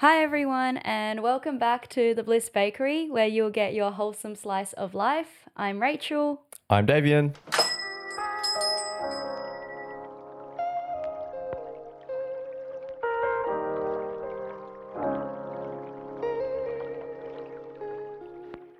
Hi, 0.00 0.22
everyone, 0.22 0.76
and 0.76 1.24
welcome 1.24 1.58
back 1.58 1.88
to 1.88 2.14
the 2.14 2.22
Bliss 2.22 2.48
Bakery, 2.48 3.10
where 3.10 3.26
you'll 3.26 3.50
get 3.50 3.74
your 3.74 3.90
wholesome 3.90 4.36
slice 4.36 4.72
of 4.74 4.94
life. 4.94 5.48
I'm 5.56 5.82
Rachel. 5.82 6.42
I'm 6.70 6.86
Davian. 6.86 7.34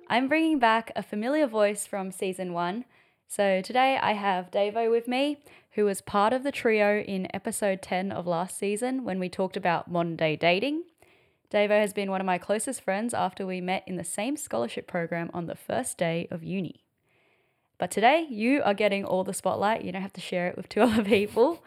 I'm 0.07 0.29
bringing 0.29 0.57
back 0.57 0.93
a 0.95 1.03
familiar 1.03 1.47
voice 1.47 1.85
from 1.85 2.13
season 2.13 2.53
one. 2.53 2.85
So 3.27 3.61
today 3.61 3.99
I 4.01 4.13
have 4.13 4.51
Davo 4.51 4.89
with 4.89 5.05
me, 5.05 5.39
who 5.71 5.83
was 5.83 5.99
part 5.99 6.31
of 6.31 6.43
the 6.43 6.51
trio 6.53 7.01
in 7.01 7.27
episode 7.33 7.81
10 7.81 8.13
of 8.13 8.25
last 8.25 8.57
season 8.57 9.03
when 9.03 9.19
we 9.19 9.27
talked 9.27 9.57
about 9.57 9.91
modern 9.91 10.15
day 10.15 10.37
dating. 10.37 10.83
Davo 11.51 11.79
has 11.81 11.93
been 11.93 12.11
one 12.11 12.21
of 12.21 12.27
my 12.27 12.37
closest 12.37 12.81
friends 12.81 13.11
after 13.11 13.43
we 13.43 13.59
met 13.59 13.83
in 13.87 13.95
the 13.95 14.03
same 14.03 14.37
scholarship 14.37 14.85
program 14.85 15.31
on 15.33 15.47
the 15.47 15.55
first 15.55 15.97
day 15.97 16.27
of 16.29 16.43
uni. 16.43 16.83
But 17.79 17.89
today, 17.89 18.27
you 18.29 18.61
are 18.63 18.75
getting 18.75 19.03
all 19.03 19.23
the 19.23 19.33
spotlight. 19.33 19.83
You 19.83 19.91
don't 19.91 20.03
have 20.03 20.13
to 20.13 20.21
share 20.21 20.47
it 20.47 20.55
with 20.55 20.69
two 20.69 20.81
other 20.87 21.03
people. 21.03 21.63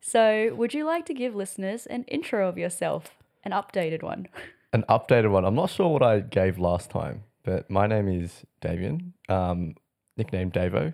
So, 0.00 0.54
would 0.54 0.72
you 0.72 0.86
like 0.86 1.04
to 1.06 1.14
give 1.14 1.34
listeners 1.34 1.84
an 1.84 2.04
intro 2.04 2.48
of 2.48 2.56
yourself, 2.56 3.10
an 3.44 3.52
updated 3.52 4.02
one? 4.02 4.28
An 4.72 4.84
updated 4.90 5.30
one. 5.30 5.44
I'm 5.46 5.54
not 5.54 5.70
sure 5.70 5.88
what 5.88 6.02
I 6.02 6.20
gave 6.20 6.58
last 6.58 6.90
time, 6.90 7.22
but 7.44 7.70
my 7.70 7.86
name 7.86 8.08
is 8.08 8.44
Davian, 8.60 9.12
um, 9.28 9.74
nicknamed 10.18 10.52
Davo. 10.52 10.92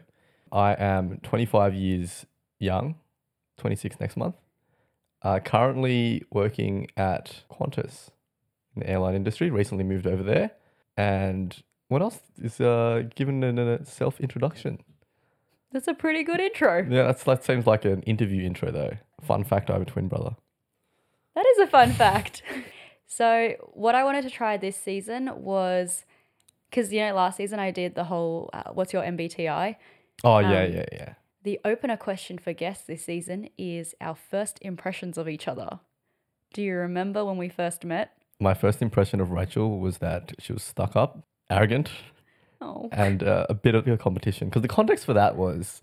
I 0.53 0.75
am 0.75 1.19
25 1.23 1.75
years 1.75 2.27
young, 2.61 2.97
26 3.57 3.99
next 3.99 4.17
month. 4.17 4.37
Uh, 5.23 5.41
currently 5.41 6.23
working 6.31 6.87
at 6.97 7.43
Qantas 7.51 8.11
in 8.75 8.81
the 8.81 8.89
airline 8.89 9.15
industry. 9.15 9.51
Recently 9.51 9.85
moved 9.85 10.07
over 10.07 10.23
there. 10.23 10.53
And 10.97 11.57
what 11.89 12.03
else 12.03 12.21
is 12.41 12.61
uh, 12.61 13.03
given 13.15 13.43
in 13.43 13.59
a 13.59 13.85
self 13.85 14.21
introduction? 14.21 14.79
That's 15.73 15.89
a 15.89 15.95
pretty 15.95 16.23
good 16.23 16.41
intro. 16.41 16.87
Yeah, 16.89 17.05
that's, 17.05 17.25
that 17.25 17.45
seems 17.45 17.67
like 17.67 17.85
an 17.85 18.03
interview 18.03 18.45
intro 18.45 18.71
though. 18.71 18.97
Fun 19.23 19.45
fact: 19.45 19.71
I 19.71 19.75
have 19.75 19.83
a 19.83 19.87
twin 19.87 20.09
brother. 20.09 20.37
That 21.35 21.47
is 21.47 21.59
a 21.61 21.67
fun 21.67 21.93
fact. 21.93 22.43
So, 23.15 23.57
what 23.75 23.95
I 23.95 24.05
wanted 24.05 24.23
to 24.23 24.31
try 24.31 24.57
this 24.57 24.75
season 24.75 25.29
was 25.37 26.07
because, 26.71 26.91
you 26.95 27.01
know, 27.01 27.15
last 27.15 27.37
season 27.37 27.59
I 27.59 27.71
did 27.71 27.95
the 27.95 28.05
whole 28.05 28.49
uh, 28.55 28.71
what's 28.73 28.95
your 28.95 29.03
MBTI? 29.03 29.77
Oh 30.25 30.39
yeah, 30.39 30.63
Um, 30.63 30.73
yeah, 30.73 30.85
yeah. 30.91 31.15
The 31.43 31.61
opener 31.63 31.99
question 31.99 32.39
for 32.39 32.55
guests 32.55 32.87
this 32.87 33.05
season 33.05 33.51
is 33.59 33.95
our 34.01 34.15
first 34.15 34.59
impressions 34.63 35.19
of 35.19 35.29
each 35.29 35.47
other. 35.47 35.81
Do 36.55 36.63
you 36.63 36.75
remember 36.75 37.23
when 37.23 37.37
we 37.37 37.51
first 37.51 37.85
met? 37.85 38.17
My 38.43 38.55
first 38.55 38.83
impression 38.83 39.21
of 39.21 39.31
Rachel 39.31 39.79
was 39.79 39.99
that 39.99 40.33
she 40.41 40.53
was 40.53 40.63
stuck 40.65 40.97
up, 40.97 41.25
arrogant, 41.49 41.91
Oh, 42.61 42.89
and 42.93 43.23
uh, 43.25 43.47
a 43.49 43.55
bit 43.55 43.75
of 43.75 43.89
a 43.89 43.97
competition. 43.97 44.49
Because 44.49 44.63
the 44.63 44.69
context 44.69 45.05
for 45.05 45.15
that 45.15 45.37
was 45.37 45.81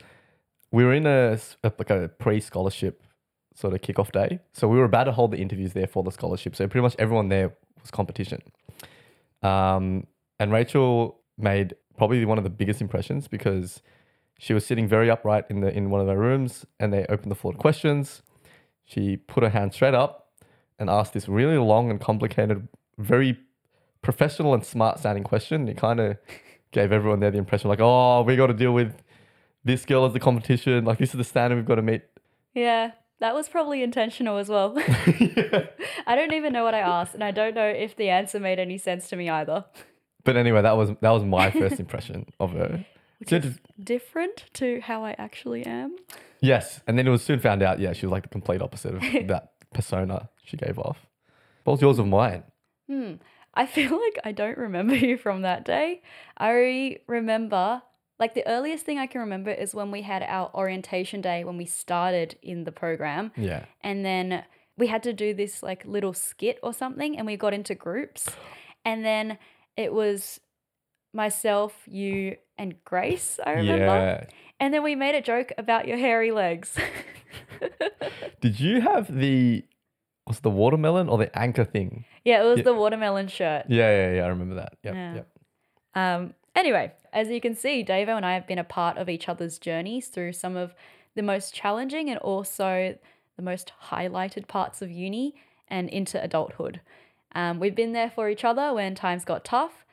we 0.71 0.83
were 0.85 0.93
in 0.93 1.05
a, 1.05 1.37
a- 1.63 1.71
like 1.77 1.89
a 1.89 2.09
pre-scholarship 2.19 3.01
sort 3.55 3.73
of 3.73 3.81
kickoff 3.81 4.11
day, 4.11 4.39
so 4.53 4.67
we 4.67 4.77
were 4.77 4.85
about 4.85 5.05
to 5.05 5.11
hold 5.11 5.31
the 5.31 5.37
interviews 5.37 5.73
there 5.73 5.87
for 5.87 6.03
the 6.03 6.11
scholarship. 6.11 6.55
So 6.55 6.67
pretty 6.67 6.81
much 6.83 6.95
everyone 6.99 7.29
there 7.29 7.53
was 7.81 7.91
competition. 7.91 8.41
Um, 9.41 10.07
and 10.39 10.51
Rachel 10.51 11.19
made 11.37 11.75
probably 11.97 12.23
one 12.25 12.37
of 12.37 12.43
the 12.43 12.49
biggest 12.49 12.81
impressions 12.81 13.27
because 13.27 13.81
she 14.37 14.53
was 14.53 14.65
sitting 14.65 14.87
very 14.87 15.09
upright 15.09 15.45
in 15.49 15.61
the 15.61 15.75
in 15.75 15.89
one 15.89 16.01
of 16.01 16.09
our 16.09 16.17
rooms, 16.17 16.65
and 16.79 16.91
they 16.93 17.05
opened 17.07 17.31
the 17.31 17.35
floor 17.35 17.53
to 17.53 17.59
questions. 17.59 18.21
She 18.85 19.17
put 19.17 19.43
her 19.43 19.49
hand 19.49 19.73
straight 19.73 19.93
up 19.93 20.18
and 20.79 20.89
asked 20.89 21.13
this 21.13 21.27
really 21.27 21.57
long 21.57 21.89
and 21.89 21.99
complicated, 21.99 22.67
very 22.97 23.37
professional 24.01 24.53
and 24.53 24.65
smart 24.65 24.99
sounding 24.99 25.23
question. 25.23 25.67
It 25.67 25.77
kind 25.77 25.99
of 25.99 26.17
gave 26.71 26.91
everyone 26.91 27.19
there 27.19 27.31
the 27.31 27.37
impression 27.37 27.69
like, 27.69 27.81
oh, 27.81 28.21
we 28.23 28.35
got 28.35 28.47
to 28.47 28.53
deal 28.53 28.71
with 28.73 28.93
this 29.63 29.85
girl 29.85 30.05
as 30.05 30.13
the 30.13 30.19
competition. 30.19 30.85
Like 30.85 30.97
this 30.97 31.09
is 31.09 31.17
the 31.17 31.23
standard 31.23 31.57
we've 31.57 31.65
got 31.65 31.75
to 31.75 31.81
meet. 31.81 32.03
yeah, 32.53 32.91
that 33.19 33.35
was 33.35 33.49
probably 33.49 33.83
intentional 33.83 34.37
as 34.37 34.47
well. 34.49 34.73
I 36.07 36.15
don't 36.15 36.33
even 36.33 36.53
know 36.53 36.63
what 36.63 36.73
I 36.73 36.79
asked, 36.79 37.13
and 37.13 37.23
I 37.23 37.31
don't 37.31 37.53
know 37.53 37.67
if 37.67 37.95
the 37.95 38.09
answer 38.09 38.39
made 38.39 38.59
any 38.59 38.77
sense 38.77 39.09
to 39.09 39.15
me 39.17 39.29
either. 39.29 39.65
But 40.23 40.37
anyway, 40.37 40.61
that 40.61 40.77
was 40.77 40.91
that 41.01 41.11
was 41.11 41.23
my 41.23 41.51
first 41.51 41.79
impression 41.79 42.25
of 42.39 42.51
her. 42.53 42.85
Which 43.19 43.33
is 43.33 43.59
different 43.83 44.45
to 44.53 44.79
how 44.79 45.03
I 45.03 45.13
actually 45.17 45.65
am. 45.65 45.97
yes, 46.39 46.79
and 46.87 46.97
then 46.97 47.05
it 47.05 47.09
was 47.09 47.21
soon 47.21 47.39
found 47.39 47.61
out. 47.61 47.79
Yeah, 47.79 47.91
she 47.91 48.05
was 48.05 48.11
like 48.11 48.23
the 48.23 48.29
complete 48.29 48.61
opposite 48.61 48.95
of 48.95 49.01
that 49.27 49.51
persona 49.73 50.29
she 50.49 50.57
gave 50.57 50.79
off. 50.79 51.05
Was 51.65 51.81
yours 51.81 51.99
of 51.99 52.07
mine? 52.07 52.43
Hmm. 52.87 53.13
I 53.53 53.65
feel 53.77 53.91
like 53.91 54.19
I 54.23 54.31
don't 54.31 54.57
remember 54.57 54.95
you 54.95 55.17
from 55.17 55.43
that 55.43 55.65
day. 55.65 56.01
I 56.37 56.97
remember, 57.07 57.81
like, 58.19 58.33
the 58.33 58.47
earliest 58.47 58.85
thing 58.85 58.97
I 58.97 59.07
can 59.07 59.21
remember 59.21 59.51
is 59.51 59.75
when 59.75 59.91
we 59.91 60.01
had 60.01 60.23
our 60.23 60.49
orientation 60.53 61.21
day 61.21 61.43
when 61.43 61.57
we 61.57 61.65
started 61.65 62.37
in 62.41 62.63
the 62.63 62.71
program. 62.71 63.31
Yeah. 63.37 63.65
And 63.81 64.03
then 64.03 64.43
we 64.77 64.87
had 64.87 65.03
to 65.03 65.13
do 65.13 65.33
this, 65.33 65.61
like, 65.61 65.85
little 65.85 66.13
skit 66.13 66.57
or 66.63 66.73
something, 66.73 67.17
and 67.17 67.27
we 67.27 67.37
got 67.37 67.53
into 67.53 67.75
groups. 67.75 68.27
And 68.85 69.03
then 69.03 69.37
it 69.75 69.93
was 69.93 70.39
myself, 71.13 71.73
you, 71.85 72.37
and 72.57 72.81
Grace, 72.85 73.37
I 73.45 73.51
remember. 73.51 73.85
Yeah. 73.85 74.23
And 74.57 74.73
then 74.73 74.83
we 74.83 74.95
made 74.95 75.15
a 75.15 75.21
joke 75.21 75.51
about 75.57 75.85
your 75.85 75.97
hairy 75.97 76.31
legs. 76.31 76.77
Did 78.41 78.59
you 78.59 78.79
have 78.79 79.13
the 79.13 79.65
was 80.29 80.37
it 80.37 80.43
the 80.43 80.49
watermelon 80.49 81.09
or 81.09 81.17
the 81.17 81.37
anchor 81.37 81.65
thing? 81.65 82.05
yeah, 82.23 82.41
it 82.41 82.45
was 82.45 82.59
Yeah. 82.59 82.63
the 82.63 82.73
watermelon 82.73 83.27
shirt. 83.27 83.65
Yeah, 83.67 83.89
yeah, 83.89 84.15
yeah. 84.15 84.23
I 84.23 84.27
remember 84.29 84.55
that. 84.55 84.77
Yep, 84.83 84.95
Yeah. 84.95 85.13
yep. 85.15 85.27
Um, 85.95 86.33
anyway, 86.55 86.93
as 87.11 87.27
you 87.29 87.41
can 87.41 87.55
see, 87.55 87.83
Davo 87.83 88.15
and 88.15 88.25
I 88.25 88.33
have 88.35 88.47
been 88.47 88.59
a 88.59 88.63
part 88.63 88.97
of 88.97 89.09
each 89.09 89.27
other's 89.27 89.59
journeys 89.59 90.07
through 90.07 90.33
some 90.33 90.55
of 90.55 90.73
the 91.15 91.23
most 91.23 91.53
challenging 91.53 92.09
and 92.09 92.19
also 92.19 92.97
the 93.35 93.41
most 93.41 93.73
highlighted 93.89 94.47
parts 94.47 94.81
of 94.81 94.89
uni 94.91 95.35
and 95.67 95.89
into 95.89 96.21
adulthood. 96.23 96.79
Um, 97.33 97.59
we've 97.59 97.75
been 97.75 97.93
there 97.93 98.09
for 98.09 98.29
each 98.29 98.43
other 98.45 98.73
when 98.73 98.95
times 98.95 99.25
got 99.25 99.43
tough. 99.43 99.85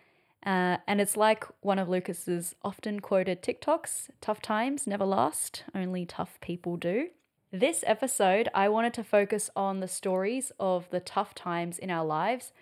Uh, 0.45 0.77
and 0.87 1.01
it's 1.01 1.17
like 1.17 1.45
one 1.61 1.79
of 1.79 1.89
Lucas's 1.89 2.55
often 2.63 3.01
quoted 3.01 3.43
TikToks 3.43 4.11
tough 4.21 4.41
times 4.41 4.87
never 4.87 5.05
last, 5.05 5.65
only 5.75 6.07
tough 6.07 6.39
people 6.41 6.77
do. 6.77 7.09
This 7.53 7.85
episode, 7.87 8.49
I 8.55 8.69
wanted 8.69 8.93
to 8.95 9.05
focus 9.05 9.51
on 9.57 9.81
the 9.81 9.89
stories 9.89 10.53
of 10.59 10.91
the 10.91 11.01
tough 11.01 11.35
times 11.35 11.79
in 11.79 11.91
our 11.91 12.05
lives, 12.05 12.53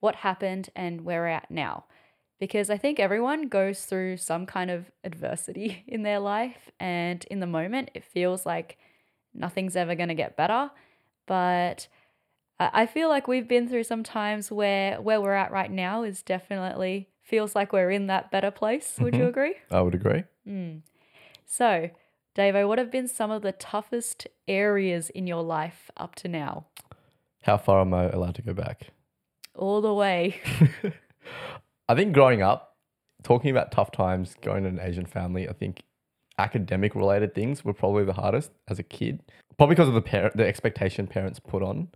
what 0.00 0.16
happened, 0.16 0.68
and 0.74 1.02
where 1.04 1.20
we're 1.22 1.28
at 1.28 1.50
now 1.50 1.84
because 2.42 2.70
I 2.70 2.76
think 2.76 2.98
everyone 2.98 3.46
goes 3.46 3.84
through 3.84 4.16
some 4.16 4.46
kind 4.46 4.68
of 4.68 4.90
adversity 5.04 5.84
in 5.86 6.02
their 6.02 6.18
life. 6.18 6.72
And 6.80 7.24
in 7.26 7.38
the 7.38 7.46
moment, 7.46 7.92
it 7.94 8.02
feels 8.02 8.44
like 8.44 8.78
nothing's 9.32 9.76
ever 9.76 9.94
going 9.94 10.08
to 10.08 10.16
get 10.16 10.36
better. 10.36 10.72
But 11.28 11.86
I 12.58 12.86
feel 12.86 13.08
like 13.08 13.28
we've 13.28 13.46
been 13.46 13.68
through 13.68 13.84
some 13.84 14.02
times 14.02 14.50
where 14.50 15.00
where 15.00 15.20
we're 15.20 15.34
at 15.34 15.52
right 15.52 15.70
now 15.70 16.02
is 16.02 16.20
definitely 16.24 17.10
feels 17.22 17.54
like 17.54 17.72
we're 17.72 17.92
in 17.92 18.08
that 18.08 18.32
better 18.32 18.50
place. 18.50 18.98
Would 18.98 19.14
you 19.14 19.22
Mhm. 19.22 19.28
agree? 19.28 19.54
I 19.70 19.80
would 19.80 19.94
agree. 19.94 20.24
Mm. 20.44 20.82
So, 21.46 21.90
Davo, 22.34 22.66
what 22.66 22.78
have 22.78 22.90
been 22.90 23.08
some 23.08 23.30
of 23.30 23.42
the 23.42 23.52
toughest 23.52 24.26
areas 24.48 25.10
in 25.10 25.26
your 25.26 25.42
life 25.42 25.90
up 25.98 26.14
to 26.16 26.28
now? 26.28 26.66
How 27.42 27.58
far 27.58 27.80
am 27.80 27.92
I 27.92 28.08
allowed 28.08 28.36
to 28.36 28.42
go 28.42 28.54
back? 28.54 28.88
All 29.54 29.82
the 29.82 29.92
way. 29.92 30.40
I 31.88 31.94
think 31.94 32.14
growing 32.14 32.40
up, 32.40 32.76
talking 33.22 33.50
about 33.50 33.70
tough 33.70 33.90
times, 33.90 34.34
going 34.40 34.62
to 34.62 34.70
an 34.70 34.80
Asian 34.80 35.04
family, 35.04 35.48
I 35.48 35.52
think 35.52 35.82
academic 36.38 36.94
related 36.94 37.34
things 37.34 37.64
were 37.64 37.74
probably 37.74 38.04
the 38.04 38.14
hardest 38.14 38.50
as 38.68 38.78
a 38.78 38.82
kid. 38.82 39.22
Probably 39.58 39.74
because 39.74 39.88
of 39.88 39.94
the 39.94 40.00
parent, 40.00 40.36
the 40.36 40.46
expectation 40.46 41.06
parents 41.06 41.38
put 41.38 41.62
on. 41.62 41.88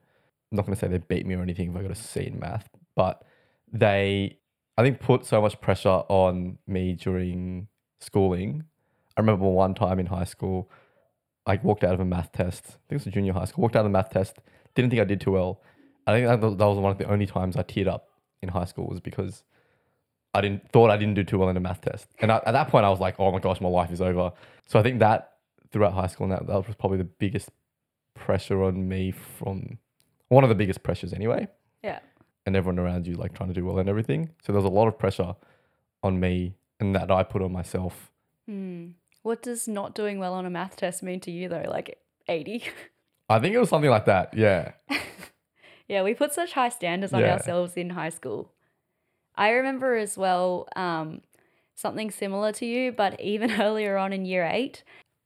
I'm 0.52 0.56
not 0.56 0.66
going 0.66 0.74
to 0.74 0.80
say 0.80 0.88
they 0.88 0.98
beat 0.98 1.26
me 1.26 1.34
or 1.34 1.42
anything 1.42 1.70
if 1.70 1.76
I 1.76 1.82
got 1.82 1.90
a 1.90 1.94
C 1.94 2.26
in 2.26 2.38
math, 2.38 2.68
but 2.94 3.22
they, 3.72 4.38
I 4.76 4.82
think, 4.82 5.00
put 5.00 5.24
so 5.24 5.40
much 5.40 5.60
pressure 5.60 5.88
on 6.08 6.58
me 6.66 6.92
during 6.92 7.68
schooling. 8.00 8.64
I 9.16 9.20
remember 9.20 9.46
one 9.46 9.74
time 9.74 9.98
in 9.98 10.06
high 10.06 10.24
school, 10.24 10.70
I 11.46 11.58
walked 11.62 11.84
out 11.84 11.94
of 11.94 12.00
a 12.00 12.04
math 12.04 12.32
test. 12.32 12.64
I 12.66 12.70
think 12.70 12.90
it 12.90 12.94
was 12.94 13.06
a 13.06 13.10
junior 13.10 13.32
high 13.32 13.46
school. 13.46 13.62
Walked 13.62 13.76
out 13.76 13.80
of 13.80 13.86
a 13.86 13.90
math 13.90 14.10
test. 14.10 14.38
Didn't 14.74 14.90
think 14.90 15.00
I 15.00 15.04
did 15.04 15.20
too 15.20 15.32
well. 15.32 15.62
I 16.06 16.12
think 16.12 16.26
that, 16.28 16.40
that 16.40 16.66
was 16.66 16.78
one 16.78 16.92
of 16.92 16.98
the 16.98 17.08
only 17.10 17.26
times 17.26 17.56
I 17.56 17.62
teared 17.62 17.88
up 17.88 18.08
in 18.42 18.48
high 18.48 18.64
school 18.64 18.86
was 18.86 19.00
because 19.00 19.42
I 20.34 20.40
didn't 20.40 20.70
thought 20.70 20.90
I 20.90 20.96
didn't 20.96 21.14
do 21.14 21.24
too 21.24 21.38
well 21.38 21.48
in 21.48 21.56
a 21.56 21.60
math 21.60 21.80
test. 21.80 22.08
And 22.20 22.30
I, 22.30 22.36
at 22.44 22.52
that 22.52 22.68
point, 22.68 22.84
I 22.84 22.90
was 22.90 23.00
like, 23.00 23.16
oh 23.18 23.32
my 23.32 23.38
gosh, 23.38 23.60
my 23.60 23.68
life 23.68 23.90
is 23.90 24.00
over. 24.00 24.32
So 24.66 24.78
I 24.78 24.82
think 24.82 24.98
that 25.00 25.32
throughout 25.72 25.94
high 25.94 26.08
school, 26.08 26.24
and 26.24 26.32
that, 26.32 26.46
that 26.46 26.66
was 26.66 26.76
probably 26.78 26.98
the 26.98 27.04
biggest 27.04 27.50
pressure 28.14 28.62
on 28.62 28.86
me 28.88 29.12
from 29.12 29.78
one 30.28 30.44
of 30.44 30.48
the 30.48 30.54
biggest 30.54 30.82
pressures 30.82 31.12
anyway. 31.12 31.48
Yeah. 31.82 32.00
And 32.44 32.54
everyone 32.54 32.78
around 32.78 33.06
you 33.06 33.14
like 33.14 33.34
trying 33.34 33.48
to 33.48 33.54
do 33.54 33.64
well 33.64 33.78
and 33.78 33.88
everything. 33.88 34.30
So 34.44 34.52
there 34.52 34.60
was 34.60 34.70
a 34.70 34.74
lot 34.74 34.88
of 34.88 34.98
pressure 34.98 35.34
on 36.02 36.20
me 36.20 36.54
and 36.80 36.94
that 36.94 37.10
I 37.10 37.22
put 37.22 37.42
on 37.42 37.52
myself. 37.52 38.12
Hmm. 38.46 38.88
What 39.26 39.42
does 39.42 39.66
not 39.66 39.92
doing 39.96 40.20
well 40.20 40.34
on 40.34 40.46
a 40.46 40.50
math 40.50 40.76
test 40.76 41.02
mean 41.02 41.18
to 41.22 41.32
you 41.32 41.48
though? 41.48 41.64
Like 41.68 41.98
80? 42.28 42.62
I 43.28 43.40
think 43.40 43.56
it 43.56 43.58
was 43.58 43.68
something 43.68 43.90
like 43.90 44.04
that. 44.04 44.34
Yeah. 44.34 44.72
Yeah, 45.88 46.02
we 46.02 46.14
put 46.14 46.32
such 46.32 46.52
high 46.52 46.68
standards 46.68 47.12
on 47.12 47.20
Yeah. 47.20 47.34
ourselves 47.34 47.74
in 47.76 47.90
high 47.90 48.08
school. 48.08 48.52
I 49.36 49.50
remember 49.50 49.94
as 49.96 50.18
well 50.18 50.66
um, 50.74 51.20
something 51.76 52.10
similar 52.10 52.50
to 52.54 52.66
you, 52.66 52.90
but 52.90 53.20
even 53.34 53.60
earlier 53.60 53.96
on 53.96 54.12
in 54.12 54.24
year 54.24 54.44
eight. 54.44 54.82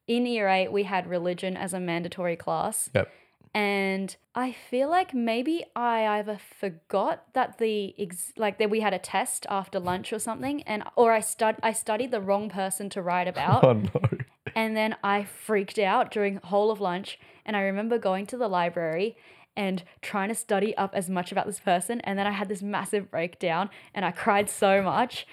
In 0.06 0.26
year 0.26 0.49
eight, 0.49 0.70
we 0.70 0.82
had 0.82 1.06
religion 1.06 1.56
as 1.56 1.73
a 1.73 1.81
mandatory 1.81 2.37
class. 2.37 2.91
Yep. 2.94 3.11
And 3.52 4.17
I 4.35 4.52
feel 4.52 4.88
like 4.88 5.12
maybe 5.12 5.64
I 5.75 6.06
either 6.19 6.38
forgot 6.38 7.25
that 7.35 7.58
the 7.58 7.94
ex- 7.99 8.32
like 8.37 8.58
that 8.58 8.70
we 8.70 8.81
had 8.81 8.94
a 8.94 8.99
test 8.99 9.44
after 9.50 9.81
lunch 9.81 10.12
or 10.12 10.20
something, 10.20 10.62
and 10.62 10.85
or 10.94 11.12
I 11.12 11.20
stud 11.20 11.56
I 11.62 11.73
studied 11.73 12.12
the 12.12 12.20
wrong 12.20 12.49
person 12.49 12.88
to 12.91 13.02
write 13.02 13.26
oh, 13.26 13.31
about. 13.31 13.64
Oh 13.64 13.73
no. 13.73 13.91
And 14.55 14.76
then 14.76 14.97
I 15.02 15.25
freaked 15.25 15.79
out 15.79 16.11
during 16.11 16.37
whole 16.37 16.70
of 16.70 16.81
lunch. 16.81 17.19
And 17.44 17.56
I 17.56 17.62
remember 17.62 17.99
going 17.99 18.26
to 18.26 18.37
the 18.37 18.49
library 18.49 19.17
and 19.56 19.82
trying 20.03 20.29
to 20.29 20.35
study 20.35 20.76
up 20.76 20.94
as 20.94 21.11
much 21.11 21.32
about 21.32 21.46
this 21.46 21.61
person. 21.61 22.00
And 22.03 22.19
then 22.19 22.26
I 22.26 22.32
had 22.32 22.49
this 22.49 22.62
massive 22.62 23.11
breakdown 23.11 23.70
and 23.94 24.05
I 24.05 24.11
cried 24.11 24.49
so 24.49 24.82
much. 24.82 25.26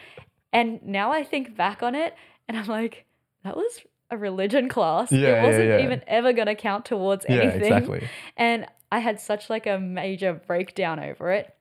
And 0.51 0.81
now 0.83 1.11
I 1.11 1.23
think 1.23 1.55
back 1.55 1.83
on 1.83 1.93
it 1.93 2.15
and 2.47 2.57
I'm 2.57 2.67
like, 2.67 3.05
that 3.43 3.55
was 3.55 3.81
a 4.09 4.17
religion 4.17 4.69
class. 4.69 5.11
Yeah, 5.11 5.41
it 5.41 5.45
wasn't 5.47 5.67
yeah. 5.69 5.83
even 5.83 6.01
ever 6.07 6.33
going 6.33 6.47
to 6.47 6.55
count 6.55 6.85
towards 6.85 7.25
Yeah, 7.27 7.37
anything. 7.37 7.61
exactly. 7.61 8.07
And 8.37 8.65
I 8.91 8.99
had 8.99 9.19
such 9.19 9.49
like 9.49 9.67
a 9.67 9.79
major 9.79 10.33
breakdown 10.33 10.99
over 10.99 11.31
it. 11.31 11.53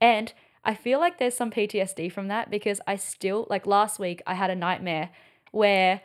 And 0.00 0.32
I 0.64 0.74
feel 0.74 0.98
like 1.00 1.18
there's 1.18 1.34
some 1.34 1.50
PTSD 1.50 2.12
from 2.12 2.28
that 2.28 2.50
because 2.50 2.80
I 2.86 2.96
still 2.96 3.46
like 3.50 3.66
last 3.66 3.98
week 3.98 4.22
I 4.26 4.34
had 4.34 4.50
a 4.50 4.54
nightmare 4.54 5.10
where 5.50 6.02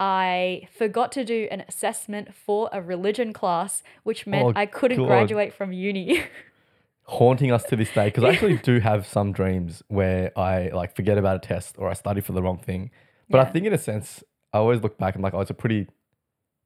I 0.00 0.68
forgot 0.76 1.12
to 1.12 1.24
do 1.24 1.48
an 1.50 1.64
assessment 1.68 2.34
for 2.34 2.68
a 2.72 2.80
religion 2.80 3.32
class, 3.32 3.82
which 4.04 4.26
meant 4.26 4.44
Oh, 4.46 4.52
I 4.56 4.66
couldn't 4.66 4.98
God. 4.98 5.06
graduate 5.06 5.52
from 5.52 5.72
uni. 5.72 6.24
Haunting 7.04 7.50
us 7.52 7.64
to 7.64 7.76
this 7.76 7.90
day 7.92 8.06
because 8.06 8.22
I 8.24 8.30
actually 8.30 8.58
do 8.58 8.80
have 8.80 9.06
some 9.06 9.32
dreams 9.32 9.82
where 9.88 10.30
I 10.38 10.68
like 10.68 10.94
forget 10.94 11.16
about 11.16 11.36
a 11.36 11.38
test 11.38 11.76
or 11.78 11.88
I 11.88 11.94
study 11.94 12.20
for 12.20 12.32
the 12.32 12.42
wrong 12.42 12.58
thing. 12.58 12.90
But 13.30 13.40
I 13.40 13.44
think 13.50 13.66
in 13.66 13.72
a 13.72 13.78
sense, 13.78 14.22
I 14.58 14.60
always 14.60 14.82
look 14.82 14.98
back 14.98 15.14
and 15.14 15.20
I'm 15.20 15.24
like, 15.24 15.34
oh, 15.34 15.40
it's 15.40 15.50
a 15.50 15.54
pretty, 15.54 15.86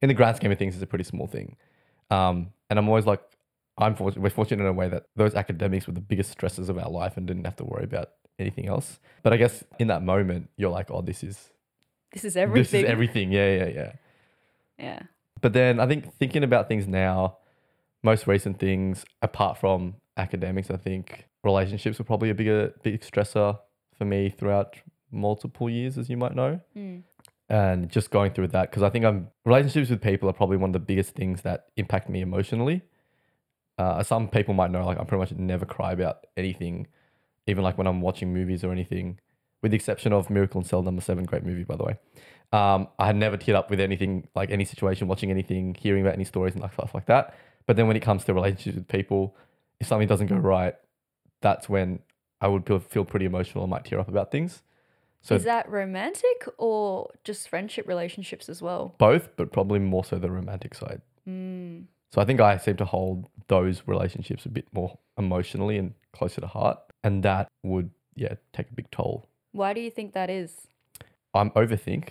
in 0.00 0.08
the 0.08 0.14
grand 0.14 0.36
scheme 0.36 0.50
of 0.50 0.58
things, 0.58 0.74
it's 0.74 0.82
a 0.82 0.86
pretty 0.86 1.04
small 1.04 1.26
thing. 1.26 1.56
Um, 2.10 2.50
and 2.70 2.78
I'm 2.78 2.88
always 2.88 3.06
like, 3.06 3.20
I'm 3.78 3.94
fortunate, 3.94 4.22
we're 4.22 4.30
fortunate 4.30 4.62
in 4.62 4.68
a 4.68 4.72
way 4.72 4.88
that 4.88 5.04
those 5.14 5.34
academics 5.34 5.86
were 5.86 5.92
the 5.92 6.00
biggest 6.00 6.30
stresses 6.30 6.68
of 6.68 6.78
our 6.78 6.90
life 6.90 7.16
and 7.16 7.26
didn't 7.26 7.44
have 7.44 7.56
to 7.56 7.64
worry 7.64 7.84
about 7.84 8.10
anything 8.38 8.66
else. 8.66 8.98
But 9.22 9.32
I 9.32 9.36
guess 9.36 9.62
in 9.78 9.88
that 9.88 10.02
moment, 10.02 10.48
you're 10.56 10.70
like, 10.70 10.90
oh, 10.90 11.02
this 11.02 11.22
is 11.22 11.50
this 12.12 12.24
is 12.24 12.36
everything. 12.36 12.80
this 12.80 12.88
is 12.88 12.90
everything. 12.90 13.32
Yeah, 13.32 13.56
yeah, 13.56 13.68
yeah. 13.68 13.92
Yeah. 14.78 15.00
But 15.40 15.52
then 15.52 15.80
I 15.80 15.86
think 15.86 16.14
thinking 16.18 16.44
about 16.44 16.68
things 16.68 16.86
now, 16.86 17.38
most 18.02 18.26
recent 18.26 18.58
things 18.58 19.04
apart 19.22 19.58
from 19.58 19.94
academics, 20.16 20.70
I 20.70 20.76
think 20.76 21.26
relationships 21.44 21.98
were 21.98 22.04
probably 22.04 22.30
a 22.30 22.34
bigger 22.34 22.74
big 22.82 23.00
stressor 23.00 23.58
for 23.96 24.04
me 24.04 24.30
throughout 24.30 24.76
multiple 25.10 25.68
years, 25.68 25.98
as 25.98 26.08
you 26.08 26.16
might 26.16 26.34
know. 26.34 26.60
Mm. 26.76 27.02
And 27.52 27.90
just 27.90 28.10
going 28.10 28.32
through 28.32 28.48
that 28.48 28.70
because 28.70 28.82
I 28.82 28.88
think 28.88 29.04
I'm 29.04 29.28
relationships 29.44 29.90
with 29.90 30.00
people 30.00 30.26
are 30.26 30.32
probably 30.32 30.56
one 30.56 30.70
of 30.70 30.72
the 30.72 30.78
biggest 30.80 31.14
things 31.14 31.42
that 31.42 31.66
impact 31.76 32.08
me 32.08 32.22
emotionally. 32.22 32.80
Uh, 33.76 34.02
some 34.02 34.26
people 34.26 34.54
might 34.54 34.70
know 34.70 34.86
like 34.86 34.98
I 34.98 35.04
pretty 35.04 35.20
much 35.20 35.32
never 35.32 35.66
cry 35.66 35.92
about 35.92 36.26
anything, 36.38 36.86
even 37.46 37.62
like 37.62 37.76
when 37.76 37.86
I'm 37.86 38.00
watching 38.00 38.32
movies 38.32 38.64
or 38.64 38.72
anything, 38.72 39.20
with 39.60 39.72
the 39.72 39.76
exception 39.76 40.14
of 40.14 40.30
Miracle 40.30 40.62
in 40.62 40.66
Cell 40.66 40.82
Number 40.82 41.02
Seven, 41.02 41.24
great 41.24 41.44
movie 41.44 41.64
by 41.64 41.76
the 41.76 41.84
way. 41.84 41.98
Um, 42.52 42.88
I 42.98 43.04
had 43.04 43.16
never 43.16 43.36
teared 43.36 43.54
up 43.54 43.68
with 43.68 43.80
anything 43.80 44.28
like 44.34 44.50
any 44.50 44.64
situation, 44.64 45.06
watching 45.06 45.30
anything, 45.30 45.76
hearing 45.78 46.00
about 46.00 46.14
any 46.14 46.24
stories 46.24 46.54
and 46.54 46.62
like 46.62 46.72
stuff 46.72 46.94
like 46.94 47.04
that. 47.06 47.36
But 47.66 47.76
then 47.76 47.86
when 47.86 47.98
it 47.98 48.00
comes 48.00 48.24
to 48.24 48.32
relationships 48.32 48.76
with 48.76 48.88
people, 48.88 49.36
if 49.78 49.86
something 49.86 50.08
doesn't 50.08 50.28
go 50.28 50.36
right, 50.36 50.74
that's 51.42 51.68
when 51.68 51.98
I 52.40 52.48
would 52.48 52.66
feel, 52.66 52.78
feel 52.78 53.04
pretty 53.04 53.26
emotional. 53.26 53.64
I 53.64 53.66
might 53.66 53.84
tear 53.84 54.00
up 54.00 54.08
about 54.08 54.30
things. 54.30 54.62
So 55.22 55.36
is 55.36 55.44
that 55.44 55.70
romantic 55.70 56.46
or 56.58 57.10
just 57.24 57.48
friendship 57.48 57.86
relationships 57.88 58.48
as 58.48 58.60
well? 58.60 58.94
both, 58.98 59.28
but 59.36 59.52
probably 59.52 59.78
more 59.78 60.04
so 60.04 60.18
the 60.18 60.30
romantic 60.30 60.74
side. 60.74 61.00
Mm. 61.28 61.84
So 62.10 62.20
I 62.20 62.24
think 62.24 62.40
I 62.40 62.56
seem 62.58 62.76
to 62.76 62.84
hold 62.84 63.26
those 63.48 63.82
relationships 63.86 64.44
a 64.44 64.48
bit 64.50 64.66
more 64.72 64.98
emotionally 65.16 65.78
and 65.78 65.94
closer 66.12 66.40
to 66.40 66.46
heart, 66.46 66.78
and 67.04 67.22
that 67.22 67.48
would 67.62 67.90
yeah 68.16 68.34
take 68.52 68.68
a 68.70 68.74
big 68.74 68.90
toll. 68.90 69.26
Why 69.52 69.72
do 69.72 69.80
you 69.80 69.90
think 69.90 70.12
that 70.14 70.28
is? 70.28 70.66
I'm 71.34 71.50
overthink 71.50 72.10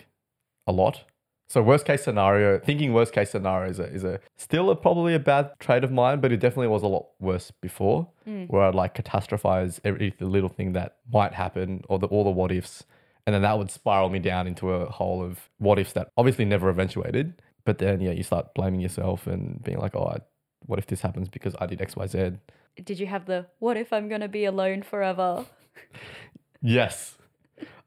a 0.65 0.71
lot. 0.71 1.03
So 1.49 1.61
worst 1.61 1.85
case 1.85 2.03
scenario, 2.03 2.59
thinking 2.59 2.93
worst 2.93 3.11
case 3.13 3.29
scenario 3.31 3.69
is 3.69 3.77
a, 3.79 3.83
is 3.83 4.03
a 4.05 4.21
still 4.37 4.69
a, 4.69 4.75
probably 4.75 5.13
a 5.13 5.19
bad 5.19 5.51
trait 5.59 5.83
of 5.83 5.91
mine, 5.91 6.21
but 6.21 6.31
it 6.31 6.37
definitely 6.37 6.69
was 6.69 6.81
a 6.81 6.87
lot 6.87 7.07
worse 7.19 7.51
before, 7.51 8.07
Mm. 8.25 8.49
where 8.49 8.61
I'd 8.63 8.73
like 8.75 8.95
catastrophize 8.95 9.79
every 9.83 10.13
the 10.17 10.25
little 10.27 10.47
thing 10.49 10.71
that 10.73 10.95
might 11.11 11.33
happen 11.33 11.83
or 11.89 11.99
the 11.99 12.07
all 12.07 12.23
the 12.23 12.29
what 12.31 12.51
ifs, 12.53 12.85
and 13.25 13.33
then 13.33 13.41
that 13.43 13.57
would 13.57 13.71
spiral 13.71 14.09
me 14.09 14.19
down 14.19 14.47
into 14.47 14.71
a 14.71 14.89
hole 14.89 15.23
of 15.23 15.49
what 15.57 15.79
ifs 15.79 15.93
that 15.93 16.11
obviously 16.17 16.45
never 16.45 16.69
eventuated. 16.69 17.41
But 17.65 17.77
then 17.77 18.01
yeah, 18.01 18.11
you 18.11 18.23
start 18.23 18.53
blaming 18.55 18.81
yourself 18.81 19.27
and 19.27 19.63
being 19.63 19.77
like, 19.77 19.95
oh, 19.95 20.05
I, 20.05 20.19
what 20.65 20.79
if 20.79 20.87
this 20.87 21.01
happens 21.01 21.29
because 21.29 21.55
I 21.59 21.65
did 21.65 21.81
X 21.81 21.95
Y 21.95 22.07
Z? 22.07 22.31
Did 22.83 22.99
you 22.99 23.07
have 23.07 23.25
the 23.25 23.47
what 23.59 23.77
if 23.77 23.93
I'm 23.93 24.07
going 24.07 24.21
to 24.21 24.27
be 24.27 24.45
alone 24.45 24.81
forever? 24.81 25.45
Yes. 26.61 27.17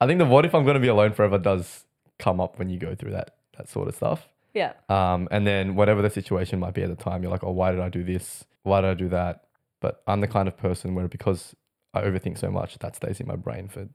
I 0.01 0.07
think 0.07 0.19
the 0.19 0.25
what 0.25 0.45
if 0.45 0.55
I'm 0.55 0.65
going 0.65 0.75
to 0.75 0.81
be 0.81 0.89
alone 0.89 1.13
forever 1.13 1.39
does 1.39 1.85
come 2.19 2.41
up 2.41 2.59
when 2.59 2.69
you 2.69 2.79
go 2.79 2.95
through 2.95 3.13
that 3.13 3.37
that 3.57 3.69
sort 3.69 3.89
of 3.89 3.95
stuff. 3.95 4.29
Yeah. 4.53 4.73
Um, 4.89 5.29
and 5.31 5.47
then 5.47 5.75
whatever 5.75 6.03
the 6.03 6.11
situation 6.11 6.61
might 6.61 6.75
be 6.75 6.83
at 6.83 6.89
the 6.89 7.03
time, 7.03 7.23
you're 7.23 7.33
like, 7.33 7.45
oh, 7.45 7.53
why 7.53 7.71
did 7.71 7.81
I 7.81 7.89
do 7.89 8.05
this? 8.05 8.45
Why 8.63 8.81
did 8.81 8.91
I 8.91 8.95
do 8.95 9.09
that? 9.09 9.45
But 9.81 10.03
I'm 10.07 10.21
the 10.21 10.29
kind 10.29 10.49
of 10.49 10.57
person 10.57 10.95
where 10.95 11.09
because 11.09 11.55
I 11.93 12.03
overthink 12.03 12.39
so 12.39 12.51
much, 12.51 12.79
that 12.79 12.97
stays 12.97 13.21
in 13.21 13.27
my 13.27 13.37
brain 13.37 13.69
for 13.69 13.89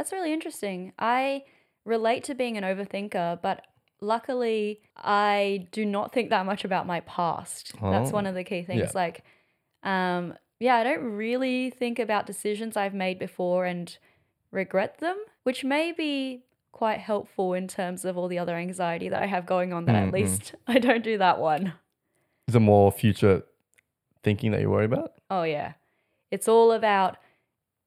That's 0.00 0.12
really 0.12 0.32
interesting. 0.32 0.94
I 0.98 1.42
relate 1.84 2.24
to 2.24 2.34
being 2.34 2.56
an 2.56 2.64
overthinker, 2.64 3.42
but 3.42 3.66
luckily 4.00 4.80
I 4.96 5.68
do 5.72 5.84
not 5.84 6.10
think 6.14 6.30
that 6.30 6.46
much 6.46 6.64
about 6.64 6.86
my 6.86 7.00
past. 7.00 7.74
That's 7.82 8.08
Oh. 8.10 8.14
one 8.14 8.24
of 8.26 8.34
the 8.34 8.42
key 8.42 8.62
things. 8.62 8.80
Yeah. 8.80 8.90
Like, 8.94 9.22
um, 9.82 10.38
yeah, 10.58 10.76
I 10.76 10.84
don't 10.84 11.02
really 11.04 11.68
think 11.68 11.98
about 11.98 12.24
decisions 12.24 12.78
I've 12.78 12.94
made 12.94 13.18
before 13.18 13.66
and 13.66 13.94
regret 14.50 15.00
them, 15.00 15.18
which 15.42 15.64
may 15.64 15.92
be 15.92 16.44
quite 16.72 17.00
helpful 17.00 17.52
in 17.52 17.68
terms 17.68 18.06
of 18.06 18.16
all 18.16 18.26
the 18.26 18.38
other 18.38 18.56
anxiety 18.56 19.10
that 19.10 19.22
I 19.22 19.26
have 19.26 19.44
going 19.44 19.74
on 19.74 19.84
that 19.84 19.96
Mm, 19.96 20.06
at 20.08 20.14
least 20.14 20.54
I 20.66 20.78
don't 20.78 21.04
do 21.04 21.18
that 21.18 21.38
one. 21.40 21.74
is 22.48 22.54
it 22.54 22.60
more 22.60 22.90
future 22.90 23.42
thinking 24.22 24.52
that 24.52 24.62
you 24.62 24.70
worry 24.70 24.86
about? 24.86 25.12
Oh, 25.28 25.42
yeah. 25.42 25.74
It's 26.30 26.48
all 26.48 26.72
about 26.72 27.18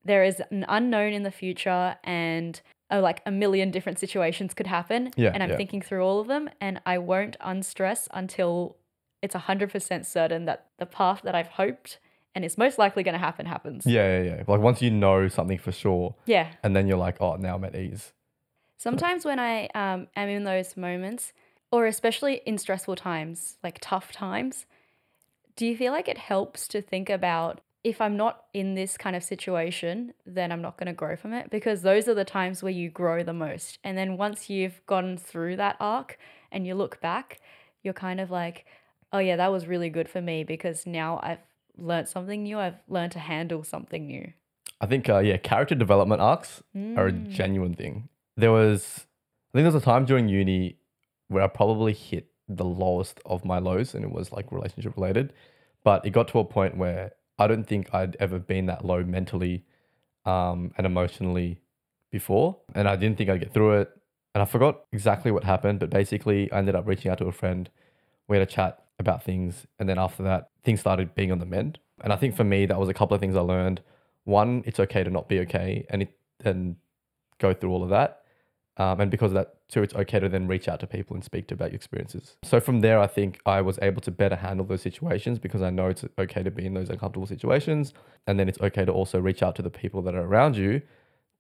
there 0.06 0.24
is 0.24 0.42
an 0.52 0.66
unknown 0.68 1.14
in 1.14 1.24
the 1.24 1.32
future 1.32 1.96
and 2.04 2.60
oh, 2.92 3.00
like 3.00 3.22
a 3.26 3.32
million 3.32 3.72
different 3.72 4.00
situations 4.00 4.54
could 4.54 4.68
happen. 4.68 5.12
Yeah, 5.16 5.32
And 5.34 5.42
I'm 5.42 5.52
yeah. 5.52 5.58
thinking 5.58 5.82
through 5.82 6.04
all 6.06 6.20
of 6.20 6.28
them 6.28 6.50
and 6.62 6.82
I 6.86 6.98
won't 6.98 7.38
unstress 7.42 8.08
until 8.14 8.78
it's 9.22 9.36
100% 9.36 10.06
certain 10.06 10.46
that 10.46 10.68
the 10.78 10.86
path 10.86 11.22
that 11.24 11.34
I've 11.34 11.48
hoped 11.48 12.00
and 12.36 12.44
it's 12.44 12.58
most 12.58 12.78
likely 12.78 13.04
going 13.04 13.14
to 13.14 13.20
happen 13.20 13.46
happens. 13.46 13.86
Yeah, 13.86 14.20
yeah, 14.20 14.24
yeah. 14.38 14.44
Like 14.48 14.60
once 14.60 14.82
you 14.82 14.90
know 14.90 15.28
something 15.28 15.58
for 15.60 15.72
sure, 15.72 16.16
Yeah. 16.26 16.48
and 16.64 16.76
then 16.76 16.88
you're 16.88 16.98
like, 16.98 17.22
oh, 17.22 17.36
now 17.36 17.56
I'm 17.56 17.64
at 17.64 17.76
ease. 17.76 18.12
Sometimes 18.78 19.24
when 19.24 19.40
I 19.40 19.68
um, 19.76 20.08
am 20.16 20.30
in 20.30 20.44
those 20.44 20.76
moments, 20.76 21.32
or 21.72 21.86
especially 21.86 22.42
in 22.46 22.58
stressful 22.58 22.96
times, 22.96 23.58
like 23.64 23.78
tough 23.82 24.12
times, 24.12 24.66
do 25.56 25.66
you 25.66 25.78
feel 25.78 25.94
like 25.94 26.08
it 26.08 26.18
helps 26.18 26.68
to 26.70 26.82
think 26.82 27.10
about 27.10 27.62
if 27.84 28.00
I'm 28.00 28.16
not 28.16 28.46
in 28.54 28.76
this 28.76 28.98
kind 28.98 29.16
of 29.16 29.24
situation, 29.24 30.14
then 30.26 30.52
I'm 30.52 30.62
not 30.62 30.78
going 30.78 30.88
to 30.88 30.94
grow 30.94 31.16
from 31.16 31.34
it? 31.34 31.50
Because 31.50 31.82
those 31.82 32.08
are 32.08 32.14
the 32.14 32.24
times 32.26 32.64
where 32.64 32.72
you 32.72 32.90
grow 32.90 33.24
the 33.24 33.34
most. 33.34 33.80
And 33.84 33.98
then 33.98 34.18
once 34.18 34.50
you've 34.50 34.86
gone 34.86 35.18
through 35.18 35.58
that 35.58 35.76
arc 35.80 36.18
and 36.52 36.66
you 36.66 36.76
look 36.76 37.02
back, 37.02 37.42
you're 37.84 37.94
kind 37.94 38.22
of 38.22 38.32
like, 38.32 38.66
oh, 39.12 39.20
yeah, 39.20 39.36
that 39.36 39.52
was 39.52 39.68
really 39.68 39.90
good 39.90 40.08
for 40.08 40.22
me 40.22 40.44
because 40.44 40.88
now 40.88 41.20
I've 41.22 41.40
learned 41.78 42.08
something 42.08 42.44
new. 42.44 42.58
I've 42.58 42.80
learned 42.88 43.12
to 43.14 43.20
handle 43.20 43.64
something 43.64 44.08
new. 44.08 44.32
I 44.80 44.86
think, 44.86 45.10
uh, 45.10 45.20
yeah, 45.20 45.38
character 45.38 45.76
development 45.76 46.22
arcs 46.22 46.64
are 46.76 47.08
a 47.08 47.12
Mm. 47.12 47.30
genuine 47.30 47.74
thing. 47.76 48.10
There 48.38 48.52
was, 48.52 49.06
I 49.54 49.58
think 49.58 49.64
there 49.66 49.74
was 49.74 49.76
a 49.76 49.82
time 49.82 50.06
during 50.06 50.30
uni 50.30 50.78
where 51.28 51.44
I 51.44 51.48
probably 51.48 51.94
hit 51.94 52.28
the 52.48 52.66
lowest 52.66 53.20
of 53.26 53.44
my 53.46 53.60
lows 53.60 53.94
and 53.94 54.04
it 54.04 54.12
was 54.12 54.32
like 54.32 54.52
relationship 54.52 54.96
related. 54.96 55.34
But 55.84 56.06
it 56.06 56.12
got 56.12 56.28
to 56.30 56.40
a 56.40 56.46
point 56.46 56.78
where 56.78 57.12
I 57.38 57.48
don't 57.48 57.66
think 57.66 57.94
I'd 57.94 58.16
ever 58.20 58.40
been 58.40 58.68
that 58.68 58.86
low 58.86 59.04
mentally 59.04 59.66
um, 60.26 60.72
and 60.78 60.86
emotionally 60.86 61.60
before. 62.12 62.58
And 62.76 62.88
I 62.88 62.96
didn't 62.96 63.18
think 63.18 63.30
I'd 63.30 63.40
get 63.40 63.54
through 63.54 63.82
it. 63.82 63.92
And 64.36 64.42
I 64.42 64.46
forgot 64.46 64.82
exactly 64.92 65.32
what 65.32 65.44
happened, 65.44 65.80
but 65.80 65.90
basically 65.90 66.52
I 66.52 66.58
ended 66.58 66.76
up 66.76 66.88
reaching 66.88 67.12
out 67.12 67.20
to 67.20 67.26
a 67.26 67.32
friend. 67.32 67.70
We 68.28 68.38
had 68.38 68.48
a 68.48 68.52
chat 68.52 68.84
about 69.00 69.24
things. 69.24 69.68
And 69.80 69.88
then 69.88 69.98
after 70.00 70.24
that, 70.24 70.50
things 70.64 70.80
started 70.80 71.14
being 71.14 71.32
on 71.32 71.40
the 71.40 71.46
mend. 71.46 71.80
And 72.02 72.12
I 72.12 72.16
think 72.16 72.36
for 72.36 72.44
me, 72.44 72.66
that 72.66 72.80
was 72.80 72.90
a 72.90 72.94
couple 72.94 73.16
of 73.16 73.22
things 73.22 73.36
I 73.36 73.42
learned. 73.42 73.82
One, 74.24 74.64
it's 74.66 74.80
okay 74.80 75.04
to 75.04 75.10
not 75.10 75.30
be 75.30 75.40
okay 75.42 75.86
and 75.90 76.04
it 76.04 76.18
and 76.44 76.76
go 77.40 77.54
through 77.54 77.72
all 77.72 77.84
of 77.84 77.90
that. 77.90 78.23
Um, 78.78 79.02
and 79.02 79.12
because 79.12 79.32
of 79.32 79.36
that, 79.36 79.56
too, 79.70 79.84
it's 79.84 79.94
okay 79.94 80.20
to 80.20 80.28
then 80.28 80.48
reach 80.48 80.68
out 80.68 80.80
to 80.80 80.88
people 80.88 81.16
and 81.16 81.24
speak 81.24 81.48
to 81.48 81.54
about 81.54 81.72
your 81.72 81.76
experiences. 81.76 82.38
So 82.44 82.60
from 82.60 82.82
there, 82.82 83.00
I 83.00 83.08
think 83.08 83.40
I 83.46 83.62
was 83.62 83.78
able 83.82 84.02
to 84.02 84.12
better 84.12 84.36
handle 84.36 84.66
those 84.66 84.82
situations 84.82 85.38
because 85.38 85.62
I 85.62 85.70
know 85.70 85.88
it's 85.88 86.04
okay 86.18 86.42
to 86.42 86.50
be 86.50 86.66
in 86.66 86.74
those 86.74 86.90
uncomfortable 86.90 87.28
situations. 87.28 87.94
And 88.26 88.40
then 88.40 88.50
it's 88.50 88.60
okay 88.62 88.84
to 88.86 88.92
also 88.92 89.20
reach 89.20 89.44
out 89.44 89.56
to 89.58 89.62
the 89.62 89.70
people 89.70 90.02
that 90.04 90.16
are 90.16 90.24
around 90.24 90.58
you 90.58 90.82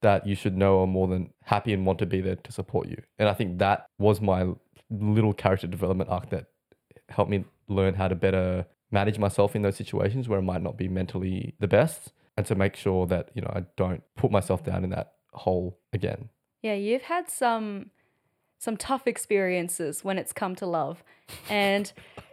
that 0.01 0.27
you 0.27 0.35
should 0.35 0.55
know 0.55 0.81
are 0.81 0.87
more 0.87 1.07
than 1.07 1.31
happy 1.43 1.73
and 1.73 1.85
want 1.85 1.97
to 1.99 2.05
be 2.05 2.21
there 2.21 2.35
to 2.35 2.51
support 2.51 2.87
you. 2.87 2.97
And 3.17 3.27
I 3.27 3.33
think 3.33 3.57
that 3.59 3.87
was 3.97 4.21
my 4.21 4.47
little 4.91 5.33
character 5.33 5.65
development 5.65 6.09
arc 6.09 6.29
that 6.29 6.47
helped 7.09 7.31
me 7.31 7.45
learn 7.67 7.95
how 7.95 8.09
to 8.09 8.15
better 8.15 8.65
manage 8.91 9.17
myself 9.17 9.55
in 9.55 9.63
those 9.63 9.75
situations 9.75 10.29
where 10.29 10.37
I 10.37 10.41
might 10.43 10.61
not 10.61 10.77
be 10.77 10.87
mentally 10.87 11.55
the 11.59 11.67
best 11.67 12.13
and 12.37 12.45
to 12.45 12.55
make 12.55 12.75
sure 12.75 13.07
that, 13.07 13.29
you 13.33 13.41
know, 13.41 13.51
I 13.55 13.63
don't 13.75 14.03
put 14.15 14.29
myself 14.29 14.63
down 14.63 14.83
in 14.83 14.91
that 14.91 15.13
hole 15.31 15.79
again. 15.93 16.29
Yeah, 16.63 16.75
you've 16.75 17.03
had 17.03 17.29
some 17.29 17.91
some 18.57 18.77
tough 18.77 19.05
experiences 19.05 20.05
when 20.05 20.17
it's 20.17 20.31
come 20.31 20.55
to 20.55 20.65
love. 20.65 21.03
And 21.49 21.91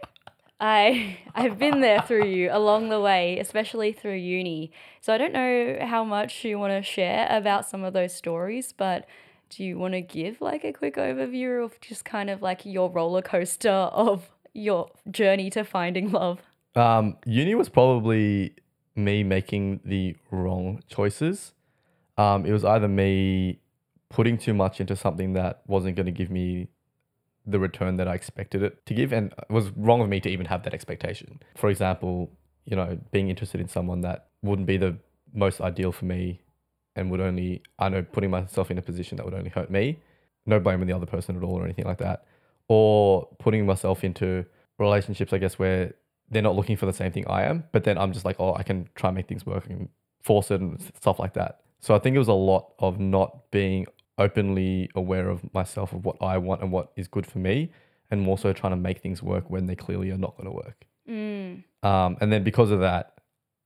I 0.59 1.17
I've 1.35 1.59
been 1.59 1.81
there 1.81 2.01
through 2.01 2.27
you 2.27 2.49
along 2.51 2.89
the 2.89 3.01
way, 3.01 3.37
especially 3.39 3.91
through 3.91 4.15
uni. 4.15 4.71
So 5.01 5.13
I 5.13 5.17
don't 5.17 5.33
know 5.33 5.79
how 5.81 6.05
much 6.05 6.45
you 6.45 6.57
want 6.57 6.71
to 6.71 6.81
share 6.81 7.27
about 7.29 7.67
some 7.69 7.83
of 7.83 7.93
those 7.93 8.15
stories, 8.15 8.73
but 8.75 9.05
do 9.49 9.65
you 9.65 9.77
want 9.77 9.95
to 9.95 10.01
give 10.01 10.39
like 10.39 10.63
a 10.63 10.71
quick 10.71 10.95
overview 10.95 11.63
of 11.65 11.79
just 11.81 12.05
kind 12.05 12.29
of 12.29 12.41
like 12.41 12.65
your 12.65 12.89
roller 12.89 13.21
coaster 13.21 13.69
of 13.69 14.29
your 14.53 14.89
journey 15.09 15.49
to 15.49 15.65
finding 15.65 16.11
love? 16.11 16.39
Um, 16.75 17.17
uni 17.25 17.53
was 17.55 17.67
probably 17.67 18.55
me 18.95 19.23
making 19.23 19.81
the 19.83 20.15
wrong 20.29 20.83
choices. 20.87 21.53
Um, 22.17 22.45
it 22.45 22.53
was 22.53 22.63
either 22.63 22.87
me 22.87 23.60
putting 24.11 24.37
too 24.37 24.53
much 24.53 24.79
into 24.79 24.95
something 24.95 25.33
that 25.33 25.61
wasn't 25.67 25.95
going 25.95 26.05
to 26.05 26.11
give 26.11 26.29
me 26.29 26.67
the 27.45 27.59
return 27.59 27.97
that 27.97 28.07
I 28.07 28.13
expected 28.13 28.61
it 28.61 28.85
to 28.85 28.93
give, 28.93 29.11
and 29.11 29.31
it 29.31 29.49
was 29.49 29.69
wrong 29.71 30.01
of 30.01 30.09
me 30.09 30.19
to 30.19 30.29
even 30.29 30.45
have 30.45 30.63
that 30.63 30.73
expectation. 30.73 31.41
For 31.55 31.69
example, 31.69 32.31
you 32.65 32.75
know, 32.75 32.99
being 33.11 33.29
interested 33.29 33.59
in 33.59 33.67
someone 33.67 34.01
that 34.01 34.27
wouldn't 34.43 34.67
be 34.67 34.77
the 34.77 34.97
most 35.33 35.61
ideal 35.61 35.91
for 35.91 36.05
me 36.05 36.41
and 36.95 37.09
would 37.09 37.21
only, 37.21 37.63
I 37.79 37.89
know, 37.89 38.03
putting 38.03 38.29
myself 38.29 38.69
in 38.69 38.77
a 38.77 38.81
position 38.81 39.15
that 39.17 39.25
would 39.25 39.33
only 39.33 39.49
hurt 39.49 39.71
me. 39.71 39.99
No 40.45 40.59
blame 40.59 40.81
on 40.81 40.87
the 40.87 40.93
other 40.93 41.05
person 41.05 41.37
at 41.37 41.43
all 41.43 41.57
or 41.57 41.63
anything 41.63 41.85
like 41.85 41.99
that. 41.99 42.25
Or 42.67 43.27
putting 43.39 43.65
myself 43.65 44.03
into 44.03 44.45
relationships, 44.77 45.33
I 45.33 45.37
guess, 45.37 45.57
where 45.57 45.93
they're 46.29 46.41
not 46.41 46.55
looking 46.55 46.77
for 46.77 46.85
the 46.85 46.93
same 46.93 47.11
thing 47.11 47.25
I 47.27 47.43
am, 47.43 47.63
but 47.71 47.83
then 47.83 47.97
I'm 47.97 48.13
just 48.13 48.25
like, 48.25 48.37
oh, 48.39 48.53
I 48.55 48.63
can 48.63 48.89
try 48.95 49.09
and 49.09 49.15
make 49.15 49.27
things 49.27 49.45
work 49.45 49.67
and 49.67 49.89
force 50.21 50.51
it 50.51 50.61
and 50.61 50.81
stuff 50.99 51.19
like 51.19 51.33
that. 51.33 51.61
So 51.79 51.95
I 51.95 51.99
think 51.99 52.15
it 52.15 52.19
was 52.19 52.27
a 52.27 52.33
lot 52.33 52.73
of 52.79 52.99
not 52.99 53.51
being 53.51 53.87
openly 54.17 54.89
aware 54.95 55.29
of 55.29 55.41
myself 55.53 55.93
of 55.93 56.05
what 56.05 56.17
I 56.21 56.37
want 56.37 56.61
and 56.61 56.71
what 56.71 56.91
is 56.95 57.07
good 57.07 57.25
for 57.25 57.39
me, 57.39 57.71
and 58.09 58.21
more 58.21 58.37
so 58.37 58.53
trying 58.53 58.71
to 58.71 58.77
make 58.77 58.99
things 58.99 59.23
work 59.23 59.49
when 59.49 59.65
they 59.65 59.75
clearly 59.75 60.11
are 60.11 60.17
not 60.17 60.35
going 60.37 60.49
to 60.49 60.55
work. 60.55 60.85
Mm. 61.09 61.63
Um, 61.83 62.17
and 62.21 62.31
then 62.31 62.43
because 62.43 62.71
of 62.71 62.79
that, 62.81 63.13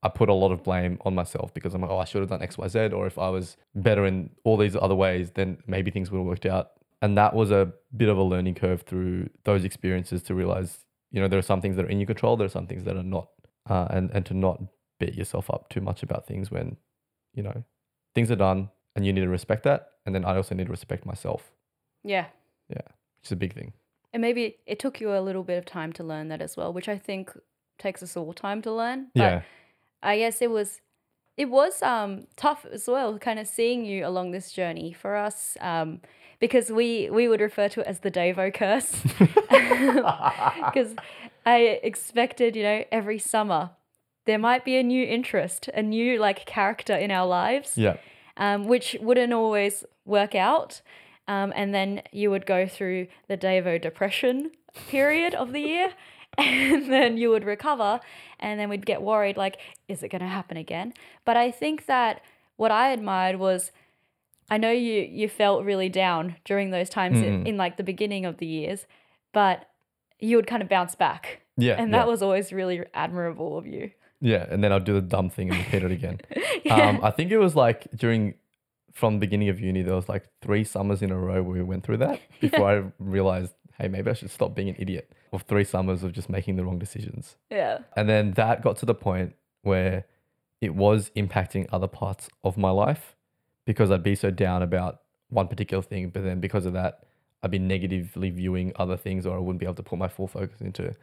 I 0.03 0.09
put 0.09 0.29
a 0.29 0.33
lot 0.33 0.51
of 0.51 0.63
blame 0.63 0.99
on 1.03 1.15
myself 1.15 1.51
because 1.53 1.73
I'm 1.73 1.81
like, 1.81 1.89
oh, 1.89 1.97
I 1.97 2.05
should 2.05 2.21
have 2.21 2.29
done 2.29 2.43
X, 2.43 2.57
Y, 2.57 2.67
Z, 2.67 2.79
or 2.89 3.07
if 3.07 3.17
I 3.17 3.29
was 3.29 3.57
better 3.73 4.05
in 4.05 4.29
all 4.43 4.55
these 4.55 4.75
other 4.75 4.93
ways, 4.93 5.31
then 5.31 5.57
maybe 5.65 5.89
things 5.89 6.11
would 6.11 6.19
have 6.19 6.27
worked 6.27 6.45
out. 6.45 6.73
And 7.01 7.17
that 7.17 7.33
was 7.33 7.49
a 7.51 7.73
bit 7.97 8.09
of 8.09 8.17
a 8.17 8.23
learning 8.23 8.55
curve 8.55 8.83
through 8.83 9.29
those 9.45 9.65
experiences 9.65 10.21
to 10.23 10.35
realize, 10.35 10.85
you 11.11 11.19
know, 11.19 11.27
there 11.27 11.39
are 11.39 11.43
some 11.43 11.59
things 11.59 11.75
that 11.75 11.85
are 11.85 11.89
in 11.89 11.99
your 11.99 12.05
control, 12.05 12.37
there 12.37 12.45
are 12.45 12.49
some 12.49 12.67
things 12.67 12.83
that 12.83 12.95
are 12.95 13.03
not, 13.03 13.29
uh, 13.69 13.87
and 13.89 14.11
and 14.11 14.25
to 14.27 14.33
not 14.35 14.61
beat 14.99 15.15
yourself 15.15 15.49
up 15.49 15.69
too 15.69 15.81
much 15.81 16.03
about 16.03 16.27
things 16.27 16.51
when, 16.51 16.77
you 17.33 17.43
know, 17.43 17.63
things 18.13 18.29
are 18.29 18.35
done, 18.35 18.69
and 18.95 19.05
you 19.05 19.13
need 19.13 19.21
to 19.21 19.29
respect 19.29 19.63
that. 19.63 19.89
And 20.05 20.13
then 20.15 20.23
I 20.25 20.35
also 20.37 20.55
need 20.55 20.65
to 20.65 20.71
respect 20.71 21.05
myself, 21.05 21.51
Yeah. 22.03 22.25
Yeah. 22.69 22.87
It's 23.21 23.31
a 23.31 23.35
big 23.35 23.53
thing. 23.53 23.73
And 24.13 24.21
maybe 24.21 24.57
it 24.65 24.79
took 24.79 25.01
you 25.01 25.11
a 25.13 25.19
little 25.19 25.43
bit 25.43 25.57
of 25.57 25.65
time 25.65 25.91
to 25.93 26.03
learn 26.03 26.27
that 26.29 26.41
as 26.41 26.55
well, 26.57 26.71
which 26.71 26.87
I 26.87 26.97
think 26.97 27.31
takes 27.79 28.01
us 28.03 28.15
all 28.15 28.33
time 28.33 28.61
to 28.61 28.71
learn. 28.71 29.07
But 29.13 29.21
Yeah. 29.21 29.41
I 30.03 30.17
guess 30.19 30.41
it 30.41 30.49
was 30.51 30.81
it 31.37 31.49
was 31.49 31.81
um 31.83 32.27
tough 32.37 32.65
as 32.71 32.87
well, 32.87 33.17
kind 33.19 33.39
of 33.39 33.47
seeing 33.47 33.83
you 33.85 34.05
along 34.07 34.31
this 34.31 34.51
journey 34.51 34.93
for 34.93 35.15
us. 35.15 35.57
Um 35.59 35.99
because 36.39 36.71
we 36.71 37.09
we 37.09 37.27
would 37.27 37.41
refer 37.41 37.67
to 37.69 37.81
it 37.81 37.87
as 37.87 37.99
the 37.99 38.11
Davo 38.11 38.53
curse. 38.53 38.91
Because 40.65 40.95
I 41.45 41.79
expected, 41.83 42.55
you 42.55 42.63
know, 42.63 42.83
every 42.91 43.19
summer 43.19 43.71
there 44.25 44.39
might 44.39 44.63
be 44.65 44.77
a 44.77 44.83
new 44.83 45.05
interest, 45.05 45.69
a 45.73 45.81
new 45.81 46.19
like 46.19 46.45
character 46.45 46.95
in 46.95 47.11
our 47.11 47.27
lives 47.27 47.77
Yeah. 47.77 47.97
Um, 48.37 48.67
which 48.67 48.95
wouldn't 49.01 49.33
always 49.33 49.83
work 50.05 50.35
out. 50.35 50.81
Um, 51.27 51.51
and 51.55 51.73
then 51.73 52.01
you 52.11 52.29
would 52.29 52.45
go 52.45 52.67
through 52.67 53.07
the 53.27 53.37
Davo 53.37 53.81
depression 53.81 54.51
period 54.89 55.33
of 55.33 55.53
the 55.53 55.61
year, 55.61 55.93
and 56.37 56.91
then 56.91 57.17
you 57.17 57.29
would 57.29 57.43
recover, 57.45 57.99
and 58.39 58.59
then 58.59 58.69
we'd 58.69 58.85
get 58.85 59.01
worried 59.01 59.37
like, 59.37 59.57
is 59.87 60.03
it 60.03 60.09
going 60.09 60.21
to 60.21 60.27
happen 60.27 60.57
again? 60.57 60.93
But 61.23 61.37
I 61.37 61.49
think 61.51 61.85
that 61.87 62.21
what 62.57 62.71
I 62.71 62.91
admired 62.91 63.37
was. 63.37 63.71
I 64.47 64.59
know 64.59 64.69
you 64.69 65.01
you 65.01 65.27
felt 65.27 65.65
really 65.65 65.89
down 65.89 66.35
during 66.45 66.69
those 66.69 66.87
times 66.87 67.17
in, 67.17 67.43
Mm. 67.43 67.47
in 67.47 67.57
like 67.57 67.77
the 67.77 67.83
beginning 67.83 68.25
of 68.25 68.37
the 68.37 68.45
years, 68.45 68.85
but 69.33 69.67
you 70.19 70.35
would 70.35 70.45
kind 70.45 70.61
of 70.61 70.69
bounce 70.69 70.93
back. 70.93 71.41
Yeah. 71.57 71.73
And 71.79 71.89
yeah. 71.91 71.97
that 71.97 72.07
was 72.07 72.21
always 72.21 72.53
really 72.53 72.83
admirable 72.93 73.57
of 73.57 73.65
you. 73.65 73.89
Yeah, 74.25 74.47
and 74.49 74.63
then 74.63 74.73
I'll 74.73 74.79
do 74.79 74.93
the 74.93 75.01
dumb 75.01 75.29
thing 75.29 75.51
and 75.51 75.59
repeat 75.59 75.83
it 75.83 75.91
again. 75.91 76.19
Yeah. 76.63 76.89
Um, 76.89 76.99
I 77.03 77.11
think 77.11 77.31
it 77.31 77.37
was 77.37 77.55
like 77.55 77.87
during 77.95 78.33
from 78.91 79.13
the 79.13 79.19
beginning 79.19 79.49
of 79.49 79.59
uni, 79.59 79.83
there 79.83 79.93
was 79.93 80.09
like 80.09 80.25
three 80.41 80.63
summers 80.63 81.03
in 81.03 81.11
a 81.11 81.15
row 81.15 81.43
where 81.43 81.57
we 81.57 81.61
went 81.61 81.83
through 81.83 81.97
that 81.97 82.19
before 82.41 82.67
I 82.67 82.83
realized, 82.97 83.53
hey, 83.77 83.87
maybe 83.87 84.09
I 84.09 84.13
should 84.13 84.31
stop 84.31 84.55
being 84.55 84.69
an 84.69 84.75
idiot. 84.79 85.13
Of 85.31 85.43
three 85.43 85.63
summers 85.63 86.01
of 86.01 86.11
just 86.11 86.27
making 86.27 86.55
the 86.55 86.65
wrong 86.65 86.79
decisions, 86.79 87.35
yeah. 87.51 87.79
and 87.95 88.09
then 88.09 88.31
that 88.31 88.63
got 88.63 88.77
to 88.77 88.87
the 88.87 88.95
point 88.95 89.35
where 89.61 90.05
it 90.59 90.73
was 90.73 91.11
impacting 91.15 91.67
other 91.71 91.87
parts 91.87 92.29
of 92.43 92.57
my 92.57 92.71
life 92.71 93.15
because 93.65 93.91
I'd 93.91 94.01
be 94.01 94.15
so 94.15 94.31
down 94.31 94.63
about 94.63 95.01
one 95.29 95.47
particular 95.47 95.83
thing, 95.83 96.09
but 96.09 96.23
then 96.23 96.39
because 96.39 96.65
of 96.65 96.73
that, 96.73 97.03
I'd 97.43 97.51
be 97.51 97.59
negatively 97.59 98.31
viewing 98.31 98.73
other 98.77 98.97
things, 98.97 99.27
or 99.27 99.35
I 99.35 99.39
wouldn't 99.39 99.59
be 99.59 99.67
able 99.67 99.75
to 99.75 99.83
put 99.83 99.99
my 99.99 100.07
full 100.07 100.27
focus 100.27 100.61
into 100.61 100.95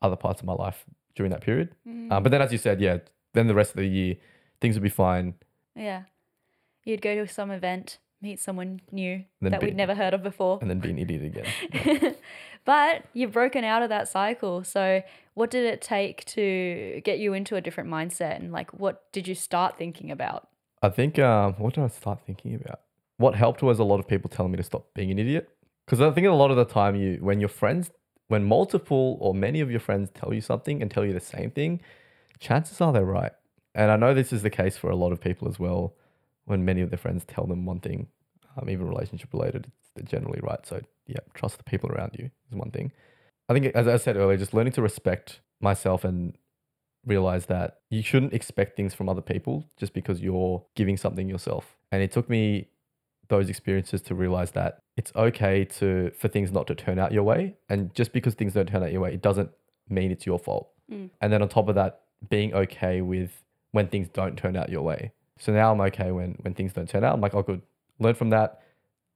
other 0.00 0.16
parts 0.16 0.40
of 0.40 0.46
my 0.46 0.54
life 0.54 0.86
during 1.14 1.30
that 1.30 1.40
period. 1.40 1.74
Mm. 1.86 2.12
Um, 2.12 2.22
but 2.22 2.30
then, 2.30 2.42
as 2.42 2.52
you 2.52 2.58
said, 2.58 2.80
yeah, 2.80 2.98
then 3.34 3.46
the 3.46 3.54
rest 3.54 3.70
of 3.70 3.76
the 3.76 3.86
year, 3.86 4.16
things 4.60 4.74
would 4.74 4.82
be 4.82 4.88
fine. 4.88 5.34
Yeah. 5.74 6.04
You'd 6.84 7.02
go 7.02 7.14
to 7.14 7.28
some 7.32 7.50
event, 7.50 7.98
meet 8.22 8.40
someone 8.40 8.80
new 8.90 9.24
that 9.42 9.60
be- 9.60 9.66
we'd 9.66 9.76
never 9.76 9.94
heard 9.94 10.14
of 10.14 10.22
before. 10.22 10.58
and 10.60 10.70
then 10.70 10.80
be 10.80 10.90
an 10.90 10.98
idiot 10.98 11.22
again. 11.22 12.16
but 12.64 13.04
you've 13.12 13.32
broken 13.32 13.64
out 13.64 13.82
of 13.82 13.88
that 13.90 14.08
cycle. 14.08 14.64
So, 14.64 15.02
what 15.34 15.50
did 15.50 15.64
it 15.64 15.80
take 15.80 16.24
to 16.26 17.00
get 17.04 17.18
you 17.18 17.32
into 17.34 17.56
a 17.56 17.60
different 17.60 17.90
mindset? 17.90 18.36
And, 18.36 18.52
like, 18.52 18.72
what 18.72 19.10
did 19.12 19.28
you 19.28 19.34
start 19.34 19.76
thinking 19.78 20.10
about? 20.10 20.48
I 20.82 20.88
think, 20.88 21.18
um, 21.18 21.54
what 21.54 21.74
did 21.74 21.84
I 21.84 21.88
start 21.88 22.20
thinking 22.26 22.54
about? 22.54 22.80
What 23.18 23.34
helped 23.34 23.62
was 23.62 23.78
a 23.78 23.84
lot 23.84 24.00
of 24.00 24.08
people 24.08 24.30
telling 24.30 24.52
me 24.52 24.56
to 24.56 24.62
stop 24.62 24.86
being 24.94 25.10
an 25.10 25.18
idiot. 25.18 25.48
Because 25.84 26.00
I 26.00 26.10
think 26.12 26.26
a 26.26 26.30
lot 26.30 26.50
of 26.50 26.56
the 26.56 26.64
time, 26.64 26.94
you 26.94 27.18
when 27.20 27.40
your 27.40 27.48
friends, 27.48 27.90
when 28.30 28.44
multiple 28.44 29.18
or 29.20 29.34
many 29.34 29.60
of 29.60 29.72
your 29.72 29.80
friends 29.80 30.08
tell 30.14 30.32
you 30.32 30.40
something 30.40 30.80
and 30.80 30.88
tell 30.88 31.04
you 31.04 31.12
the 31.12 31.18
same 31.18 31.50
thing, 31.50 31.80
chances 32.38 32.80
are 32.80 32.92
they're 32.92 33.04
right. 33.04 33.32
And 33.74 33.90
I 33.90 33.96
know 33.96 34.14
this 34.14 34.32
is 34.32 34.42
the 34.42 34.50
case 34.50 34.76
for 34.76 34.88
a 34.88 34.94
lot 34.94 35.10
of 35.10 35.20
people 35.20 35.48
as 35.48 35.58
well. 35.58 35.96
When 36.44 36.64
many 36.64 36.80
of 36.80 36.90
their 36.90 36.98
friends 36.98 37.24
tell 37.24 37.46
them 37.46 37.66
one 37.66 37.80
thing, 37.80 38.06
um, 38.56 38.70
even 38.70 38.86
relationship 38.86 39.32
related, 39.32 39.72
they're 39.96 40.04
generally 40.04 40.38
right. 40.44 40.64
So 40.64 40.80
yeah, 41.08 41.18
trust 41.34 41.58
the 41.58 41.64
people 41.64 41.90
around 41.90 42.12
you 42.16 42.30
is 42.48 42.56
one 42.56 42.70
thing. 42.70 42.92
I 43.48 43.52
think, 43.52 43.66
as 43.74 43.88
I 43.88 43.96
said 43.96 44.16
earlier, 44.16 44.36
just 44.36 44.54
learning 44.54 44.74
to 44.74 44.82
respect 44.82 45.40
myself 45.60 46.04
and 46.04 46.38
realize 47.04 47.46
that 47.46 47.80
you 47.90 48.00
shouldn't 48.00 48.32
expect 48.32 48.76
things 48.76 48.94
from 48.94 49.08
other 49.08 49.22
people 49.22 49.64
just 49.76 49.92
because 49.92 50.20
you're 50.20 50.64
giving 50.76 50.96
something 50.96 51.28
yourself. 51.28 51.76
And 51.90 52.00
it 52.00 52.12
took 52.12 52.30
me 52.30 52.68
those 53.30 53.48
experiences 53.48 54.02
to 54.02 54.14
realize 54.14 54.50
that 54.50 54.82
it's 54.96 55.12
okay 55.16 55.64
to 55.64 56.10
for 56.18 56.28
things 56.28 56.52
not 56.52 56.66
to 56.66 56.74
turn 56.74 56.98
out 56.98 57.12
your 57.12 57.22
way. 57.22 57.56
And 57.70 57.94
just 57.94 58.12
because 58.12 58.34
things 58.34 58.52
don't 58.52 58.68
turn 58.68 58.82
out 58.82 58.92
your 58.92 59.00
way, 59.00 59.14
it 59.14 59.22
doesn't 59.22 59.50
mean 59.88 60.10
it's 60.10 60.26
your 60.26 60.38
fault. 60.38 60.68
Mm. 60.92 61.10
And 61.22 61.32
then 61.32 61.40
on 61.40 61.48
top 61.48 61.68
of 61.68 61.74
that, 61.76 62.02
being 62.28 62.52
okay 62.52 63.00
with 63.00 63.30
when 63.70 63.88
things 63.88 64.08
don't 64.08 64.36
turn 64.36 64.56
out 64.56 64.68
your 64.68 64.82
way. 64.82 65.12
So 65.38 65.52
now 65.52 65.72
I'm 65.72 65.80
okay 65.80 66.10
when 66.10 66.36
when 66.42 66.52
things 66.54 66.74
don't 66.74 66.88
turn 66.88 67.04
out. 67.04 67.14
I'm 67.14 67.20
like, 67.20 67.34
oh 67.34 67.42
good. 67.42 67.62
Learn 67.98 68.14
from 68.14 68.30
that. 68.30 68.60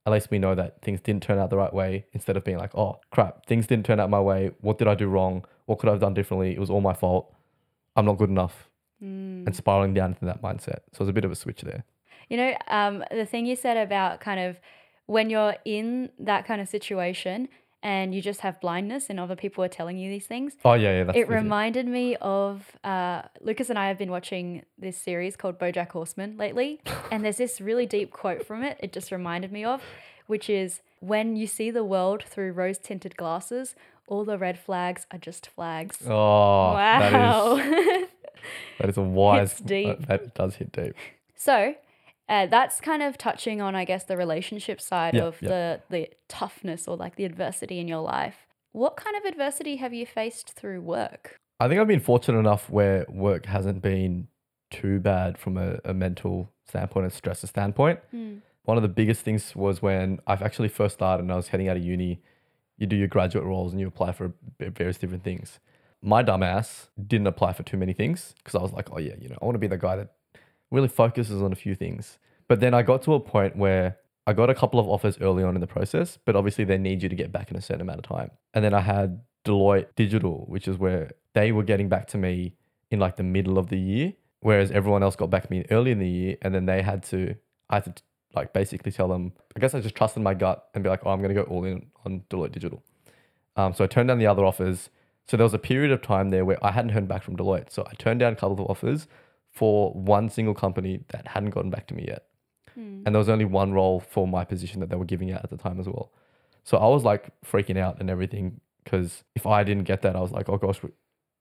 At 0.06 0.12
least 0.12 0.30
we 0.30 0.38
know 0.38 0.54
that 0.54 0.80
things 0.83 1.00
didn't 1.00 1.23
turn 1.23 1.38
out 1.38 1.50
the 1.50 1.56
right 1.56 1.73
way 1.73 2.06
instead 2.12 2.37
of 2.37 2.44
being 2.44 2.59
like, 2.59 2.75
oh 2.75 3.00
crap, 3.11 3.47
things 3.47 3.66
didn't 3.66 3.85
turn 3.85 4.00
out 4.00 4.09
my 4.09 4.21
way. 4.21 4.52
What 4.61 4.78
did 4.78 4.88
I 4.88 4.94
do 4.94 5.09
wrong? 5.09 5.44
What 5.66 5.78
could 5.78 5.88
I 5.88 5.92
have 5.92 6.00
done 6.00 6.14
differently? 6.14 6.52
It 6.52 6.61
was 6.61 6.71
all 6.71 6.80
my 6.80 6.94
fault. 6.94 7.35
I'm 7.97 8.06
not 8.06 8.18
good 8.18 8.30
enough. 8.30 8.68
Mm. 9.02 9.47
And 9.47 9.56
spiraling 9.56 9.92
down 9.92 10.11
into 10.11 10.25
that 10.26 10.40
mindset. 10.40 10.80
So 10.92 11.00
it's 11.00 11.11
a 11.11 11.12
bit 11.12 11.25
of 11.25 11.33
a 11.33 11.35
switch 11.35 11.62
there. 11.62 11.85
You 12.28 12.37
know, 12.37 12.54
um, 12.69 13.04
the 13.11 13.26
thing 13.26 13.47
you 13.47 13.57
said 13.57 13.76
about 13.76 14.21
kind 14.21 14.40
of 14.40 14.59
when 15.07 15.31
you're 15.31 15.57
in 15.64 16.11
that 16.19 16.47
kind 16.47 16.61
of 16.61 16.69
situation 16.69 17.49
and 17.83 18.14
you 18.14 18.23
just 18.23 18.40
have 18.40 18.59
blindness 18.62 19.11
and 19.11 19.21
other 19.21 19.37
people 19.37 19.62
are 19.62 19.69
telling 19.69 19.99
you 19.99 20.09
these 20.11 20.26
things, 20.26 20.57
Oh 20.64 20.73
yeah, 20.73 20.99
yeah. 20.99 21.04
That's 21.04 21.19
it 21.19 21.28
reminded 21.28 21.87
me 21.87 22.16
of 22.16 22.64
uh, 22.83 23.23
Lucas 23.43 23.69
and 23.69 23.78
I 23.78 23.88
have 23.88 23.99
been 23.99 24.11
watching 24.11 24.64
this 24.78 24.97
series 24.97 25.37
called 25.37 25.59
BoJack 25.59 25.90
Horseman 25.90 26.37
lately, 26.38 26.81
and 27.11 27.25
there's 27.25 27.37
this 27.37 27.61
really 27.61 27.85
deep 27.87 28.11
quote 28.11 28.47
from 28.47 28.62
it. 28.62 28.78
It 28.81 28.93
just 28.93 29.12
reminded 29.12 29.52
me 29.52 29.64
of 29.64 29.83
which 30.26 30.49
is 30.49 30.81
when 31.00 31.37
you 31.37 31.47
see 31.47 31.71
the 31.71 31.85
world 31.85 32.23
through 32.25 32.52
rose 32.52 32.78
tinted 32.78 33.16
glasses, 33.16 33.75
all 34.07 34.25
the 34.25 34.38
red 34.38 34.59
flags 34.59 35.07
are 35.11 35.19
just 35.19 35.47
flags. 35.47 35.99
Oh, 36.07 36.73
wow. 36.73 37.57
is 37.57 38.09
that 38.78 38.88
is 38.88 38.97
a 38.97 39.02
wise. 39.02 39.54
That, 39.59 40.07
that 40.09 40.35
does 40.35 40.57
hit 40.57 40.73
deep. 40.73 40.95
so, 41.37 41.75
uh, 42.28 42.47
that's 42.47 42.81
kind 42.81 43.02
of 43.02 43.19
touching 43.19 43.61
on, 43.61 43.75
I 43.75 43.85
guess, 43.85 44.04
the 44.04 44.16
relationship 44.16 44.81
side 44.81 45.14
Yeah, 45.14 45.25
of 45.25 45.43
yeah. 45.43 45.49
the 45.49 45.81
the 45.90 46.09
toughness 46.28 46.88
or 46.88 46.97
like 46.97 47.16
the 47.16 47.25
adversity 47.25 47.78
in 47.81 47.88
your 47.88 48.00
life. 48.00 48.47
What 48.73 48.97
kind 48.97 49.16
of 49.16 49.25
adversity 49.25 49.76
have 49.76 49.93
you 49.95 50.07
faced 50.07 50.52
through 50.54 50.81
work? 50.81 51.37
I 51.61 51.69
think 51.69 51.81
I've 51.81 51.87
been 51.87 52.00
fortunate 52.00 52.38
enough 52.38 52.69
where 52.69 53.07
work 53.09 53.47
hasn't 53.47 53.81
been 53.83 54.28
too 54.71 54.99
bad 54.99 55.38
from 55.38 55.57
a, 55.57 55.78
a 55.85 55.95
mental 55.95 56.50
standpoint 56.66 57.04
and 57.04 57.12
stress 57.12 57.49
standpoint. 57.49 58.00
One 58.64 58.76
of 58.78 58.83
the 58.83 58.88
biggest 58.88 59.21
things 59.23 59.54
was 59.54 59.81
when 59.83 60.19
I've 60.26 60.43
actually 60.43 60.69
first 60.71 60.95
started 60.95 61.23
and 61.23 61.31
I 61.33 61.37
was 61.37 61.49
heading 61.49 61.69
out 61.69 61.76
of 61.76 61.85
uni. 61.85 62.21
You 62.78 62.87
do 62.88 62.97
your 62.97 63.07
graduate 63.09 63.45
roles 63.45 63.71
and 63.73 63.81
you 63.81 63.87
apply 63.87 64.12
for 64.12 64.33
various 64.59 64.99
different 64.99 65.23
things. 65.23 65.61
My 66.02 66.23
dumbass 66.25 66.88
didn't 67.07 67.28
apply 67.28 67.52
for 67.52 67.62
too 67.62 67.76
many 67.76 67.93
things 67.93 68.35
because 68.38 68.57
I 68.57 68.62
was 68.62 68.73
like, 68.73 68.88
oh 68.90 68.99
yeah, 68.99 69.14
you 69.21 69.28
know, 69.28 69.37
I 69.40 69.45
want 69.45 69.54
to 69.54 69.61
be 69.61 69.69
the 69.69 69.78
guy 69.78 69.95
that 69.97 70.09
really 70.75 70.88
focuses 70.88 71.40
on 71.40 71.52
a 71.52 71.57
few 71.57 71.75
things. 71.75 72.19
But 72.49 72.61
then 72.61 72.75
I 72.75 72.83
got 72.83 73.02
to 73.02 73.14
a 73.14 73.21
point 73.21 73.57
where 73.57 73.97
I 74.26 74.33
got 74.33 74.50
a 74.50 74.54
couple 74.54 74.81
of 74.81 74.88
offers 74.88 75.19
early 75.21 75.43
on 75.43 75.54
in 75.54 75.61
the 75.61 75.66
process, 75.66 76.19
but 76.25 76.37
obviously 76.37 76.64
they 76.64 76.78
need 76.78 77.02
you 77.02 77.09
to 77.09 77.16
get 77.16 77.33
back 77.33 77.50
in 77.50 77.57
a 77.57 77.61
certain 77.61 77.83
amount 77.83 77.99
of 77.99 78.04
time. 78.04 78.31
And 78.52 78.64
then 78.64 78.75
I 78.75 78.81
had 78.81 79.21
Deloitte 79.45 79.88
Digital, 79.97 80.45
which 80.49 80.66
is 80.66 80.78
where 80.78 81.12
they 81.35 81.52
were 81.52 81.62
getting 81.62 81.88
back 81.88 82.07
to 82.09 82.19
me 82.19 82.54
in 82.90 82.99
like 82.99 83.16
the 83.16 83.23
middle 83.23 83.59
of 83.59 83.69
the 83.69 83.78
year, 83.78 84.14
whereas 84.40 84.71
everyone 84.71 85.02
else 85.02 85.16
got 85.16 85.31
back 85.31 85.45
to 85.45 85.50
me 85.50 85.64
early 85.71 85.90
in 85.90 85.99
the 85.99 86.09
year. 86.09 86.37
And 86.43 86.54
then 86.54 86.66
they 86.66 86.83
had 86.83 87.02
to, 87.04 87.35
I 87.69 87.76
had 87.76 87.97
to 87.97 88.02
like 88.35 88.52
basically 88.52 88.93
tell 88.93 89.09
them, 89.09 89.33
I 89.57 89.61
guess 89.61 89.75
I 89.75 89.81
just 89.81 89.95
trusted 89.95 90.23
my 90.23 90.35
gut 90.35 90.69
and 90.75 90.83
be 90.83 90.90
like, 90.90 91.00
oh, 91.04 91.11
I'm 91.11 91.21
going 91.21 91.35
to 91.35 91.43
go 91.43 91.49
all 91.49 91.64
in 91.64 91.87
on 92.04 92.23
Deloitte 92.31 92.52
Digital. 92.52 92.83
Um, 93.57 93.75
so 93.75 93.85
I 93.85 93.87
turned 93.87 94.09
down 94.09 94.19
the 94.19 94.26
other 94.26 94.45
offers. 94.45 94.90
So 95.26 95.37
there 95.37 95.45
was 95.45 95.54
a 95.54 95.59
period 95.59 95.93
of 95.93 96.02
time 96.02 96.31
there 96.31 96.45
where 96.45 96.62
I 96.64 96.73
hadn't 96.73 96.90
heard 96.90 97.09
back 97.09 97.23
from 97.23 97.37
Deloitte. 97.37 97.71
So 97.71 97.87
I 97.87 97.95
turned 97.95 98.21
down 98.21 98.33
a 98.33 98.37
couple 98.37 98.64
of 98.64 98.71
offers 98.71 99.07
for 99.54 99.92
one 99.92 100.28
single 100.28 100.54
company 100.54 101.04
that 101.08 101.26
hadn't 101.28 101.50
gotten 101.50 101.70
back 101.70 101.87
to 101.87 101.94
me 101.94 102.04
yet. 102.08 102.25
Hmm. 102.75 103.02
And 103.06 103.14
there 103.14 103.18
was 103.18 103.28
only 103.28 103.44
one 103.44 103.73
role 103.73 104.00
for 104.00 104.26
my 104.26 104.44
position 104.44 104.80
that 104.80 104.90
they 104.90 104.96
were 104.96 105.04
giving 105.04 105.30
out 105.30 105.44
at 105.44 105.50
the 105.50 105.56
time 105.56 105.78
as 105.78 105.87
well. 105.87 106.12
So 106.64 106.78
I 106.78 106.88
was 106.88 107.04
like 107.04 107.30
freaking 107.44 107.78
out 107.78 108.00
and 108.00 108.11
everything 108.11 108.61
because 108.82 109.25
if 109.34 109.46
I 109.46 109.62
didn't 109.62 109.84
get 109.84 110.02
that, 110.02 110.16
I 110.16 110.20
was 110.20 110.32
like, 110.32 110.49
oh 110.49 110.56
gosh, 110.56 110.82
we 110.82 110.90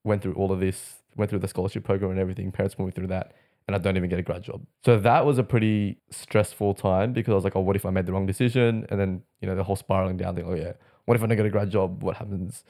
went 0.04 0.22
through 0.22 0.34
all 0.34 0.52
of 0.52 0.60
this, 0.60 0.96
went 1.16 1.30
through 1.30 1.40
the 1.40 1.48
scholarship 1.48 1.84
program 1.84 2.10
and 2.10 2.20
everything. 2.20 2.52
Parents 2.52 2.74
put 2.74 2.86
me 2.86 2.92
through 2.92 3.08
that, 3.08 3.32
and 3.66 3.74
I 3.74 3.78
don't 3.78 3.96
even 3.96 4.08
get 4.10 4.18
a 4.18 4.22
grad 4.22 4.42
job. 4.42 4.64
So 4.84 4.98
that 4.98 5.26
was 5.26 5.38
a 5.38 5.42
pretty 5.42 5.98
stressful 6.10 6.74
time 6.74 7.12
because 7.12 7.32
I 7.32 7.34
was 7.34 7.44
like, 7.44 7.56
oh, 7.56 7.60
what 7.60 7.76
if 7.76 7.84
I 7.84 7.90
made 7.90 8.06
the 8.06 8.12
wrong 8.12 8.26
decision? 8.26 8.86
And 8.90 9.00
then 9.00 9.22
you 9.40 9.48
know 9.48 9.56
the 9.56 9.64
whole 9.64 9.76
spiraling 9.76 10.16
down 10.16 10.36
thing. 10.36 10.44
Oh 10.46 10.54
yeah, 10.54 10.72
what 11.06 11.16
if 11.16 11.22
I 11.22 11.26
don't 11.26 11.36
get 11.36 11.46
a 11.46 11.50
grad 11.50 11.70
job? 11.70 12.02
What 12.02 12.16
happens? 12.16 12.64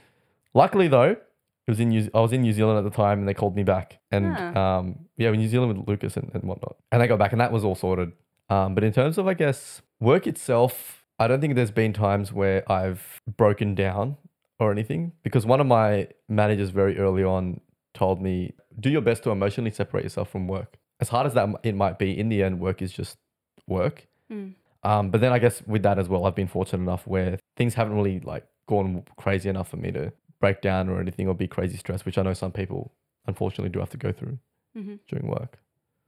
Luckily 0.54 0.88
though, 0.88 1.16
it 1.66 1.70
was 1.70 1.80
in 1.80 1.88
New, 1.88 2.10
I 2.14 2.20
was 2.20 2.32
in 2.32 2.42
New 2.42 2.52
Zealand 2.52 2.78
at 2.78 2.84
the 2.84 2.94
time, 2.96 3.20
and 3.20 3.28
they 3.28 3.34
called 3.34 3.56
me 3.56 3.62
back, 3.64 3.98
and 4.10 4.34
Ah. 4.38 4.78
um, 4.78 5.06
yeah, 5.16 5.30
in 5.30 5.38
New 5.38 5.48
Zealand 5.48 5.76
with 5.78 5.88
Lucas 5.88 6.16
and, 6.16 6.30
and 6.34 6.44
whatnot, 6.44 6.76
and 6.92 7.02
I 7.02 7.06
got 7.06 7.18
back, 7.18 7.32
and 7.32 7.40
that 7.40 7.52
was 7.52 7.64
all 7.64 7.74
sorted. 7.74 8.12
Um, 8.50 8.74
but 8.74 8.84
in 8.84 8.92
terms 8.92 9.16
of, 9.18 9.26
I 9.26 9.34
guess, 9.34 9.80
work 10.00 10.26
itself, 10.26 11.02
I 11.18 11.26
don't 11.28 11.40
think 11.40 11.54
there's 11.54 11.70
been 11.70 11.92
times 11.92 12.32
where 12.32 12.70
I've 12.70 13.22
broken 13.36 13.74
down 13.74 14.16
or 14.58 14.70
anything 14.70 15.12
because 15.22 15.46
one 15.46 15.60
of 15.60 15.66
my 15.66 16.08
managers 16.28 16.70
very 16.70 16.98
early 16.98 17.24
on 17.24 17.60
told 17.94 18.20
me, 18.20 18.52
do 18.78 18.90
your 18.90 19.00
best 19.00 19.22
to 19.22 19.30
emotionally 19.30 19.70
separate 19.70 20.02
yourself 20.04 20.28
from 20.30 20.46
work. 20.46 20.76
As 21.00 21.08
hard 21.08 21.26
as 21.26 21.34
that 21.34 21.48
it 21.62 21.74
might 21.74 21.98
be, 21.98 22.18
in 22.18 22.28
the 22.28 22.42
end, 22.42 22.60
work 22.60 22.82
is 22.82 22.92
just 22.92 23.16
work. 23.66 24.06
Mm. 24.30 24.54
Um, 24.82 25.10
but 25.10 25.20
then 25.20 25.32
I 25.32 25.38
guess 25.38 25.62
with 25.66 25.82
that 25.84 25.98
as 25.98 26.08
well, 26.08 26.26
I've 26.26 26.34
been 26.34 26.48
fortunate 26.48 26.82
enough 26.82 27.06
where 27.06 27.38
things 27.56 27.74
haven't 27.74 27.96
really 27.96 28.20
like 28.20 28.46
gone 28.68 29.04
crazy 29.16 29.48
enough 29.48 29.68
for 29.68 29.76
me 29.76 29.90
to 29.92 30.12
break 30.44 30.60
down 30.60 30.88
or 30.90 31.00
anything 31.00 31.26
or 31.28 31.34
be 31.34 31.48
crazy 31.48 31.76
stressed, 31.78 32.04
which 32.06 32.18
I 32.18 32.22
know 32.22 32.34
some 32.34 32.52
people 32.52 32.92
unfortunately 33.26 33.70
do 33.70 33.78
have 33.80 33.90
to 33.90 33.96
go 34.06 34.12
through 34.12 34.38
Mm-hmm. 34.76 34.96
during 35.08 35.28
work. 35.28 35.52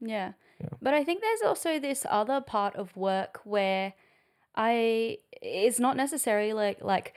Yeah. 0.00 0.32
Yeah. 0.60 0.68
But 0.82 0.92
I 0.92 1.04
think 1.04 1.20
there's 1.22 1.42
also 1.46 1.78
this 1.78 2.04
other 2.10 2.40
part 2.40 2.74
of 2.74 2.96
work 2.96 3.40
where 3.44 3.92
I 4.56 5.18
it's 5.40 5.78
not 5.78 5.96
necessarily 5.96 6.52
like 6.52 6.82
like 6.82 7.14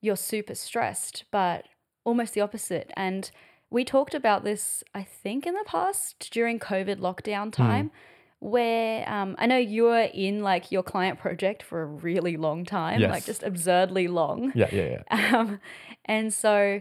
you're 0.00 0.16
super 0.16 0.54
stressed, 0.54 1.24
but 1.30 1.66
almost 2.04 2.32
the 2.34 2.40
opposite. 2.40 2.90
And 2.96 3.30
we 3.70 3.84
talked 3.84 4.14
about 4.14 4.42
this, 4.42 4.82
I 4.94 5.02
think, 5.02 5.46
in 5.46 5.54
the 5.54 5.64
past 5.66 6.30
during 6.32 6.58
COVID 6.58 6.96
lockdown 7.08 7.52
time, 7.52 7.90
where 8.46 9.08
um, 9.12 9.34
I 9.38 9.46
know 9.46 9.56
you 9.56 9.84
were 9.84 10.08
in 10.14 10.40
like 10.40 10.70
your 10.70 10.84
client 10.84 11.18
project 11.18 11.64
for 11.64 11.82
a 11.82 11.84
really 11.84 12.36
long 12.36 12.64
time, 12.64 13.00
like 13.00 13.24
just 13.24 13.42
absurdly 13.42 14.06
long. 14.06 14.52
Yeah, 14.54 14.68
yeah, 14.70 14.98
yeah. 15.10 15.36
Um, 15.36 15.58
and 16.04 16.32
so 16.32 16.80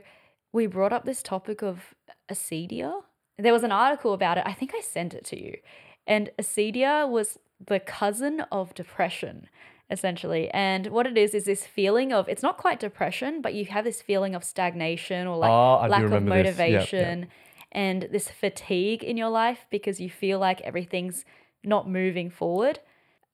we 0.54 0.67
brought 0.67 0.93
up 0.93 1.06
this 1.06 1.23
topic 1.23 1.63
of 1.63 1.95
acedia. 2.32 3.01
There 3.39 3.51
was 3.51 3.63
an 3.63 3.71
article 3.71 4.13
about 4.13 4.38
it. 4.38 4.43
I 4.45 4.54
think 4.54 4.73
I 4.75 4.82
sent 4.82 5.15
it 5.15 5.25
to 5.25 5.43
you. 5.43 5.58
And 6.06 6.30
acedia 6.39 7.10
was 7.10 7.39
the 7.65 7.80
cousin 7.80 8.41
of 8.51 8.75
depression, 8.75 9.49
essentially. 9.89 10.51
And 10.51 10.88
what 10.88 11.08
it 11.08 11.17
is 11.17 11.34
is 11.34 11.45
this 11.45 11.65
feeling 11.65 12.13
of 12.13 12.30
it's 12.30 12.43
not 12.43 12.58
quite 12.58 12.80
depression, 12.80 13.41
but 13.41 13.56
you 13.56 13.65
have 13.65 13.86
this 13.86 14.04
feeling 14.04 14.36
of 14.36 14.43
stagnation 14.43 15.25
or 15.25 15.36
like 15.36 15.49
Oh, 15.49 15.88
lack 15.89 16.04
of 16.04 16.12
remember 16.12 16.43
this. 16.43 16.58
Yep, 16.58 16.60
yep. 16.60 16.69
motivation 16.69 17.28
and 17.71 18.08
this 18.12 18.30
fatigue 18.30 19.04
in 19.04 19.17
your 19.17 19.30
life 19.30 19.65
because 19.71 19.99
you 19.99 20.12
feel 20.12 20.38
like 20.38 20.62
everything's 20.62 21.25
not 21.67 21.89
moving 21.89 22.30
forward. 22.30 22.80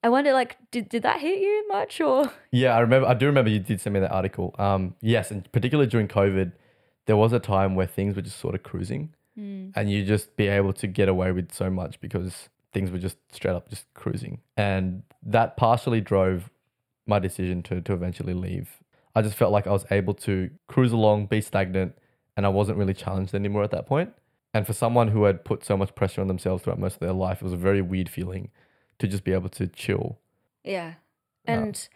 I 0.03 0.09
wonder, 0.09 0.33
like, 0.33 0.57
did, 0.71 0.89
did 0.89 1.03
that 1.03 1.19
hit 1.19 1.39
you 1.39 1.67
much 1.67 2.01
or? 2.01 2.31
Yeah, 2.51 2.75
I 2.75 2.79
remember. 2.79 3.07
I 3.07 3.13
do 3.13 3.27
remember 3.27 3.51
you 3.51 3.59
did 3.59 3.79
send 3.79 3.93
me 3.93 3.99
that 3.99 4.11
article. 4.11 4.55
Um, 4.57 4.95
yes, 5.01 5.29
and 5.31 5.49
particularly 5.51 5.89
during 5.89 6.07
COVID, 6.07 6.53
there 7.05 7.17
was 7.17 7.33
a 7.33 7.39
time 7.39 7.75
where 7.75 7.87
things 7.87 8.15
were 8.15 8.21
just 8.21 8.39
sort 8.39 8.55
of 8.55 8.63
cruising, 8.63 9.13
and 9.75 9.91
you 9.91 10.03
just 10.03 10.35
be 10.35 10.47
able 10.47 10.73
to 10.73 10.87
get 10.87 11.07
away 11.07 11.31
with 11.31 11.51
so 11.51 11.69
much 11.69 11.99
because 11.99 12.49
things 12.73 12.89
were 12.91 12.97
just 12.97 13.17
straight 13.31 13.53
up 13.53 13.69
just 13.69 13.85
cruising, 13.93 14.39
and 14.57 15.03
that 15.23 15.55
partially 15.55 16.01
drove 16.01 16.49
my 17.05 17.19
decision 17.19 17.61
to 17.63 17.81
to 17.81 17.93
eventually 17.93 18.33
leave. 18.33 18.81
I 19.15 19.21
just 19.21 19.35
felt 19.35 19.51
like 19.51 19.67
I 19.67 19.71
was 19.71 19.85
able 19.91 20.13
to 20.15 20.49
cruise 20.67 20.91
along, 20.91 21.27
be 21.27 21.41
stagnant, 21.41 21.95
and 22.37 22.45
I 22.45 22.49
wasn't 22.49 22.77
really 22.77 22.93
challenged 22.93 23.35
anymore 23.35 23.63
at 23.63 23.71
that 23.71 23.85
point. 23.85 24.13
And 24.53 24.67
for 24.67 24.73
someone 24.73 25.09
who 25.09 25.23
had 25.23 25.45
put 25.45 25.63
so 25.63 25.77
much 25.77 25.95
pressure 25.95 26.21
on 26.21 26.27
themselves 26.27 26.63
throughout 26.63 26.79
most 26.79 26.95
of 26.95 26.99
their 26.99 27.13
life, 27.13 27.41
it 27.41 27.43
was 27.43 27.53
a 27.53 27.57
very 27.57 27.81
weird 27.81 28.09
feeling 28.09 28.49
to 28.99 29.07
just 29.07 29.23
be 29.23 29.31
able 29.33 29.49
to 29.49 29.67
chill. 29.67 30.19
Yeah. 30.63 30.95
Um, 31.47 31.57
And 31.59 31.89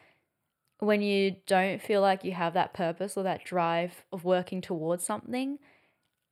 when 0.80 1.02
you 1.02 1.36
don't 1.48 1.82
feel 1.82 2.02
like 2.02 2.24
you 2.24 2.32
have 2.34 2.54
that 2.54 2.74
purpose 2.74 3.18
or 3.18 3.24
that 3.24 3.44
drive 3.44 4.06
of 4.12 4.24
working 4.24 4.62
towards 4.62 5.04
something, 5.04 5.60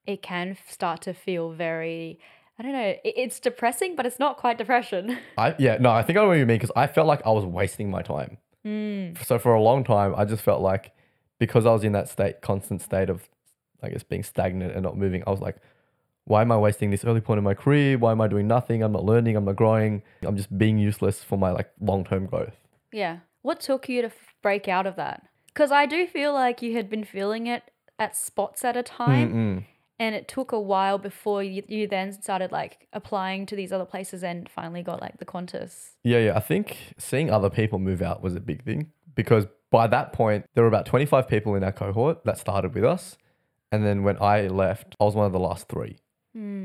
it 0.05 0.21
can 0.21 0.57
start 0.67 1.01
to 1.03 1.13
feel 1.13 1.51
very, 1.51 2.19
I 2.57 2.63
don't 2.63 2.73
know. 2.73 2.93
It's 3.03 3.39
depressing, 3.39 3.95
but 3.95 4.05
it's 4.05 4.19
not 4.19 4.37
quite 4.37 4.57
depression. 4.57 5.17
I 5.37 5.55
yeah 5.59 5.77
no, 5.79 5.91
I 5.91 6.03
think 6.03 6.17
I 6.17 6.21
know 6.21 6.27
what 6.29 6.37
you 6.37 6.45
mean 6.45 6.57
because 6.57 6.71
I 6.75 6.87
felt 6.87 7.07
like 7.07 7.25
I 7.25 7.31
was 7.31 7.45
wasting 7.45 7.89
my 7.91 8.01
time. 8.01 8.37
So 9.23 9.39
for 9.39 9.53
a 9.53 9.61
long 9.61 9.83
time, 9.83 10.13
I 10.15 10.23
just 10.25 10.41
felt 10.41 10.61
like 10.61 10.93
because 11.39 11.65
I 11.65 11.71
was 11.73 11.83
in 11.83 11.91
that 11.93 12.07
state, 12.09 12.41
constant 12.41 12.81
state 12.81 13.09
of, 13.09 13.29
I 13.81 13.89
guess, 13.89 14.03
being 14.03 14.23
stagnant 14.23 14.73
and 14.73 14.83
not 14.83 14.97
moving. 14.97 15.23
I 15.27 15.31
was 15.31 15.41
like, 15.41 15.57
why 16.25 16.41
am 16.41 16.51
I 16.51 16.57
wasting 16.57 16.89
this 16.89 17.03
early 17.03 17.21
point 17.21 17.37
in 17.37 17.43
my 17.43 17.53
career? 17.53 17.97
Why 17.97 18.11
am 18.11 18.21
I 18.21 18.27
doing 18.27 18.47
nothing? 18.47 18.81
I'm 18.81 18.93
not 18.93 19.03
learning. 19.03 19.35
I'm 19.35 19.45
not 19.45 19.55
growing. 19.55 20.03
I'm 20.21 20.37
just 20.37 20.57
being 20.57 20.77
useless 20.77 21.23
for 21.23 21.37
my 21.37 21.51
like 21.51 21.69
long 21.81 22.05
term 22.05 22.25
growth. 22.27 22.55
Yeah. 22.91 23.19
What 23.41 23.59
took 23.59 23.89
you 23.89 24.01
to 24.01 24.07
f- 24.07 24.35
break 24.41 24.67
out 24.67 24.87
of 24.87 24.95
that? 24.95 25.23
Because 25.47 25.71
I 25.71 25.85
do 25.85 26.07
feel 26.07 26.33
like 26.33 26.61
you 26.61 26.73
had 26.73 26.89
been 26.89 27.03
feeling 27.03 27.47
it 27.47 27.63
at 27.99 28.15
spots 28.15 28.63
at 28.63 28.77
a 28.77 28.83
time. 28.83 29.33
Mm-mm. 29.33 29.65
And 29.99 30.15
it 30.15 30.27
took 30.27 30.51
a 30.51 30.59
while 30.59 30.97
before 30.97 31.43
you, 31.43 31.63
you 31.67 31.87
then 31.87 32.11
started 32.13 32.51
like 32.51 32.87
applying 32.93 33.45
to 33.45 33.55
these 33.55 33.71
other 33.71 33.85
places 33.85 34.23
and 34.23 34.49
finally 34.49 34.81
got 34.81 35.01
like 35.01 35.17
the 35.17 35.25
Qantas. 35.25 35.91
Yeah, 36.03 36.19
yeah. 36.19 36.35
I 36.35 36.39
think 36.39 36.77
seeing 36.97 37.29
other 37.29 37.49
people 37.49 37.79
move 37.79 38.01
out 38.01 38.21
was 38.21 38.35
a 38.35 38.39
big 38.39 38.63
thing 38.63 38.91
because 39.13 39.45
by 39.71 39.87
that 39.87 40.13
point, 40.13 40.45
there 40.55 40.63
were 40.63 40.67
about 40.67 40.85
25 40.85 41.27
people 41.27 41.55
in 41.55 41.63
our 41.63 41.71
cohort 41.71 42.23
that 42.25 42.37
started 42.37 42.73
with 42.73 42.83
us. 42.83 43.17
And 43.71 43.85
then 43.85 44.03
when 44.03 44.21
I 44.21 44.47
left, 44.47 44.95
I 44.99 45.03
was 45.03 45.15
one 45.15 45.25
of 45.25 45.31
the 45.31 45.39
last 45.39 45.67
three. 45.67 45.97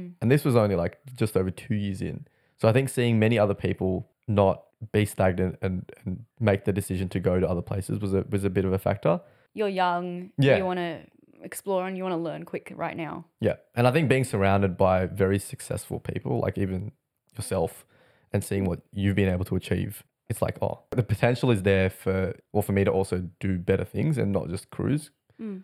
Mm. 0.08 0.14
And 0.22 0.30
this 0.30 0.44
was 0.44 0.56
only 0.56 0.76
like 0.76 0.98
just 1.14 1.36
over 1.36 1.50
two 1.50 1.74
years 1.74 2.02
in. 2.02 2.26
So 2.56 2.68
I 2.68 2.72
think 2.72 2.88
seeing 2.88 3.18
many 3.18 3.38
other 3.38 3.54
people 3.54 4.08
not 4.26 4.64
be 4.92 5.04
stagnant 5.04 5.58
and, 5.62 5.90
and 6.04 6.24
make 6.40 6.64
the 6.64 6.72
decision 6.72 7.08
to 7.10 7.20
go 7.20 7.40
to 7.40 7.48
other 7.48 7.62
places 7.62 7.98
was 8.00 8.14
a, 8.14 8.24
was 8.30 8.44
a 8.44 8.50
bit 8.50 8.64
of 8.64 8.72
a 8.72 8.78
factor. 8.78 9.20
You're 9.54 9.68
young. 9.68 10.30
Yeah. 10.38 10.58
You 10.58 10.64
want 10.64 10.78
to 10.78 11.00
explore 11.42 11.86
and 11.86 11.96
you 11.96 12.02
want 12.02 12.12
to 12.12 12.18
learn 12.18 12.44
quick 12.44 12.72
right 12.74 12.96
now. 12.96 13.24
Yeah. 13.40 13.56
And 13.74 13.86
I 13.86 13.92
think 13.92 14.08
being 14.08 14.24
surrounded 14.24 14.76
by 14.76 15.06
very 15.06 15.38
successful 15.38 16.00
people, 16.00 16.40
like 16.40 16.58
even 16.58 16.92
yourself, 17.36 17.84
and 18.32 18.44
seeing 18.44 18.64
what 18.64 18.80
you've 18.92 19.16
been 19.16 19.28
able 19.28 19.44
to 19.46 19.56
achieve, 19.56 20.04
it's 20.28 20.42
like, 20.42 20.58
oh, 20.62 20.80
the 20.90 21.02
potential 21.02 21.50
is 21.50 21.62
there 21.62 21.88
for, 21.88 22.34
well, 22.52 22.62
for 22.62 22.72
me 22.72 22.84
to 22.84 22.90
also 22.90 23.28
do 23.40 23.58
better 23.58 23.84
things 23.84 24.18
and 24.18 24.32
not 24.32 24.48
just 24.48 24.68
cruise. 24.70 25.10
Mm. 25.40 25.62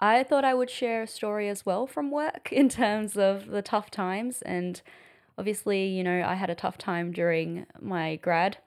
I 0.00 0.22
thought 0.22 0.44
I 0.44 0.54
would 0.54 0.70
share 0.70 1.02
a 1.02 1.06
story 1.06 1.48
as 1.48 1.64
well 1.64 1.86
from 1.86 2.10
work 2.10 2.50
in 2.52 2.68
terms 2.68 3.16
of 3.16 3.46
the 3.48 3.62
tough 3.62 3.90
times. 3.90 4.42
And 4.42 4.80
obviously, 5.38 5.86
you 5.86 6.04
know, 6.04 6.22
I 6.26 6.34
had 6.34 6.50
a 6.50 6.54
tough 6.54 6.78
time 6.78 7.12
during 7.12 7.66
my 7.80 8.16
grad. 8.16 8.58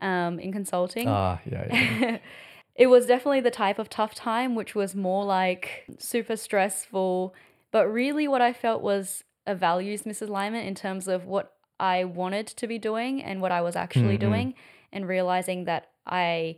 um, 0.00 0.38
in 0.40 0.52
consulting. 0.52 1.08
Ah, 1.08 1.40
yeah, 1.46 1.66
yeah. 1.70 2.18
it 2.74 2.88
was 2.88 3.06
definitely 3.06 3.40
the 3.40 3.50
type 3.50 3.78
of 3.78 3.88
tough 3.88 4.14
time, 4.14 4.54
which 4.56 4.74
was 4.74 4.94
more 4.94 5.24
like 5.24 5.84
super 5.98 6.36
stressful. 6.36 7.32
But 7.70 7.86
really, 7.86 8.26
what 8.28 8.42
I 8.42 8.52
felt 8.52 8.82
was 8.82 9.22
a 9.46 9.54
values 9.54 10.02
misalignment 10.02 10.66
in 10.66 10.74
terms 10.74 11.06
of 11.08 11.26
what 11.26 11.52
I 11.78 12.04
wanted 12.04 12.46
to 12.48 12.66
be 12.66 12.78
doing 12.78 13.22
and 13.22 13.40
what 13.40 13.52
I 13.52 13.60
was 13.62 13.76
actually 13.76 14.16
Mhm. 14.16 14.20
doing, 14.20 14.54
and 14.92 15.06
realizing 15.08 15.64
that 15.64 15.90
I 16.06 16.56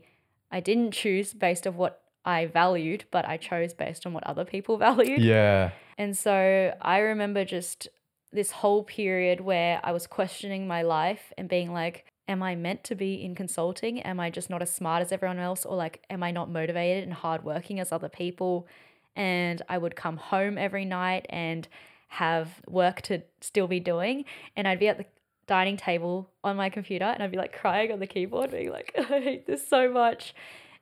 I 0.51 0.61
didn't 0.61 0.93
choose 0.93 1.35
based 1.35 1.67
of 1.67 1.77
what 1.77 2.01
I 2.27 2.47
valued, 2.47 3.05
but 3.11 3.27
I 3.27 3.37
chose 3.37 3.73
based 3.73 4.05
on 4.05 4.12
what 4.12 4.25
other 4.25 4.45
people 4.45 4.77
valued. 4.89 5.23
yeah. 5.23 5.71
And 5.97 6.17
so 6.17 6.75
I 6.83 6.99
remember 6.99 7.45
just 7.45 7.89
this 8.33 8.51
whole 8.51 8.83
period 8.83 9.41
where 9.41 9.81
I 9.83 9.93
was 9.93 10.07
questioning 10.07 10.67
my 10.67 10.83
life 10.83 11.33
and 11.39 11.49
being 11.49 11.73
like, 11.73 12.05
am 12.29 12.43
I 12.43 12.57
meant 12.57 12.85
to 12.85 12.95
be 12.95 13.25
in 13.25 13.35
consulting? 13.35 14.03
Am 14.03 14.19
I 14.19 14.31
just 14.31 14.51
not 14.51 14.61
as 14.61 14.73
smart 14.73 15.01
as 15.01 15.12
everyone 15.12 15.39
else? 15.39 15.65
Or 15.65 15.77
like, 15.77 16.05
am 16.11 16.23
I 16.23 16.33
not 16.33 16.51
motivated 16.51 17.05
and 17.05 17.15
hardworking 17.15 17.81
as 17.81 17.93
other 17.93 18.09
people? 18.09 18.67
And 19.15 19.62
I 19.69 19.79
would 19.79 19.97
come 19.97 20.17
home 20.17 20.59
every 20.59 20.85
night 20.85 21.27
and 21.31 21.67
have 22.09 22.61
work 22.69 23.01
to 23.03 23.23
still 23.41 23.69
be 23.69 23.81
doing. 23.81 24.25
And 24.57 24.67
I'd 24.69 24.81
be 24.81 24.89
at 24.89 24.99
the 24.99 25.07
dining 25.47 25.77
table 25.77 26.29
on 26.43 26.57
my 26.57 26.69
computer 26.69 27.05
and 27.05 27.23
I'd 27.23 27.31
be 27.31 27.39
like 27.39 27.53
crying 27.53 27.93
on 27.93 28.01
the 28.01 28.07
keyboard, 28.07 28.51
being 28.51 28.71
like, 28.71 28.93
I 28.99 29.21
hate 29.21 29.47
this 29.47 29.67
so 29.67 29.91
much. 29.91 30.35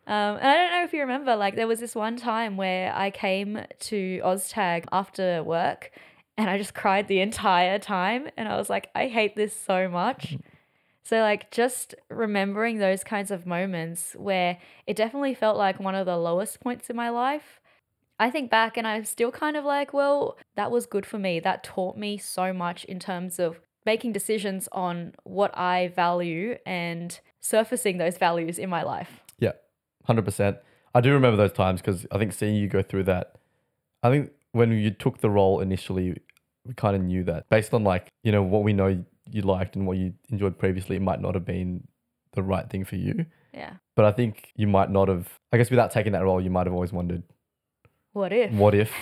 Um, 0.07 0.37
and 0.37 0.47
I 0.47 0.55
don't 0.55 0.71
know 0.73 0.85
if 0.85 0.93
you 0.93 1.01
remember, 1.01 1.35
like 1.37 1.57
there 1.57 1.67
was 1.67 1.81
this 1.81 1.95
one 1.95 2.17
time 2.17 2.57
where 2.57 2.95
I 2.95 3.11
came 3.11 3.61
to 3.81 4.21
OzTag 4.23 4.85
after 4.93 5.43
work 5.43 5.91
and 6.37 6.51
I 6.51 6.59
just 6.59 6.75
cried 6.75 7.09
the 7.09 7.21
entire 7.21 7.79
time. 7.79 8.29
And 8.37 8.49
I 8.49 8.57
was 8.57 8.69
like, 8.69 8.91
I 8.95 9.09
hate 9.09 9.37
this 9.37 9.57
so 9.57 9.89
much. 9.89 10.37
So, 11.07 11.21
like, 11.21 11.51
just 11.51 11.95
remembering 12.09 12.79
those 12.79 13.05
kinds 13.05 13.31
of 13.31 13.45
moments 13.47 14.15
where 14.19 14.59
it 14.87 14.97
definitely 14.97 15.35
felt 15.35 15.59
like 15.59 15.79
one 15.79 15.95
of 15.95 16.07
the 16.07 16.17
lowest 16.17 16.61
points 16.61 16.89
in 16.89 16.97
my 16.97 17.11
life. 17.11 17.61
I 18.19 18.31
think 18.31 18.51
back 18.51 18.77
and 18.79 18.87
I'm 18.87 19.05
still 19.05 19.31
kind 19.31 19.57
of 19.57 19.65
like, 19.65 19.93
well, 19.93 20.39
that 20.57 20.71
was 20.71 20.87
good 20.87 21.05
for 21.05 21.19
me. 21.19 21.41
That 21.41 21.63
taught 21.63 21.99
me 21.99 22.17
so 22.17 22.55
much 22.55 22.85
in 22.85 22.99
terms 22.99 23.39
of 23.39 23.61
making 23.85 24.13
decisions 24.13 24.67
on 24.73 25.15
what 25.25 25.57
I 25.59 25.89
value 25.89 26.57
and 26.65 27.19
surfacing 27.41 27.99
those 27.99 28.17
values 28.17 28.59
in 28.59 28.71
my 28.71 28.83
life. 28.83 29.24
Hundred 30.05 30.25
percent. 30.25 30.59
I 30.95 31.01
do 31.01 31.13
remember 31.13 31.37
those 31.37 31.53
times 31.53 31.81
because 31.81 32.07
I 32.13 32.19
think 32.19 32.33
seeing 32.33 32.55
you 32.55 32.69
go 32.69 32.83
through 32.83 33.05
that. 33.05 33.37
I 34.03 34.11
think 34.11 34.31
when 34.53 34.71
you 34.73 34.91
took 34.91 35.19
the 35.21 35.31
role 35.31 35.61
initially, 35.61 36.17
we 36.67 36.75
kind 36.75 36.95
of 36.95 37.03
knew 37.03 37.25
that 37.25 37.49
based 37.49 37.75
on 37.75 37.85
like 37.85 38.09
you 38.23 38.33
know 38.33 38.43
what 38.43 38.63
we 38.63 38.73
know 38.73 39.05
you 39.31 39.43
liked 39.43 39.77
and 39.77 39.87
what 39.87 39.97
you 39.97 40.13
enjoyed 40.31 40.59
previously, 40.59 40.97
it 40.97 41.03
might 41.03 41.21
not 41.21 41.35
have 41.35 41.45
been 41.45 41.87
the 42.33 42.43
right 42.43 42.69
thing 42.69 42.85
for 42.85 42.97
you. 42.97 43.27
Yeah. 43.53 43.75
But 43.97 44.05
I 44.05 44.13
think 44.13 44.53
you 44.57 44.67
might 44.67 44.91
not 44.91 45.09
have. 45.09 45.29
I 45.53 45.57
guess 45.57 45.71
without 45.71 45.91
taking 45.93 46.13
that 46.13 46.23
role, 46.25 46.41
you 46.41 46.51
might 46.51 46.67
have 46.67 46.75
always 46.75 46.93
wondered, 46.93 47.23
What 48.13 48.33
if? 48.33 48.53
what 48.53 48.75
if? 48.75 48.93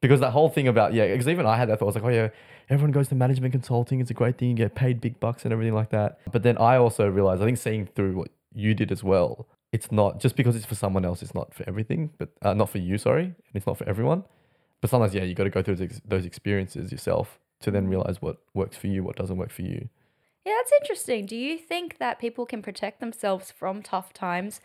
Because 0.00 0.20
that 0.20 0.32
whole 0.32 0.50
thing 0.50 0.68
about 0.68 0.92
yeah, 0.92 1.06
because 1.06 1.28
even 1.28 1.46
I 1.46 1.56
had 1.56 1.68
that 1.70 1.78
thought. 1.78 1.86
I 1.86 1.88
was 1.88 1.94
like, 1.94 2.04
oh 2.04 2.08
yeah, 2.08 2.28
everyone 2.68 2.92
goes 2.92 3.08
to 3.08 3.14
management 3.14 3.52
consulting. 3.52 4.00
It's 4.00 4.10
a 4.10 4.14
great 4.14 4.36
thing. 4.36 4.50
You 4.50 4.54
get 4.54 4.74
paid 4.74 5.00
big 5.00 5.18
bucks 5.18 5.44
and 5.44 5.52
everything 5.52 5.74
like 5.74 5.90
that. 5.90 6.18
But 6.30 6.42
then 6.42 6.58
I 6.58 6.76
also 6.76 7.08
realized, 7.08 7.40
I 7.40 7.46
think 7.46 7.56
seeing 7.58 7.86
through 7.86 8.16
what 8.16 8.28
you 8.52 8.74
did 8.74 8.92
as 8.92 9.02
well, 9.02 9.48
it's 9.74 9.90
not 9.90 10.20
just 10.20 10.36
because 10.36 10.54
it's 10.54 10.64
for 10.64 10.76
someone 10.76 11.04
else. 11.04 11.20
It's 11.20 11.34
not 11.34 11.52
for 11.52 11.64
everything, 11.66 12.10
but 12.16 12.28
uh, 12.42 12.54
not 12.54 12.70
for 12.70 12.78
you. 12.78 12.96
Sorry, 12.96 13.24
and 13.24 13.54
it's 13.54 13.66
not 13.66 13.76
for 13.76 13.88
everyone. 13.88 14.22
But 14.80 14.88
sometimes, 14.88 15.14
yeah, 15.14 15.24
you 15.24 15.34
got 15.34 15.44
to 15.44 15.50
go 15.50 15.62
through 15.64 15.74
those, 15.76 16.00
those 16.06 16.24
experiences 16.24 16.92
yourself 16.92 17.40
to 17.62 17.72
then 17.72 17.88
realize 17.88 18.22
what 18.22 18.36
works 18.54 18.76
for 18.76 18.86
you, 18.86 19.02
what 19.02 19.16
doesn't 19.16 19.36
work 19.36 19.50
for 19.50 19.62
you. 19.62 19.88
Yeah, 20.46 20.52
that's 20.58 20.70
interesting. 20.80 21.26
Do 21.26 21.36
you 21.36 21.58
think 21.58 21.98
that 21.98 22.20
people 22.20 22.46
can 22.46 22.62
protect 22.62 23.00
themselves 23.00 23.50
from 23.50 23.82
tough 23.82 24.12
times 24.12 24.60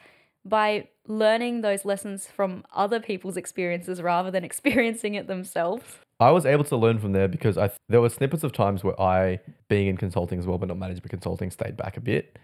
by 0.45 0.89
learning 1.07 1.61
those 1.61 1.85
lessons 1.85 2.27
from 2.27 2.63
other 2.75 2.99
people's 2.99 3.35
experiences 3.35 4.03
rather 4.03 4.29
than 4.29 4.43
experiencing 4.51 5.15
it 5.15 5.25
themselves? 5.25 5.97
I 6.19 6.29
was 6.29 6.45
able 6.45 6.65
to 6.65 6.77
learn 6.77 6.99
from 6.99 7.13
there 7.13 7.27
because 7.27 7.57
I 7.57 7.71
there 7.87 8.01
were 8.01 8.09
snippets 8.09 8.43
of 8.43 8.51
times 8.51 8.83
where 8.83 8.99
I, 9.01 9.39
being 9.69 9.87
in 9.87 9.97
consulting 9.97 10.37
as 10.37 10.45
well, 10.45 10.59
but 10.59 10.67
not 10.67 10.77
management 10.77 11.09
consulting, 11.09 11.49
stayed 11.49 11.77
back 11.77 11.97
a 11.97 12.01
bit, 12.01 12.37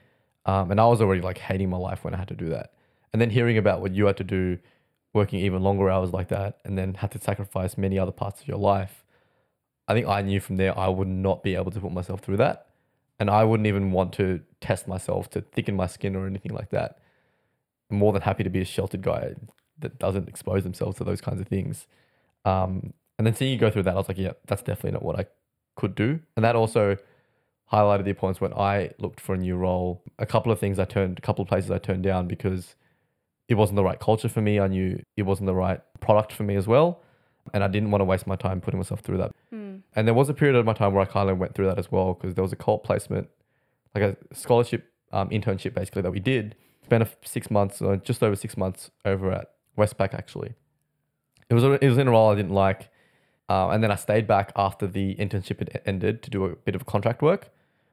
um, 0.45 0.71
and 0.71 0.79
I 0.79 0.85
was 0.85 1.01
already 1.01 1.21
like 1.21 1.37
hating 1.37 1.69
my 1.69 1.77
life 1.77 2.03
when 2.03 2.13
I 2.13 2.17
had 2.17 2.27
to 2.29 2.35
do 2.35 2.49
that. 2.49 2.73
And 3.13 3.21
then 3.21 3.29
hearing 3.29 3.57
about 3.57 3.81
what 3.81 3.93
you 3.93 4.05
had 4.05 4.17
to 4.17 4.23
do, 4.23 4.59
working 5.13 5.39
even 5.39 5.61
longer 5.61 5.89
hours 5.89 6.11
like 6.11 6.27
that, 6.29 6.59
and 6.65 6.77
then 6.77 6.95
had 6.95 7.11
to 7.11 7.19
sacrifice 7.19 7.77
many 7.77 7.97
other 7.97 8.11
parts 8.11 8.41
of 8.41 8.47
your 8.47 8.57
life, 8.57 9.05
I 9.87 9.93
think 9.93 10.07
I 10.07 10.21
knew 10.21 10.39
from 10.39 10.57
there 10.57 10.77
I 10.77 10.87
would 10.87 11.07
not 11.07 11.43
be 11.43 11.55
able 11.55 11.71
to 11.71 11.79
put 11.79 11.91
myself 11.91 12.21
through 12.21 12.37
that, 12.37 12.67
and 13.19 13.29
I 13.29 13.43
wouldn't 13.43 13.67
even 13.67 13.91
want 13.91 14.13
to 14.13 14.41
test 14.59 14.87
myself 14.87 15.29
to 15.31 15.41
thicken 15.41 15.75
my 15.75 15.87
skin 15.87 16.15
or 16.15 16.25
anything 16.25 16.53
like 16.53 16.71
that. 16.71 16.99
I'm 17.89 17.97
more 17.97 18.11
than 18.11 18.23
happy 18.23 18.43
to 18.43 18.49
be 18.49 18.61
a 18.61 18.65
sheltered 18.65 19.01
guy 19.01 19.35
that 19.79 19.99
doesn't 19.99 20.27
expose 20.27 20.63
themselves 20.63 20.97
to 20.97 21.03
those 21.03 21.21
kinds 21.21 21.39
of 21.39 21.47
things. 21.47 21.87
Um, 22.43 22.93
and 23.17 23.25
then 23.25 23.35
seeing 23.35 23.51
you 23.51 23.57
go 23.57 23.69
through 23.69 23.83
that, 23.83 23.93
I 23.93 23.97
was 23.97 24.07
like, 24.07 24.17
yeah, 24.17 24.33
that's 24.47 24.61
definitely 24.63 24.91
not 24.91 25.03
what 25.03 25.19
I 25.19 25.25
could 25.75 25.95
do. 25.95 26.19
And 26.35 26.43
that 26.43 26.55
also 26.55 26.97
highlighted 27.71 28.05
the 28.05 28.13
points 28.13 28.39
when 28.39 28.53
I 28.53 28.91
looked 28.99 29.19
for 29.19 29.33
a 29.35 29.37
new 29.37 29.55
role. 29.55 30.03
A 30.19 30.25
couple 30.25 30.51
of 30.51 30.59
things 30.59 30.79
I 30.79 30.85
turned, 30.85 31.17
a 31.17 31.21
couple 31.21 31.41
of 31.41 31.47
places 31.47 31.71
I 31.71 31.77
turned 31.77 32.03
down 32.03 32.27
because 32.27 32.75
it 33.47 33.55
wasn't 33.55 33.75
the 33.75 33.83
right 33.83 33.99
culture 33.99 34.29
for 34.29 34.41
me. 34.41 34.59
I 34.59 34.67
knew 34.67 35.01
it 35.17 35.23
wasn't 35.23 35.47
the 35.47 35.55
right 35.55 35.81
product 35.99 36.31
for 36.31 36.43
me 36.43 36.55
as 36.55 36.67
well. 36.67 37.01
And 37.53 37.63
I 37.63 37.67
didn't 37.67 37.91
want 37.91 38.01
to 38.01 38.05
waste 38.05 38.25
my 38.25 38.35
time 38.35 38.59
putting 38.59 38.79
myself 38.79 39.01
through 39.01 39.17
that. 39.17 39.31
Hmm. 39.51 39.77
And 39.95 40.07
there 40.07 40.15
was 40.15 40.29
a 40.29 40.33
period 40.33 40.55
of 40.55 40.65
my 40.65 40.73
time 40.73 40.93
where 40.93 41.03
I 41.03 41.05
kind 41.05 41.29
of 41.29 41.37
went 41.37 41.53
through 41.53 41.67
that 41.67 41.77
as 41.77 41.91
well 41.91 42.13
because 42.13 42.33
there 42.35 42.43
was 42.43 42.51
a 42.51 42.55
cult 42.55 42.83
placement, 42.83 43.29
like 43.93 44.03
a 44.03 44.35
scholarship 44.35 44.91
um, 45.11 45.29
internship 45.29 45.73
basically 45.73 46.01
that 46.01 46.11
we 46.11 46.19
did. 46.19 46.55
Spent 46.83 47.03
a 47.03 47.05
f- 47.05 47.17
six 47.23 47.49
months, 47.49 47.81
or 47.81 47.97
just 47.97 48.21
over 48.23 48.35
six 48.35 48.57
months 48.57 48.91
over 49.05 49.31
at 49.31 49.51
Westpac 49.77 50.13
actually. 50.13 50.53
It 51.49 51.53
was 51.53 51.63
a, 51.63 51.83
it 51.83 51.87
was 51.87 51.97
in 51.97 52.07
a 52.07 52.11
role 52.11 52.31
I 52.31 52.35
didn't 52.35 52.53
like, 52.53 52.89
uh, 53.49 53.69
and 53.69 53.83
then 53.83 53.91
I 53.91 53.95
stayed 53.95 54.27
back 54.27 54.51
after 54.55 54.87
the 54.87 55.15
internship 55.15 55.59
had 55.59 55.81
ended 55.85 56.23
to 56.23 56.29
do 56.29 56.45
a 56.45 56.55
bit 56.55 56.75
of 56.75 56.85
contract 56.85 57.21
work, 57.21 57.49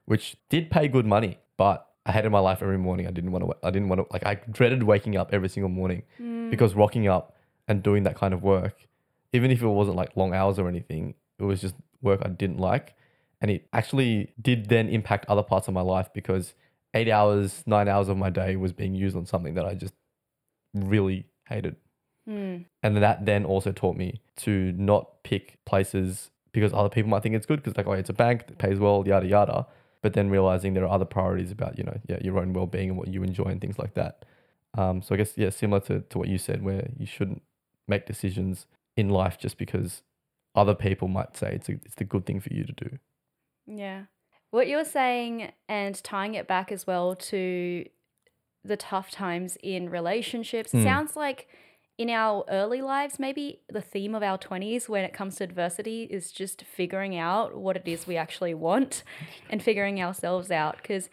which 0.06 0.36
did 0.48 0.70
pay 0.70 0.88
good 0.88 1.06
money. 1.06 1.38
But 1.56 1.86
I 2.06 2.12
hated 2.12 2.30
my 2.30 2.38
life 2.40 2.62
every 2.62 2.78
morning. 2.78 3.06
I 3.06 3.10
didn't 3.10 3.32
want 3.32 3.44
to. 3.44 3.56
I 3.66 3.70
didn't 3.70 3.88
want 3.88 4.00
to. 4.00 4.06
Like 4.12 4.26
I 4.26 4.40
dreaded 4.50 4.82
waking 4.82 5.16
up 5.16 5.32
every 5.32 5.48
single 5.48 5.68
morning 5.68 6.02
because 6.50 6.74
rocking 6.74 7.06
up 7.06 7.36
and 7.68 7.82
doing 7.82 8.02
that 8.04 8.16
kind 8.16 8.34
of 8.34 8.42
work, 8.42 8.88
even 9.32 9.50
if 9.50 9.62
it 9.62 9.66
wasn't 9.66 9.96
like 9.96 10.16
long 10.16 10.34
hours 10.34 10.58
or 10.58 10.68
anything, 10.68 11.14
it 11.38 11.44
was 11.44 11.60
just 11.60 11.74
work 12.00 12.20
I 12.24 12.28
didn't 12.28 12.58
like. 12.58 12.94
And 13.40 13.50
it 13.50 13.68
actually 13.72 14.32
did 14.40 14.68
then 14.68 14.88
impact 14.88 15.26
other 15.28 15.42
parts 15.42 15.68
of 15.68 15.74
my 15.74 15.80
life 15.80 16.08
because 16.14 16.54
eight 16.94 17.08
hours, 17.08 17.62
nine 17.66 17.88
hours 17.88 18.08
of 18.08 18.16
my 18.16 18.30
day 18.30 18.56
was 18.56 18.72
being 18.72 18.94
used 18.94 19.16
on 19.16 19.26
something 19.26 19.54
that 19.54 19.66
I 19.66 19.74
just 19.74 19.94
really 20.74 21.26
hated. 21.48 21.76
Hmm. 22.26 22.58
And 22.82 22.96
that 22.98 23.26
then 23.26 23.44
also 23.44 23.72
taught 23.72 23.96
me 23.96 24.20
to 24.36 24.72
not 24.72 25.22
pick 25.24 25.58
places 25.64 26.30
because 26.52 26.72
other 26.72 26.88
people 26.88 27.10
might 27.10 27.22
think 27.22 27.34
it's 27.34 27.46
good 27.46 27.62
because 27.62 27.76
like, 27.76 27.86
oh, 27.86 27.92
it's 27.92 28.10
a 28.10 28.14
bank 28.14 28.46
that 28.46 28.58
pays 28.58 28.78
well, 28.78 29.02
yada 29.06 29.26
yada. 29.26 29.66
But 30.02 30.14
then 30.14 30.30
realizing 30.30 30.74
there 30.74 30.84
are 30.84 30.92
other 30.92 31.04
priorities 31.04 31.50
about, 31.50 31.78
you 31.78 31.84
know, 31.84 31.98
yeah, 32.08 32.18
your 32.20 32.38
own 32.38 32.52
well 32.52 32.66
being 32.66 32.90
and 32.90 32.98
what 32.98 33.08
you 33.08 33.22
enjoy 33.22 33.44
and 33.44 33.60
things 33.60 33.78
like 33.78 33.94
that. 33.94 34.24
Um, 34.76 35.02
so 35.02 35.14
I 35.14 35.18
guess 35.18 35.36
yeah, 35.36 35.50
similar 35.50 35.80
to, 35.82 36.00
to 36.00 36.18
what 36.18 36.28
you 36.28 36.38
said, 36.38 36.62
where 36.62 36.88
you 36.98 37.06
shouldn't 37.06 37.42
make 37.88 38.06
decisions 38.06 38.66
in 38.96 39.08
life 39.08 39.38
just 39.38 39.58
because 39.58 40.02
other 40.54 40.74
people 40.74 41.08
might 41.08 41.36
say 41.36 41.54
it's 41.54 41.68
a, 41.68 41.72
it's 41.72 41.94
the 41.94 42.04
good 42.04 42.26
thing 42.26 42.40
for 42.40 42.52
you 42.52 42.64
to 42.64 42.72
do. 42.72 42.98
Yeah. 43.66 44.04
What 44.50 44.68
you're 44.68 44.84
saying 44.84 45.52
and 45.68 46.02
tying 46.02 46.34
it 46.34 46.46
back 46.46 46.70
as 46.70 46.86
well 46.86 47.14
to 47.16 47.86
the 48.64 48.76
tough 48.76 49.10
times 49.10 49.56
in 49.62 49.88
relationships 49.88 50.72
Mm. 50.72 50.84
sounds 50.84 51.16
like 51.16 51.48
in 52.02 52.10
our 52.10 52.44
early 52.48 52.82
lives, 52.82 53.18
maybe 53.18 53.60
the 53.68 53.80
theme 53.80 54.14
of 54.14 54.22
our 54.22 54.36
20s 54.36 54.88
when 54.88 55.04
it 55.04 55.14
comes 55.14 55.36
to 55.36 55.44
adversity 55.44 56.02
is 56.04 56.32
just 56.32 56.62
figuring 56.62 57.16
out 57.16 57.56
what 57.56 57.76
it 57.76 57.86
is 57.86 58.06
we 58.06 58.16
actually 58.16 58.54
want 58.54 59.04
and 59.50 59.62
figuring 59.62 60.02
ourselves 60.02 60.50
out. 60.50 60.76
Because 60.78 61.08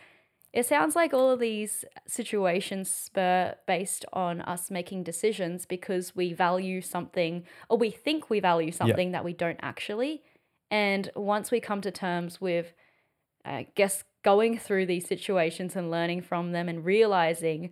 it 0.52 0.65
sounds 0.65 0.95
like 0.95 1.13
all 1.13 1.30
of 1.30 1.39
these 1.39 1.86
situations 2.08 2.89
spur 2.89 3.56
based 3.67 4.04
on 4.13 4.41
us 4.41 4.71
making 4.71 5.04
decisions 5.04 5.67
because 5.67 6.15
we 6.15 6.34
value 6.34 6.82
something 6.82 7.43
or 7.69 7.78
we 7.78 7.91
think 7.91 8.32
we 8.32 8.39
value 8.39 8.71
something 8.71 9.12
that 9.12 9.23
we 9.23 9.34
don't 9.34 9.60
actually. 9.62 10.23
And 10.71 11.12
once 11.15 11.52
we 11.52 11.60
come 11.60 11.82
to 11.82 11.91
terms 11.91 12.41
with, 12.41 12.73
I 13.45 13.67
guess, 13.75 14.04
going 14.23 14.58
through 14.58 14.88
these 14.88 15.08
situations 15.08 15.75
and 15.75 15.91
learning 15.91 16.23
from 16.23 16.52
them 16.52 16.67
and 16.67 16.84
realizing, 16.84 17.69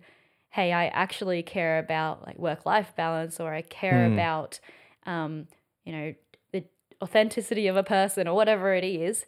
hey, 0.50 0.72
I 0.72 0.86
actually 0.86 1.42
care 1.42 1.78
about 1.78 2.26
like 2.26 2.38
work 2.38 2.64
life 2.66 2.94
balance 2.96 3.38
or 3.40 3.52
I 3.52 3.62
care 3.62 4.08
Mm. 4.08 4.14
about, 4.14 4.60
um, 5.06 5.46
you 5.84 5.92
know, 5.92 6.14
the 6.52 6.64
authenticity 7.02 7.66
of 7.68 7.76
a 7.76 7.82
person 7.82 8.26
or 8.26 8.34
whatever 8.34 8.72
it 8.74 8.84
is, 8.84 9.26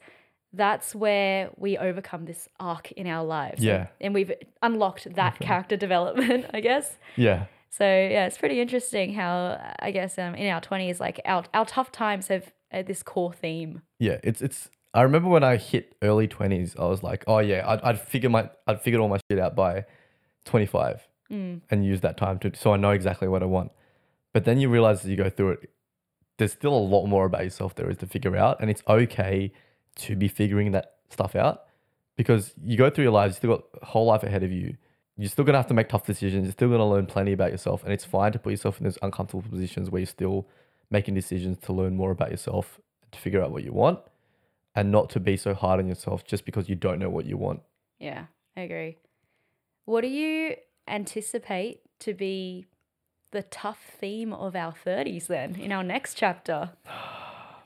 that's 0.52 0.94
where 0.94 1.50
we 1.56 1.78
overcome 1.78 2.24
this 2.24 2.48
arc 2.58 2.90
in 2.92 3.06
our 3.06 3.24
lives. 3.24 3.62
Yeah. 3.62 3.86
And 4.00 4.14
we've 4.14 4.32
unlocked 4.62 5.04
that 5.04 5.14
Definitely. 5.14 5.46
character 5.46 5.76
development, 5.76 6.46
I 6.54 6.60
guess. 6.60 6.98
Yeah. 7.16 7.44
So 7.68 7.84
yeah, 7.84 8.26
it's 8.26 8.36
pretty 8.38 8.60
interesting 8.60 9.12
how 9.14 9.60
I 9.78 9.92
guess 9.92 10.18
um, 10.18 10.34
in 10.34 10.50
our 10.52 10.60
twenties, 10.60 10.98
like 10.98 11.20
our 11.24 11.44
our 11.54 11.64
tough 11.66 11.92
times 11.92 12.26
have 12.28 12.50
uh, 12.72 12.82
this 12.82 13.02
core 13.04 13.32
theme. 13.32 13.82
Yeah. 14.00 14.18
It's, 14.24 14.40
it's, 14.42 14.70
I 14.94 15.02
remember 15.02 15.28
when 15.28 15.44
I 15.44 15.56
hit 15.56 15.94
early 16.02 16.26
20s, 16.26 16.78
I 16.78 16.86
was 16.86 17.02
like, 17.04 17.22
oh 17.28 17.38
yeah, 17.38 17.62
I'd, 17.68 17.80
I'd 17.82 18.00
figure 18.00 18.28
my, 18.30 18.50
I'd 18.66 18.80
figured 18.80 19.00
all 19.00 19.08
my 19.08 19.18
shit 19.30 19.38
out 19.38 19.54
by 19.54 19.84
25 20.46 21.06
Mm. 21.30 21.60
and 21.70 21.84
use 21.84 22.00
that 22.00 22.16
time 22.16 22.38
to, 22.40 22.52
so 22.56 22.72
I 22.72 22.76
know 22.76 22.90
exactly 22.90 23.28
what 23.28 23.42
I 23.42 23.46
want. 23.46 23.70
But 24.32 24.44
then 24.44 24.60
you 24.60 24.68
realize 24.68 25.04
as 25.04 25.10
you 25.10 25.16
go 25.16 25.30
through 25.30 25.50
it, 25.52 25.70
there's 26.38 26.52
still 26.52 26.74
a 26.74 26.78
lot 26.78 27.06
more 27.06 27.24
about 27.24 27.44
yourself 27.44 27.74
there 27.74 27.88
is 27.90 27.98
to 27.98 28.06
figure 28.06 28.36
out. 28.36 28.60
And 28.60 28.70
it's 28.70 28.82
okay 28.88 29.52
to 29.96 30.16
be 30.16 30.26
figuring 30.26 30.72
that 30.72 30.94
stuff 31.10 31.36
out 31.36 31.64
because 32.16 32.52
you 32.64 32.76
go 32.76 32.90
through 32.90 33.04
your 33.04 33.12
lives, 33.12 33.34
you 33.34 33.38
still 33.38 33.56
got 33.56 33.64
a 33.80 33.86
whole 33.86 34.06
life 34.06 34.22
ahead 34.22 34.42
of 34.42 34.50
you. 34.50 34.76
You're 35.16 35.28
still 35.28 35.44
gonna 35.44 35.58
have 35.58 35.66
to 35.68 35.74
make 35.74 35.88
tough 35.88 36.06
decisions. 36.06 36.44
You're 36.44 36.52
still 36.52 36.70
gonna 36.70 36.88
learn 36.88 37.06
plenty 37.06 37.32
about 37.32 37.50
yourself. 37.50 37.84
And 37.84 37.92
it's 37.92 38.04
fine 38.04 38.32
to 38.32 38.38
put 38.38 38.50
yourself 38.50 38.78
in 38.78 38.84
those 38.84 38.98
uncomfortable 39.02 39.48
positions 39.48 39.90
where 39.90 40.00
you're 40.00 40.06
still 40.06 40.48
making 40.90 41.14
decisions 41.14 41.58
to 41.58 41.72
learn 41.72 41.94
more 41.94 42.10
about 42.10 42.30
yourself, 42.30 42.80
to 43.12 43.18
figure 43.18 43.42
out 43.42 43.52
what 43.52 43.62
you 43.62 43.72
want, 43.72 44.00
and 44.74 44.90
not 44.90 45.10
to 45.10 45.20
be 45.20 45.36
so 45.36 45.54
hard 45.54 45.78
on 45.78 45.86
yourself 45.86 46.24
just 46.24 46.44
because 46.44 46.68
you 46.68 46.74
don't 46.74 46.98
know 46.98 47.10
what 47.10 47.26
you 47.26 47.36
want. 47.36 47.60
Yeah, 47.98 48.24
I 48.56 48.62
agree. 48.62 48.96
What 49.84 50.00
do 50.00 50.08
you 50.08 50.56
anticipate 50.90 51.80
to 52.00 52.14
be 52.14 52.66
the 53.30 53.42
tough 53.42 53.80
theme 54.00 54.32
of 54.32 54.56
our 54.56 54.72
30s 54.72 55.26
then 55.26 55.54
in 55.54 55.72
our 55.72 55.84
next 55.84 56.14
chapter? 56.14 56.70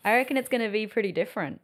I 0.05 0.17
reckon 0.17 0.37
it's 0.37 0.49
going 0.49 0.63
to 0.63 0.71
be 0.71 0.87
pretty 0.87 1.13
different. 1.13 1.61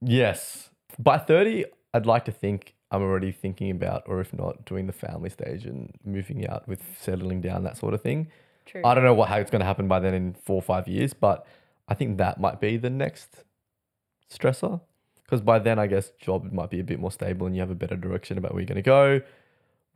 Yes. 0.00 0.70
By 0.98 1.18
30, 1.18 1.66
I'd 1.94 2.06
like 2.06 2.24
to 2.26 2.32
think 2.32 2.74
I'm 2.90 3.02
already 3.02 3.32
thinking 3.32 3.70
about, 3.70 4.04
or 4.06 4.20
if 4.20 4.32
not, 4.32 4.64
doing 4.64 4.86
the 4.86 4.92
family 4.92 5.30
stage 5.30 5.66
and 5.66 5.92
moving 6.04 6.46
out 6.48 6.66
with 6.68 6.82
settling 7.00 7.40
down, 7.40 7.64
that 7.64 7.76
sort 7.76 7.94
of 7.94 8.02
thing. 8.02 8.28
True. 8.66 8.82
I 8.84 8.94
don't 8.94 9.04
know 9.04 9.14
what 9.14 9.28
how 9.28 9.36
it's 9.36 9.50
going 9.50 9.60
to 9.60 9.66
happen 9.66 9.88
by 9.88 10.00
then 10.00 10.14
in 10.14 10.34
four 10.34 10.56
or 10.56 10.62
five 10.62 10.88
years, 10.88 11.12
but 11.12 11.46
I 11.88 11.94
think 11.94 12.18
that 12.18 12.40
might 12.40 12.60
be 12.60 12.76
the 12.76 12.90
next 12.90 13.44
stressor. 14.30 14.80
Because 15.24 15.40
by 15.40 15.58
then, 15.58 15.78
I 15.78 15.88
guess 15.88 16.10
job 16.20 16.52
might 16.52 16.70
be 16.70 16.78
a 16.78 16.84
bit 16.84 17.00
more 17.00 17.10
stable 17.10 17.46
and 17.46 17.56
you 17.56 17.60
have 17.60 17.70
a 17.70 17.76
better 17.76 17.96
direction 17.96 18.38
about 18.38 18.52
where 18.52 18.60
you're 18.60 18.68
going 18.68 18.76
to 18.76 18.82
go. 18.82 19.20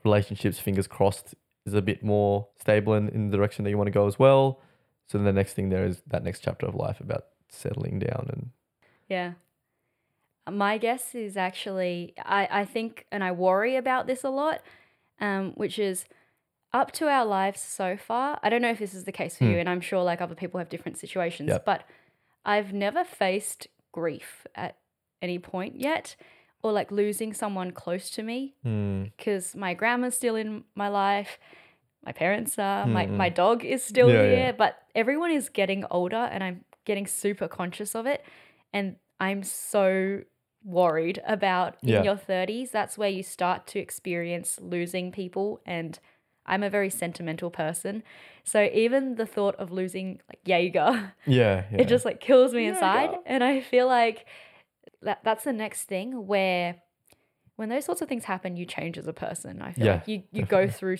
Relationships, 0.04 0.58
fingers 0.58 0.86
crossed, 0.86 1.34
is 1.66 1.74
a 1.74 1.82
bit 1.82 2.02
more 2.02 2.48
stable 2.58 2.94
in, 2.94 3.08
in 3.10 3.30
the 3.30 3.36
direction 3.36 3.64
that 3.64 3.70
you 3.70 3.76
want 3.78 3.86
to 3.88 3.92
go 3.92 4.06
as 4.06 4.18
well. 4.18 4.60
So 5.08 5.18
then 5.18 5.24
the 5.24 5.32
next 5.32 5.54
thing 5.54 5.68
there 5.68 5.84
is 5.84 6.02
that 6.06 6.24
next 6.24 6.40
chapter 6.40 6.66
of 6.66 6.74
life 6.74 7.00
about 7.00 7.26
settling 7.48 7.98
down 7.98 8.26
and 8.30 8.50
Yeah. 9.08 9.32
My 10.50 10.78
guess 10.78 11.14
is 11.14 11.36
actually, 11.36 12.14
I, 12.24 12.48
I 12.50 12.64
think, 12.64 13.06
and 13.12 13.22
I 13.22 13.30
worry 13.32 13.76
about 13.76 14.06
this 14.06 14.24
a 14.24 14.30
lot, 14.30 14.62
um, 15.20 15.52
which 15.54 15.78
is 15.78 16.06
up 16.72 16.92
to 16.92 17.08
our 17.08 17.24
lives 17.26 17.60
so 17.60 17.96
far. 17.96 18.38
I 18.42 18.48
don't 18.48 18.62
know 18.62 18.70
if 18.70 18.78
this 18.78 18.94
is 18.94 19.04
the 19.04 19.12
case 19.12 19.36
for 19.36 19.44
you, 19.44 19.58
and 19.58 19.68
I'm 19.68 19.80
sure 19.80 20.02
like 20.02 20.20
other 20.20 20.34
people 20.34 20.58
have 20.58 20.68
different 20.68 20.98
situations, 20.98 21.48
Yep. 21.50 21.64
but 21.64 21.84
I've 22.44 22.72
never 22.72 23.04
faced 23.04 23.66
grief 23.92 24.46
at 24.54 24.76
any 25.20 25.38
point 25.38 25.76
yet 25.76 26.16
or 26.62 26.72
like 26.72 26.90
losing 26.90 27.32
someone 27.32 27.70
close 27.70 28.10
to 28.10 28.22
me 28.22 28.54
hmm. 28.62 29.04
because 29.16 29.54
my 29.54 29.74
grandma's 29.74 30.14
still 30.16 30.36
in 30.36 30.64
my 30.74 30.88
life. 30.88 31.38
My 32.04 32.12
parents 32.12 32.58
are, 32.58 32.86
my, 32.86 33.06
my 33.06 33.28
hmm. 33.28 33.34
dog 33.34 33.64
is 33.64 33.82
still 33.82 34.08
Yeah, 34.08 34.22
here, 34.22 34.32
yeah. 34.32 34.52
but 34.52 34.78
everyone 34.94 35.30
is 35.30 35.48
getting 35.48 35.84
older 35.90 36.16
and 36.16 36.42
I'm 36.42 36.64
getting 36.84 37.06
super 37.06 37.46
conscious 37.46 37.94
of 37.94 38.06
it. 38.06 38.24
And 38.72 38.96
I'm 39.18 39.42
so 39.42 40.22
worried 40.64 41.22
about 41.26 41.76
in 41.82 41.90
Yeah. 41.90 42.02
your 42.02 42.16
30s. 42.16 42.70
That's 42.70 42.96
where 42.96 43.08
you 43.08 43.22
start 43.22 43.66
to 43.68 43.78
experience 43.78 44.58
losing 44.60 45.12
people. 45.12 45.60
And 45.66 45.98
I'm 46.46 46.62
a 46.62 46.70
very 46.70 46.90
sentimental 46.90 47.50
person. 47.50 48.02
So 48.44 48.68
even 48.72 49.16
the 49.16 49.26
thought 49.26 49.54
of 49.56 49.70
losing 49.70 50.20
like 50.28 50.40
Jaeger, 50.44 51.12
yeah, 51.26 51.64
yeah. 51.70 51.78
it 51.78 51.88
just 51.88 52.04
like 52.04 52.20
kills 52.20 52.52
me 52.52 52.66
inside. 52.66 53.10
And 53.26 53.44
I 53.44 53.60
feel 53.60 53.86
like 53.86 54.26
that 55.02 55.20
that's 55.24 55.44
the 55.44 55.52
next 55.52 55.84
thing 55.84 56.26
where 56.26 56.76
when 57.56 57.68
those 57.68 57.84
sorts 57.84 58.00
of 58.02 58.08
things 58.08 58.24
happen, 58.24 58.56
you 58.56 58.64
change 58.64 58.96
as 58.98 59.06
a 59.06 59.12
person. 59.12 59.60
I 59.62 59.72
feel 59.72 59.86
Yeah, 59.86 59.92
like 59.94 60.08
you, 60.08 60.22
you 60.32 60.44
go 60.44 60.68
through 60.68 60.96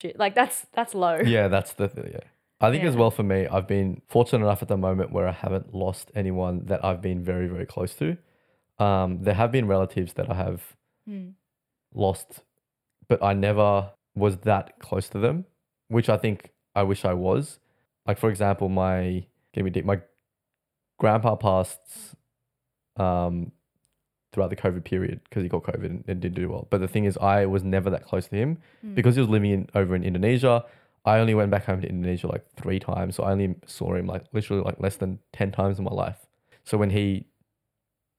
shit. 0.00 0.18
Like 0.18 0.34
that's 0.34 0.66
that's 0.72 0.94
low. 0.94 1.16
yeah, 1.24 1.48
that's 1.48 1.72
the 1.74 1.88
th- 1.88 2.06
yeah. 2.12 2.20
I 2.60 2.70
think 2.72 2.82
as 2.84 2.96
well 2.96 3.10
for 3.12 3.22
me, 3.22 3.46
I've 3.46 3.68
been 3.68 4.02
fortunate 4.08 4.44
enough 4.44 4.62
at 4.62 4.68
the 4.68 4.76
moment 4.76 5.12
where 5.12 5.28
I 5.28 5.32
haven't 5.32 5.74
lost 5.74 6.10
anyone 6.14 6.66
that 6.66 6.84
I've 6.84 7.00
been 7.00 7.22
very 7.22 7.46
very 7.46 7.66
close 7.66 7.94
to. 7.96 8.16
Um, 8.78 9.22
there 9.22 9.34
have 9.34 9.52
been 9.52 9.66
relatives 9.66 10.14
that 10.14 10.30
I 10.30 10.34
have 10.34 10.74
Mm. 11.08 11.32
lost, 11.94 12.42
but 13.08 13.22
I 13.22 13.32
never 13.32 13.92
was 14.14 14.38
that 14.38 14.78
close 14.78 15.08
to 15.10 15.18
them, 15.18 15.46
which 15.88 16.08
I 16.10 16.16
think 16.18 16.50
I 16.74 16.82
wish 16.82 17.04
I 17.04 17.14
was. 17.14 17.60
Like 18.06 18.18
for 18.18 18.28
example, 18.30 18.68
my 18.68 19.26
give 19.54 19.64
me 19.64 19.70
deep. 19.70 19.84
My 19.84 20.00
grandpa 20.98 21.36
passed 21.36 22.14
um, 22.98 23.52
throughout 24.32 24.50
the 24.50 24.56
COVID 24.56 24.84
period 24.84 25.20
because 25.24 25.42
he 25.42 25.48
got 25.48 25.62
COVID 25.62 25.84
and, 25.86 26.04
and 26.06 26.20
didn't 26.20 26.34
do 26.34 26.48
well. 26.48 26.66
But 26.70 26.80
the 26.80 26.88
thing 26.88 27.04
is, 27.04 27.16
I 27.18 27.46
was 27.46 27.64
never 27.64 27.90
that 27.90 28.04
close 28.04 28.28
to 28.28 28.36
him 28.36 28.58
Mm. 28.84 28.94
because 28.94 29.14
he 29.14 29.20
was 29.20 29.30
living 29.30 29.50
in, 29.50 29.68
over 29.74 29.94
in 29.94 30.04
Indonesia. 30.04 30.64
I 31.04 31.18
only 31.20 31.34
went 31.34 31.50
back 31.50 31.64
home 31.64 31.80
to 31.80 31.88
Indonesia 31.88 32.26
like 32.26 32.44
three 32.56 32.78
times, 32.78 33.16
so 33.16 33.22
I 33.24 33.32
only 33.32 33.54
saw 33.66 33.94
him 33.94 34.06
like 34.06 34.24
literally 34.32 34.62
like 34.62 34.78
less 34.80 34.96
than 34.96 35.18
ten 35.32 35.50
times 35.52 35.78
in 35.78 35.84
my 35.84 35.92
life. 35.92 36.26
So 36.64 36.76
when 36.76 36.90
he, 36.90 37.26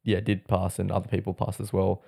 yeah, 0.04 0.22
did 0.22 0.48
pass 0.48 0.80
and 0.80 0.92
other 0.92 1.08
people 1.08 1.34
passed 1.34 1.60
as 1.60 1.72
well, 1.72 2.04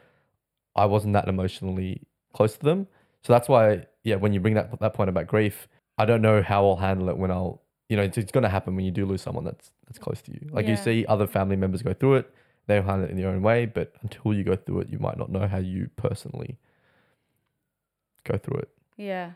I 0.75 0.85
wasn't 0.85 1.13
that 1.13 1.27
emotionally 1.27 2.01
close 2.33 2.53
to 2.57 2.65
them. 2.65 2.87
So 3.23 3.33
that's 3.33 3.47
why, 3.47 3.85
yeah, 4.03 4.15
when 4.15 4.33
you 4.33 4.39
bring 4.39 4.55
that 4.55 4.79
that 4.79 4.93
point 4.95 5.09
about 5.09 5.27
grief, 5.27 5.67
I 5.99 6.05
don't 6.05 6.21
know 6.23 6.41
how 6.41 6.65
I'll 6.67 6.77
handle 6.77 7.09
it 7.09 7.17
when 7.17 7.29
I'll, 7.29 7.61
you 7.89 7.97
know, 7.97 8.03
it's, 8.03 8.17
it's 8.17 8.31
going 8.31 8.43
to 8.43 8.49
happen 8.49 8.75
when 8.75 8.85
you 8.85 8.91
do 8.91 9.05
lose 9.05 9.21
someone 9.21 9.43
that's 9.43 9.69
that's 9.85 9.99
close 9.99 10.21
to 10.23 10.31
you. 10.31 10.49
Like 10.51 10.65
you 10.67 10.77
see 10.77 11.05
other 11.05 11.27
family 11.27 11.57
members 11.57 11.83
go 11.83 11.93
through 11.93 12.15
it, 12.15 12.33
they'll 12.67 12.83
handle 12.83 13.05
it 13.05 13.11
in 13.11 13.17
their 13.17 13.29
own 13.29 13.41
way, 13.41 13.65
but 13.65 13.93
until 14.01 14.33
you 14.33 14.43
go 14.43 14.55
through 14.55 14.81
it, 14.81 14.89
you 14.89 14.99
might 14.99 15.17
not 15.17 15.31
know 15.31 15.47
how 15.47 15.57
you 15.57 15.89
personally 15.95 16.57
go 18.23 18.37
through 18.37 18.59
it. 18.59 18.69
Yeah. 18.97 19.31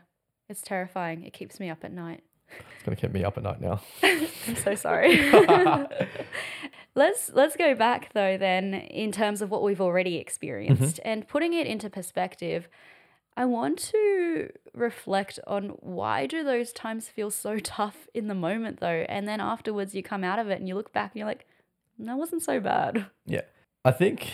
It's 0.48 0.62
terrifying. 0.62 1.24
It 1.24 1.32
keeps 1.32 1.58
me 1.58 1.70
up 1.70 1.84
at 1.84 1.92
night. 1.92 2.22
It's 2.48 2.84
going 2.84 2.96
to 2.96 3.00
keep 3.00 3.12
me 3.12 3.24
up 3.24 3.36
at 3.36 3.42
night 3.42 3.60
now. 3.60 3.80
I'm 4.02 4.56
so 4.56 4.74
sorry. 4.74 5.30
let's 6.94 7.30
let's 7.34 7.56
go 7.56 7.74
back 7.74 8.12
though 8.14 8.38
then 8.38 8.72
in 8.72 9.12
terms 9.12 9.42
of 9.42 9.50
what 9.50 9.62
we've 9.62 9.80
already 9.80 10.12
mm-hmm. 10.12 10.20
experienced 10.20 11.00
and 11.04 11.26
putting 11.26 11.52
it 11.52 11.66
into 11.66 11.90
perspective. 11.90 12.68
I 13.38 13.44
want 13.44 13.78
to 13.90 14.50
reflect 14.72 15.38
on 15.46 15.70
why 15.80 16.26
do 16.26 16.42
those 16.42 16.72
times 16.72 17.08
feel 17.08 17.30
so 17.30 17.58
tough 17.62 18.06
in 18.14 18.28
the 18.28 18.34
moment 18.34 18.80
though 18.80 19.04
and 19.08 19.26
then 19.26 19.40
afterwards 19.40 19.94
you 19.94 20.02
come 20.02 20.24
out 20.24 20.38
of 20.38 20.48
it 20.48 20.58
and 20.58 20.68
you 20.68 20.74
look 20.74 20.92
back 20.92 21.12
and 21.12 21.18
you're 21.18 21.28
like 21.28 21.46
that 21.98 22.18
wasn't 22.18 22.42
so 22.42 22.60
bad. 22.60 23.06
Yeah. 23.26 23.42
I 23.84 23.92
think 23.92 24.28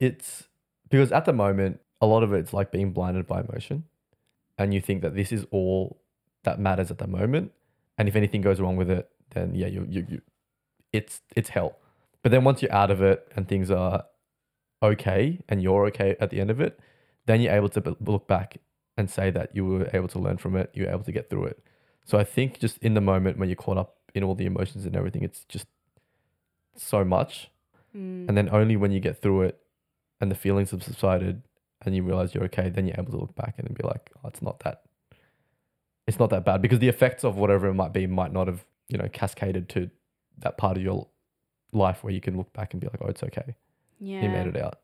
it's 0.00 0.44
because 0.88 1.12
at 1.12 1.24
the 1.24 1.32
moment, 1.32 1.80
a 2.00 2.06
lot 2.06 2.22
of 2.22 2.32
it's 2.32 2.52
like 2.52 2.70
being 2.70 2.92
blinded 2.92 3.26
by 3.26 3.40
emotion. 3.40 3.84
And 4.56 4.72
you 4.72 4.80
think 4.80 5.02
that 5.02 5.14
this 5.14 5.32
is 5.32 5.46
all 5.50 6.00
that 6.44 6.60
matters 6.60 6.90
at 6.90 6.98
the 6.98 7.06
moment. 7.06 7.52
And 7.98 8.08
if 8.08 8.16
anything 8.16 8.40
goes 8.40 8.60
wrong 8.60 8.76
with 8.76 8.90
it, 8.90 9.08
then 9.30 9.54
yeah, 9.54 9.66
you, 9.66 9.86
you, 9.88 10.06
you 10.08 10.22
it's, 10.92 11.22
it's 11.34 11.48
hell. 11.48 11.76
But 12.22 12.30
then 12.30 12.44
once 12.44 12.62
you're 12.62 12.72
out 12.72 12.90
of 12.90 13.02
it 13.02 13.26
and 13.34 13.48
things 13.48 13.70
are 13.70 14.04
okay 14.82 15.40
and 15.48 15.62
you're 15.62 15.86
okay 15.86 16.16
at 16.20 16.30
the 16.30 16.40
end 16.40 16.50
of 16.50 16.60
it, 16.60 16.78
then 17.26 17.40
you're 17.40 17.52
able 17.52 17.68
to 17.70 17.96
look 18.00 18.28
back 18.28 18.58
and 18.96 19.10
say 19.10 19.30
that 19.30 19.54
you 19.54 19.64
were 19.64 19.90
able 19.92 20.08
to 20.08 20.18
learn 20.18 20.36
from 20.36 20.56
it, 20.56 20.70
you 20.74 20.84
were 20.84 20.90
able 20.90 21.02
to 21.02 21.12
get 21.12 21.28
through 21.28 21.46
it. 21.46 21.62
So 22.04 22.18
I 22.18 22.24
think 22.24 22.60
just 22.60 22.78
in 22.78 22.94
the 22.94 23.00
moment 23.00 23.38
when 23.38 23.48
you're 23.48 23.56
caught 23.56 23.78
up 23.78 23.96
in 24.14 24.22
all 24.22 24.34
the 24.34 24.46
emotions 24.46 24.86
and 24.86 24.94
everything, 24.94 25.22
it's 25.22 25.44
just 25.48 25.66
so 26.76 27.04
much 27.04 27.50
Mm. 27.96 28.28
and 28.28 28.36
then 28.36 28.48
only 28.50 28.76
when 28.76 28.90
you 28.90 28.98
get 28.98 29.22
through 29.22 29.42
it 29.42 29.60
and 30.20 30.28
the 30.28 30.34
feelings 30.34 30.72
have 30.72 30.82
subsided 30.82 31.42
and 31.84 31.94
you 31.94 32.02
realize 32.02 32.34
you're 32.34 32.44
okay, 32.44 32.68
then 32.68 32.86
you're 32.88 32.98
able 32.98 33.12
to 33.12 33.18
look 33.18 33.36
back 33.36 33.54
and 33.58 33.72
be 33.72 33.84
like, 33.86 34.10
oh, 34.16 34.28
it's 34.28 34.42
not 34.42 34.58
that, 34.64 34.82
it's 36.06 36.18
not 36.18 36.30
that 36.30 36.44
bad 36.44 36.60
because 36.60 36.80
the 36.80 36.88
effects 36.88 37.24
of 37.24 37.36
whatever 37.36 37.68
it 37.68 37.74
might 37.74 37.92
be 37.92 38.06
might 38.06 38.32
not 38.32 38.46
have, 38.48 38.64
you 38.88 38.98
know, 38.98 39.08
cascaded 39.12 39.68
to 39.70 39.90
that 40.38 40.58
part 40.58 40.76
of 40.76 40.82
your 40.82 41.06
life 41.72 42.02
where 42.02 42.12
you 42.12 42.20
can 42.20 42.36
look 42.36 42.52
back 42.52 42.72
and 42.74 42.80
be 42.80 42.86
like, 42.88 42.98
oh, 43.00 43.06
it's 43.06 43.22
okay. 43.22 43.54
Yeah. 44.00 44.22
You 44.22 44.28
made 44.28 44.46
it 44.48 44.56
out. 44.56 44.78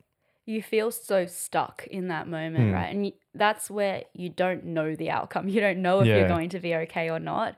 you 0.45 0.61
feel 0.61 0.89
so 0.91 1.25
stuck 1.27 1.85
in 1.87 2.07
that 2.07 2.27
moment, 2.27 2.69
Hmm. 2.69 2.73
right? 2.73 2.95
And 2.95 3.11
that's 3.35 3.69
where 3.69 4.03
you 4.13 4.27
don't 4.29 4.65
know 4.65 4.95
the 4.95 5.09
outcome. 5.11 5.47
You 5.53 5.61
don't 5.61 5.81
know 5.83 5.99
if 5.99 6.07
Yeah. 6.07 6.17
you're 6.17 6.27
going 6.27 6.49
to 6.49 6.59
be 6.59 6.75
okay 6.75 7.09
or 7.09 7.19
not. 7.19 7.55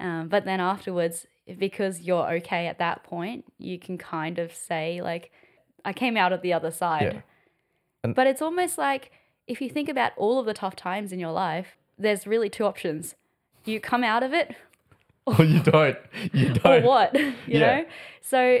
Um, 0.00 0.28
but 0.28 0.44
then 0.44 0.60
afterwards, 0.60 1.26
because 1.58 2.00
you're 2.00 2.28
okay 2.34 2.66
at 2.66 2.78
that 2.78 3.02
point, 3.04 3.44
you 3.58 3.78
can 3.78 3.98
kind 3.98 4.38
of 4.38 4.54
say, 4.54 5.00
like, 5.02 5.30
I 5.84 5.92
came 5.92 6.16
out 6.16 6.32
of 6.32 6.42
the 6.42 6.52
other 6.52 6.70
side. 6.70 7.12
Yeah. 7.14 7.20
And- 8.02 8.14
but 8.14 8.26
it's 8.26 8.40
almost 8.42 8.78
like 8.78 9.12
if 9.46 9.60
you 9.60 9.68
think 9.68 9.88
about 9.88 10.12
all 10.16 10.38
of 10.38 10.46
the 10.46 10.54
tough 10.54 10.74
times 10.76 11.12
in 11.12 11.18
your 11.20 11.32
life, 11.32 11.76
there's 11.98 12.26
really 12.26 12.48
two 12.48 12.64
options. 12.64 13.14
You 13.64 13.78
come 13.80 14.02
out 14.04 14.22
of 14.22 14.32
it 14.32 14.54
Or 15.26 15.44
you 15.44 15.60
don't. 15.60 15.98
You 16.32 16.48
don't. 16.54 16.82
Or 16.82 16.86
what 16.86 17.14
you 17.18 17.34
Yeah. 17.46 17.58
know 17.80 17.84
so 18.22 18.60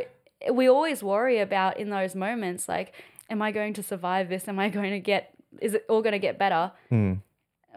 we 0.52 0.68
always 0.68 1.02
worry 1.02 1.38
about 1.38 1.78
in 1.78 1.90
those 1.90 2.14
moments 2.14 2.68
like 2.68 2.94
am 3.28 3.40
i 3.42 3.50
going 3.52 3.74
to 3.74 3.82
survive 3.82 4.28
this 4.30 4.48
am 4.48 4.58
i 4.58 4.68
going 4.70 4.90
to 4.90 4.98
get 5.00 5.34
is 5.60 5.74
it 5.74 5.84
all 5.88 6.00
going 6.02 6.12
to 6.12 6.18
get 6.18 6.38
better 6.38 6.72
Hmm. 6.88 7.14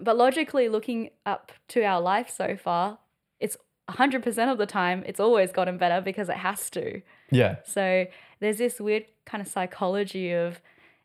but 0.02 0.16
logically 0.18 0.70
looking 0.70 1.10
up 1.26 1.52
to 1.70 1.84
our 1.84 2.00
life 2.02 2.30
so 2.30 2.56
far 2.56 3.00
100% 3.90 4.52
of 4.52 4.58
the 4.58 4.66
time 4.66 5.04
it's 5.06 5.20
always 5.20 5.52
gotten 5.52 5.78
better 5.78 6.00
because 6.02 6.30
it 6.30 6.38
has 6.38 6.70
to 6.72 7.02
Yeah. 7.32 7.58
so 7.66 8.06
there's 8.40 8.58
this 8.58 8.80
weird 8.80 9.06
kind 9.26 9.42
of 9.42 9.48
psychology 9.48 10.32
of 10.32 10.62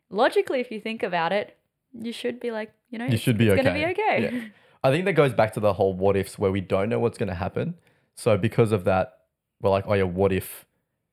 logically, 0.09 0.59
if 0.59 0.71
you 0.71 0.79
think 0.81 1.03
about 1.03 1.31
it, 1.31 1.57
you 1.93 2.11
should 2.11 2.39
be 2.39 2.51
like, 2.51 2.71
you 2.89 2.97
know, 2.99 3.05
You 3.05 3.17
should 3.17 3.37
be 3.37 3.47
it's 3.47 3.55
gonna 3.61 3.73
be 3.73 3.85
okay. 3.85 3.91
okay. 4.27 4.31
Yeah. 4.37 4.43
I 4.83 4.91
think 4.91 5.05
that 5.05 5.13
goes 5.13 5.33
back 5.33 5.53
to 5.53 5.59
the 5.59 5.73
whole 5.73 5.93
what 5.93 6.15
ifs 6.15 6.39
where 6.39 6.51
we 6.51 6.61
don't 6.61 6.87
know 6.89 6.99
what's 6.99 7.17
going 7.17 7.27
to 7.27 7.35
happen. 7.35 7.75
So 8.15 8.37
because 8.37 8.71
of 8.71 8.85
that, 8.85 9.17
we're 9.61 9.69
like, 9.71 9.83
oh 9.87 9.93
yeah, 9.93 10.03
what 10.03 10.31
if 10.31 10.65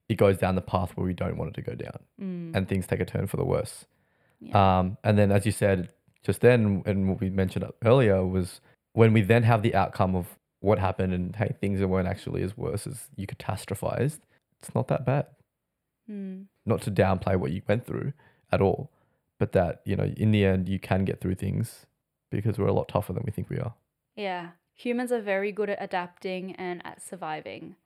it 0.09 0.14
goes 0.14 0.38
down 0.38 0.55
the 0.55 0.61
path 0.62 0.96
where 0.96 1.05
we 1.05 1.12
don't 1.14 1.37
want 1.37 1.50
it 1.50 1.55
to 1.55 1.62
go 1.62 1.74
down 1.74 1.98
Mm, 2.22 2.55
and 2.57 2.68
things 2.68 2.87
take 2.87 3.00
a 3.00 3.05
turn 3.05 3.26
for 3.26 3.37
the 3.38 3.44
worse? 3.44 3.85
Yeah. 4.40 4.79
Um, 4.79 4.98
and 5.02 5.18
then, 5.18 5.33
as 5.33 5.44
you 5.46 5.52
said 5.52 5.88
just 6.22 6.40
then, 6.42 6.83
and 6.87 7.09
what 7.09 7.20
we 7.20 7.29
mentioned 7.31 7.64
earlier 7.85 8.24
was 8.24 8.61
when 8.92 9.12
we 9.12 9.20
then 9.22 9.42
have 9.42 9.62
the 9.62 9.74
outcome 9.74 10.14
of 10.14 10.26
what 10.61 10.79
happened 10.79 11.12
and 11.12 11.37
hey, 11.37 11.55
things 11.61 11.81
weren't 11.83 12.09
actually 12.09 12.42
as 12.42 12.57
worse 12.57 12.87
as 12.87 13.09
you 13.16 13.27
catastrophized. 13.27 14.21
It's 14.61 14.75
not 14.75 14.88
that 14.88 15.05
bad. 15.05 15.27
mm, 16.11 16.47
Not 16.64 16.83
to 16.83 16.90
downplay 16.90 17.37
what 17.37 17.53
you 17.53 17.62
went 17.69 17.87
through 17.87 18.12
at 18.51 18.61
all, 18.61 18.90
but 19.38 19.53
that 19.53 19.83
you 19.85 19.97
know, 19.97 20.12
in 20.16 20.31
the 20.33 20.45
end, 20.45 20.69
you 20.69 20.79
can 20.79 21.05
get 21.05 21.21
through 21.21 21.35
things 21.37 21.87
because 22.31 22.59
we're 22.59 22.66
a 22.69 22.73
lot 22.73 22.88
tougher 22.88 23.12
than 23.12 23.23
we 23.25 23.33
think 23.33 23.49
we 23.51 23.59
are. 23.59 23.75
yeah. 24.16 24.51
Humans 24.79 25.11
are 25.11 25.23
very 25.23 25.53
good 25.53 25.71
at 25.71 25.83
adapting 25.83 26.55
and 26.57 26.85
at 26.85 27.01
surviving. 27.01 27.77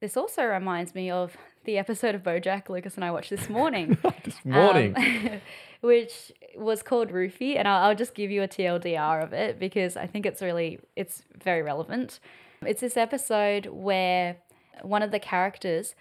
This 0.00 0.16
also 0.16 0.44
reminds 0.44 0.94
me 0.94 1.10
of 1.10 1.36
the 1.64 1.78
episode 1.78 2.14
of 2.14 2.22
BoJack 2.22 2.68
Lucas 2.68 2.96
and 2.96 3.04
I 3.04 3.10
watched 3.10 3.30
this 3.30 3.48
morning. 3.48 3.96
this 4.24 4.44
morning. 4.44 4.94
um, 4.96 5.40
which 5.80 6.32
was 6.56 6.82
called 6.82 7.10
Ruthie, 7.10 7.56
and 7.56 7.66
I'll, 7.66 7.88
I'll 7.88 7.94
just 7.94 8.14
give 8.14 8.30
you 8.30 8.42
a 8.42 8.48
TLDR 8.48 9.22
of 9.22 9.32
it 9.32 9.58
because 9.58 9.96
I 9.96 10.06
think 10.06 10.26
it's 10.26 10.42
really 10.42 10.80
it's 10.96 11.22
very 11.42 11.62
relevant. 11.62 12.20
It's 12.62 12.80
this 12.80 12.96
episode 12.96 13.66
where 13.66 14.36
one 14.82 15.02
of 15.02 15.10
the 15.12 15.18
characters 15.18 15.94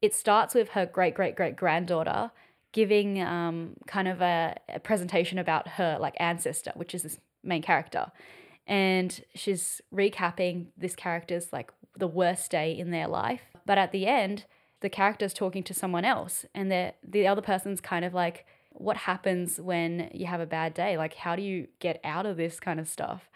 it 0.00 0.14
starts 0.14 0.54
with 0.54 0.70
her 0.70 0.86
great 0.86 1.14
great 1.14 1.34
great 1.34 1.56
granddaughter 1.56 2.30
giving 2.72 3.20
um, 3.20 3.74
kind 3.86 4.06
of 4.06 4.20
a, 4.20 4.54
a 4.68 4.78
presentation 4.78 5.38
about 5.38 5.66
her 5.66 5.96
like 6.00 6.14
ancestor, 6.20 6.72
which 6.76 6.94
is 6.94 7.02
this 7.02 7.18
main 7.42 7.62
character, 7.62 8.12
and 8.66 9.24
she's 9.34 9.80
recapping 9.92 10.66
this 10.76 10.94
character's 10.94 11.52
like 11.52 11.72
the 11.98 12.08
worst 12.08 12.50
day 12.50 12.76
in 12.76 12.90
their 12.90 13.08
life. 13.08 13.42
But 13.66 13.78
at 13.78 13.92
the 13.92 14.06
end, 14.06 14.44
the 14.80 14.88
character's 14.88 15.34
talking 15.34 15.62
to 15.64 15.74
someone 15.74 16.04
else, 16.04 16.46
and 16.54 16.70
the 16.70 16.94
the 17.02 17.26
other 17.26 17.42
person's 17.42 17.80
kind 17.80 18.04
of 18.04 18.14
like, 18.14 18.46
"What 18.70 18.96
happens 18.96 19.60
when 19.60 20.10
you 20.14 20.26
have 20.26 20.40
a 20.40 20.46
bad 20.46 20.74
day? 20.74 20.96
Like, 20.96 21.14
how 21.14 21.34
do 21.36 21.42
you 21.42 21.68
get 21.80 22.00
out 22.04 22.26
of 22.26 22.36
this 22.36 22.60
kind 22.60 22.78
of 22.78 22.88
stuff?" 22.88 23.28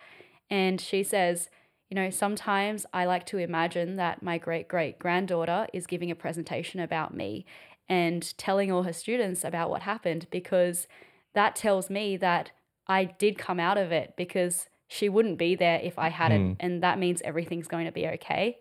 And 0.48 0.80
she 0.80 1.02
says, 1.02 1.50
"You 1.90 1.96
know, 1.96 2.10
sometimes 2.10 2.86
I 2.92 3.04
like 3.06 3.26
to 3.26 3.38
imagine 3.38 3.96
that 3.96 4.22
my 4.22 4.38
great 4.38 4.68
great 4.68 4.98
granddaughter 4.98 5.66
is 5.72 5.86
giving 5.86 6.10
a 6.10 6.14
presentation 6.14 6.80
about 6.80 7.14
me 7.14 7.44
and 7.88 8.36
telling 8.38 8.70
all 8.70 8.84
her 8.84 8.92
students 8.92 9.44
about 9.44 9.68
what 9.68 9.82
happened 9.82 10.26
because 10.30 10.86
that 11.34 11.56
tells 11.56 11.90
me 11.90 12.16
that 12.16 12.52
I 12.86 13.04
did 13.04 13.38
come 13.38 13.60
out 13.60 13.78
of 13.78 13.92
it 13.92 14.14
because 14.16 14.68
she 14.92 15.08
wouldn't 15.08 15.38
be 15.38 15.54
there 15.54 15.80
if 15.82 15.98
I 15.98 16.08
hadn't, 16.08 16.54
hmm. 16.54 16.60
and 16.60 16.82
that 16.82 16.98
means 16.98 17.22
everything's 17.22 17.68
going 17.68 17.86
to 17.86 17.92
be 17.92 18.06
okay." 18.06 18.58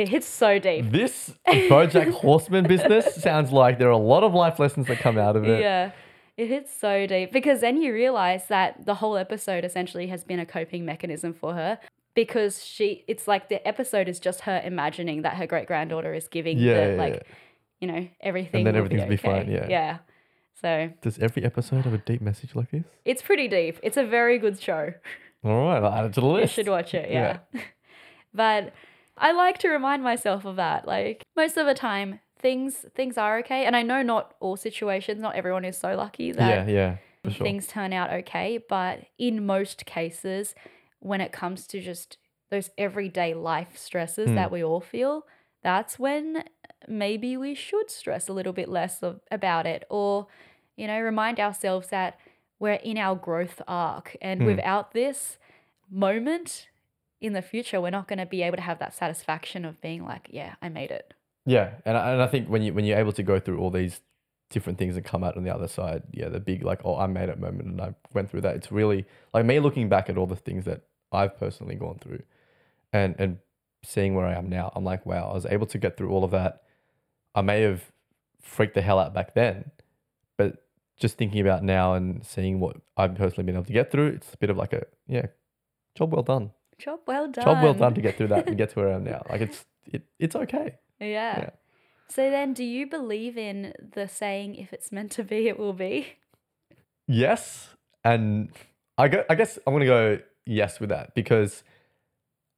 It 0.00 0.08
hits 0.08 0.26
so 0.26 0.58
deep. 0.58 0.90
This 0.90 1.34
BoJack 1.46 2.10
Horseman 2.12 2.66
business 2.66 3.16
sounds 3.16 3.52
like 3.52 3.78
there 3.78 3.88
are 3.88 3.90
a 3.90 3.98
lot 3.98 4.24
of 4.24 4.32
life 4.32 4.58
lessons 4.58 4.86
that 4.86 4.98
come 4.98 5.18
out 5.18 5.36
of 5.36 5.44
it. 5.44 5.60
Yeah. 5.60 5.90
It 6.38 6.48
hits 6.48 6.74
so 6.74 7.06
deep 7.06 7.32
because 7.32 7.60
then 7.60 7.76
you 7.76 7.92
realize 7.92 8.46
that 8.48 8.86
the 8.86 8.94
whole 8.94 9.18
episode 9.18 9.62
essentially 9.62 10.06
has 10.06 10.24
been 10.24 10.40
a 10.40 10.46
coping 10.46 10.86
mechanism 10.86 11.34
for 11.34 11.52
her 11.52 11.78
because 12.14 12.64
she 12.64 13.04
it's 13.08 13.28
like 13.28 13.50
the 13.50 13.66
episode 13.68 14.08
is 14.08 14.18
just 14.18 14.40
her 14.42 14.62
imagining 14.64 15.20
that 15.20 15.36
her 15.36 15.46
great 15.46 15.66
granddaughter 15.66 16.14
is 16.14 16.28
giving 16.28 16.56
Yeah, 16.58 16.72
the 16.72 16.90
yeah, 16.92 16.96
like 16.96 17.12
yeah. 17.12 17.34
you 17.80 17.88
know 17.88 18.08
everything 18.22 18.66
and 18.66 18.68
then 18.68 18.76
everything's 18.76 19.06
be 19.06 19.18
fine, 19.18 19.50
yeah. 19.50 19.66
Yeah. 19.68 19.98
So 20.62 20.90
Does 21.02 21.18
every 21.18 21.44
episode 21.44 21.84
have 21.84 21.92
a 21.92 21.98
deep 21.98 22.22
message 22.22 22.54
like 22.54 22.70
this? 22.70 22.84
it's 23.04 23.20
pretty 23.20 23.48
deep. 23.48 23.78
It's 23.82 23.98
a 23.98 24.04
very 24.04 24.38
good 24.38 24.58
show. 24.58 24.94
All 25.42 25.64
right, 25.66 25.82
I'll 25.82 25.92
add 25.92 26.06
it 26.06 26.12
to 26.14 26.20
the 26.20 26.26
list. 26.26 26.56
You 26.56 26.64
should 26.64 26.70
watch 26.70 26.94
it, 26.94 27.10
Yeah. 27.10 27.38
yeah. 27.52 27.60
but 28.34 28.72
I 29.16 29.32
like 29.32 29.58
to 29.58 29.68
remind 29.68 30.02
myself 30.02 30.44
of 30.44 30.56
that. 30.56 30.86
Like 30.86 31.22
most 31.36 31.56
of 31.56 31.66
the 31.66 31.74
time 31.74 32.20
things 32.38 32.84
things 32.94 33.18
are 33.18 33.38
okay. 33.38 33.64
And 33.64 33.76
I 33.76 33.82
know 33.82 34.02
not 34.02 34.34
all 34.40 34.56
situations, 34.56 35.20
not 35.20 35.34
everyone 35.34 35.64
is 35.64 35.76
so 35.78 35.94
lucky 35.94 36.32
that 36.32 36.68
Yeah, 36.68 36.96
yeah, 37.24 37.30
sure. 37.30 37.44
things 37.46 37.66
turn 37.66 37.92
out 37.92 38.12
okay. 38.12 38.58
But 38.68 39.00
in 39.18 39.46
most 39.46 39.86
cases, 39.86 40.54
when 41.00 41.20
it 41.20 41.32
comes 41.32 41.66
to 41.68 41.80
just 41.80 42.18
those 42.50 42.70
everyday 42.76 43.34
life 43.34 43.76
stresses 43.76 44.28
Hmm. 44.30 44.34
that 44.36 44.50
we 44.50 44.62
all 44.64 44.80
feel, 44.80 45.26
that's 45.62 45.98
when 45.98 46.44
maybe 46.88 47.36
we 47.36 47.54
should 47.54 47.90
stress 47.90 48.28
a 48.28 48.32
little 48.32 48.52
bit 48.52 48.68
less 48.68 49.02
of, 49.02 49.20
about 49.30 49.66
it 49.66 49.84
or, 49.90 50.26
you 50.76 50.86
know, 50.86 50.98
remind 51.00 51.38
ourselves 51.38 51.88
that 51.88 52.18
we're 52.60 52.74
in 52.74 52.96
our 52.98 53.16
growth 53.16 53.60
arc. 53.66 54.16
And 54.22 54.42
Hmm. 54.42 54.46
without 54.46 54.92
this 54.92 55.38
moment 55.90 56.68
in 57.20 57.32
the 57.32 57.42
future, 57.42 57.80
we're 57.80 57.90
not 57.90 58.06
going 58.06 58.18
to 58.20 58.26
be 58.26 58.42
able 58.42 58.56
to 58.56 58.62
have 58.62 58.78
that 58.78 58.94
satisfaction 58.94 59.64
of 59.64 59.80
being 59.80 60.04
like, 60.04 60.28
yeah, 60.30 60.54
I 60.62 60.68
made 60.68 60.90
it. 60.92 61.14
Yeah, 61.46 61.70
and 61.84 61.96
I, 61.96 62.12
and 62.12 62.22
I 62.22 62.26
think 62.28 62.48
when 62.48 62.62
you 62.62 62.72
when 62.74 62.84
you're 62.84 62.98
able 62.98 63.12
to 63.12 63.22
go 63.22 63.40
through 63.40 63.58
all 63.58 63.70
these 63.70 64.00
different 64.50 64.78
things 64.78 64.96
and 64.96 65.04
come 65.04 65.24
out 65.24 65.36
on 65.36 65.42
the 65.42 65.52
other 65.54 65.68
side, 65.68 66.02
yeah, 66.12 66.28
the 66.28 66.38
big 66.38 66.62
like 66.62 66.82
oh 66.84 66.96
I 66.96 67.06
made 67.06 67.28
it 67.30 67.40
moment 67.40 67.68
and 67.68 67.80
I 67.80 67.94
went 68.12 68.30
through 68.30 68.42
that. 68.42 68.56
It's 68.56 68.70
really 68.70 69.06
like 69.32 69.44
me 69.46 69.58
looking 69.58 69.88
back 69.88 70.10
at 70.10 70.18
all 70.18 70.26
the 70.26 70.36
things 70.36 70.66
that 70.66 70.82
I've 71.10 71.36
personally 71.38 71.76
gone 71.76 71.98
through, 71.98 72.22
and 72.92 73.16
and 73.18 73.38
seeing 73.82 74.14
where 74.14 74.26
I 74.26 74.34
am 74.34 74.50
now. 74.50 74.70
I'm 74.76 74.84
like 74.84 75.06
wow, 75.06 75.30
I 75.30 75.34
was 75.34 75.46
able 75.46 75.66
to 75.68 75.78
get 75.78 75.96
through 75.96 76.10
all 76.10 76.24
of 76.24 76.30
that. 76.32 76.62
I 77.34 77.40
may 77.40 77.62
have 77.62 77.90
freaked 78.42 78.74
the 78.74 78.82
hell 78.82 78.98
out 78.98 79.14
back 79.14 79.34
then, 79.34 79.70
but 80.36 80.62
just 81.00 81.16
thinking 81.16 81.40
about 81.40 81.64
now 81.64 81.94
and 81.94 82.24
seeing 82.24 82.60
what 82.60 82.76
I've 82.96 83.14
personally 83.14 83.44
been 83.44 83.56
able 83.56 83.64
to 83.64 83.72
get 83.72 83.90
through, 83.90 84.08
it's 84.08 84.34
a 84.34 84.36
bit 84.36 84.50
of 84.50 84.56
like 84.56 84.72
a 84.72 84.84
yeah, 85.08 85.26
job 85.96 86.12
well 86.12 86.22
done. 86.22 86.52
Job 86.78 87.00
well 87.06 87.28
done. 87.28 87.44
Job 87.44 87.62
well 87.62 87.74
done 87.74 87.94
to 87.94 88.00
get 88.00 88.16
through 88.16 88.28
that 88.28 88.46
and 88.46 88.56
get 88.56 88.70
to 88.70 88.78
where 88.78 88.90
I 88.90 88.94
am 88.94 89.04
now. 89.04 89.22
Like 89.28 89.40
it's 89.40 89.64
it, 89.86 90.02
it's 90.18 90.36
okay. 90.36 90.76
Yeah. 91.00 91.06
Yeah. 91.38 91.50
So 92.08 92.28
then, 92.28 92.52
do 92.54 92.64
you 92.64 92.88
believe 92.88 93.38
in 93.38 93.72
the 93.94 94.08
saying, 94.08 94.56
if 94.56 94.72
it's 94.72 94.90
meant 94.90 95.12
to 95.12 95.24
be, 95.24 95.46
it 95.46 95.58
will 95.58 95.72
be? 95.72 96.08
Yes, 97.06 97.68
and 98.04 98.50
I 98.98 99.08
go. 99.08 99.24
I 99.30 99.34
guess 99.34 99.58
I'm 99.66 99.72
gonna 99.72 99.86
go 99.86 100.18
yes 100.44 100.80
with 100.80 100.90
that 100.90 101.14
because 101.14 101.62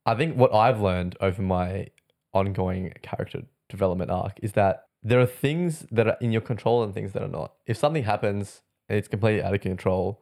I 0.05 0.15
think 0.15 0.37
what 0.37 0.53
I've 0.53 0.81
learned 0.81 1.17
over 1.21 1.41
my 1.41 1.87
ongoing 2.33 2.93
character 3.03 3.43
development 3.69 4.11
arc 4.11 4.39
is 4.41 4.53
that 4.53 4.87
there 5.03 5.19
are 5.19 5.25
things 5.25 5.85
that 5.91 6.07
are 6.07 6.17
in 6.21 6.31
your 6.31 6.41
control 6.41 6.83
and 6.83 6.93
things 6.93 7.11
that 7.13 7.21
are 7.21 7.27
not. 7.27 7.53
If 7.65 7.77
something 7.77 8.03
happens 8.03 8.61
and 8.87 8.97
it's 8.97 9.07
completely 9.07 9.43
out 9.43 9.53
of 9.53 9.61
control, 9.61 10.21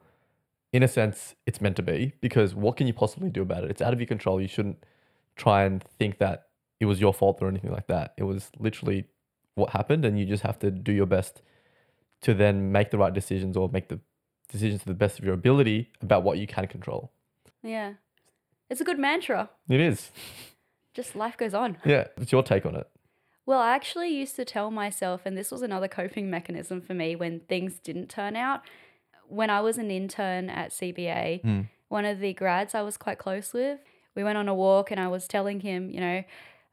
in 0.72 0.82
a 0.82 0.88
sense, 0.88 1.34
it's 1.46 1.60
meant 1.60 1.76
to 1.76 1.82
be 1.82 2.14
because 2.20 2.54
what 2.54 2.76
can 2.76 2.86
you 2.86 2.92
possibly 2.92 3.30
do 3.30 3.42
about 3.42 3.64
it? 3.64 3.70
It's 3.70 3.82
out 3.82 3.92
of 3.92 4.00
your 4.00 4.06
control. 4.06 4.40
You 4.40 4.48
shouldn't 4.48 4.84
try 5.36 5.64
and 5.64 5.82
think 5.82 6.18
that 6.18 6.48
it 6.80 6.86
was 6.86 7.00
your 7.00 7.14
fault 7.14 7.38
or 7.40 7.48
anything 7.48 7.70
like 7.70 7.86
that. 7.86 8.14
It 8.16 8.24
was 8.24 8.50
literally 8.58 9.04
what 9.54 9.70
happened, 9.70 10.04
and 10.04 10.18
you 10.18 10.24
just 10.24 10.42
have 10.42 10.58
to 10.60 10.70
do 10.70 10.92
your 10.92 11.06
best 11.06 11.42
to 12.22 12.32
then 12.34 12.72
make 12.72 12.90
the 12.90 12.98
right 12.98 13.12
decisions 13.12 13.56
or 13.56 13.68
make 13.68 13.88
the 13.88 14.00
decisions 14.50 14.80
to 14.80 14.86
the 14.86 14.94
best 14.94 15.18
of 15.18 15.24
your 15.24 15.34
ability 15.34 15.90
about 16.00 16.22
what 16.22 16.38
you 16.38 16.46
can 16.46 16.66
control. 16.66 17.12
Yeah. 17.62 17.94
It's 18.70 18.80
a 18.80 18.84
good 18.84 18.98
mantra. 18.98 19.50
It 19.68 19.80
is. 19.80 20.10
Just 20.94 21.14
life 21.14 21.36
goes 21.36 21.54
on. 21.54 21.76
Yeah. 21.84 22.06
What's 22.16 22.32
your 22.32 22.42
take 22.42 22.64
on 22.64 22.76
it? 22.76 22.88
Well, 23.44 23.58
I 23.58 23.74
actually 23.74 24.10
used 24.10 24.36
to 24.36 24.44
tell 24.44 24.70
myself, 24.70 25.22
and 25.24 25.36
this 25.36 25.50
was 25.50 25.62
another 25.62 25.88
coping 25.88 26.30
mechanism 26.30 26.80
for 26.80 26.94
me 26.94 27.16
when 27.16 27.40
things 27.40 27.78
didn't 27.78 28.08
turn 28.08 28.36
out. 28.36 28.62
When 29.26 29.50
I 29.50 29.60
was 29.60 29.78
an 29.78 29.90
intern 29.90 30.48
at 30.50 30.70
CBA, 30.72 31.40
Mm. 31.44 31.68
one 31.88 32.04
of 32.04 32.20
the 32.20 32.32
grads 32.34 32.74
I 32.74 32.82
was 32.82 32.96
quite 32.96 33.18
close 33.18 33.52
with, 33.52 33.80
we 34.14 34.22
went 34.22 34.38
on 34.38 34.48
a 34.48 34.54
walk 34.54 34.90
and 34.90 35.00
I 35.00 35.08
was 35.08 35.26
telling 35.26 35.60
him, 35.60 35.90
you 35.90 36.00
know, 36.00 36.22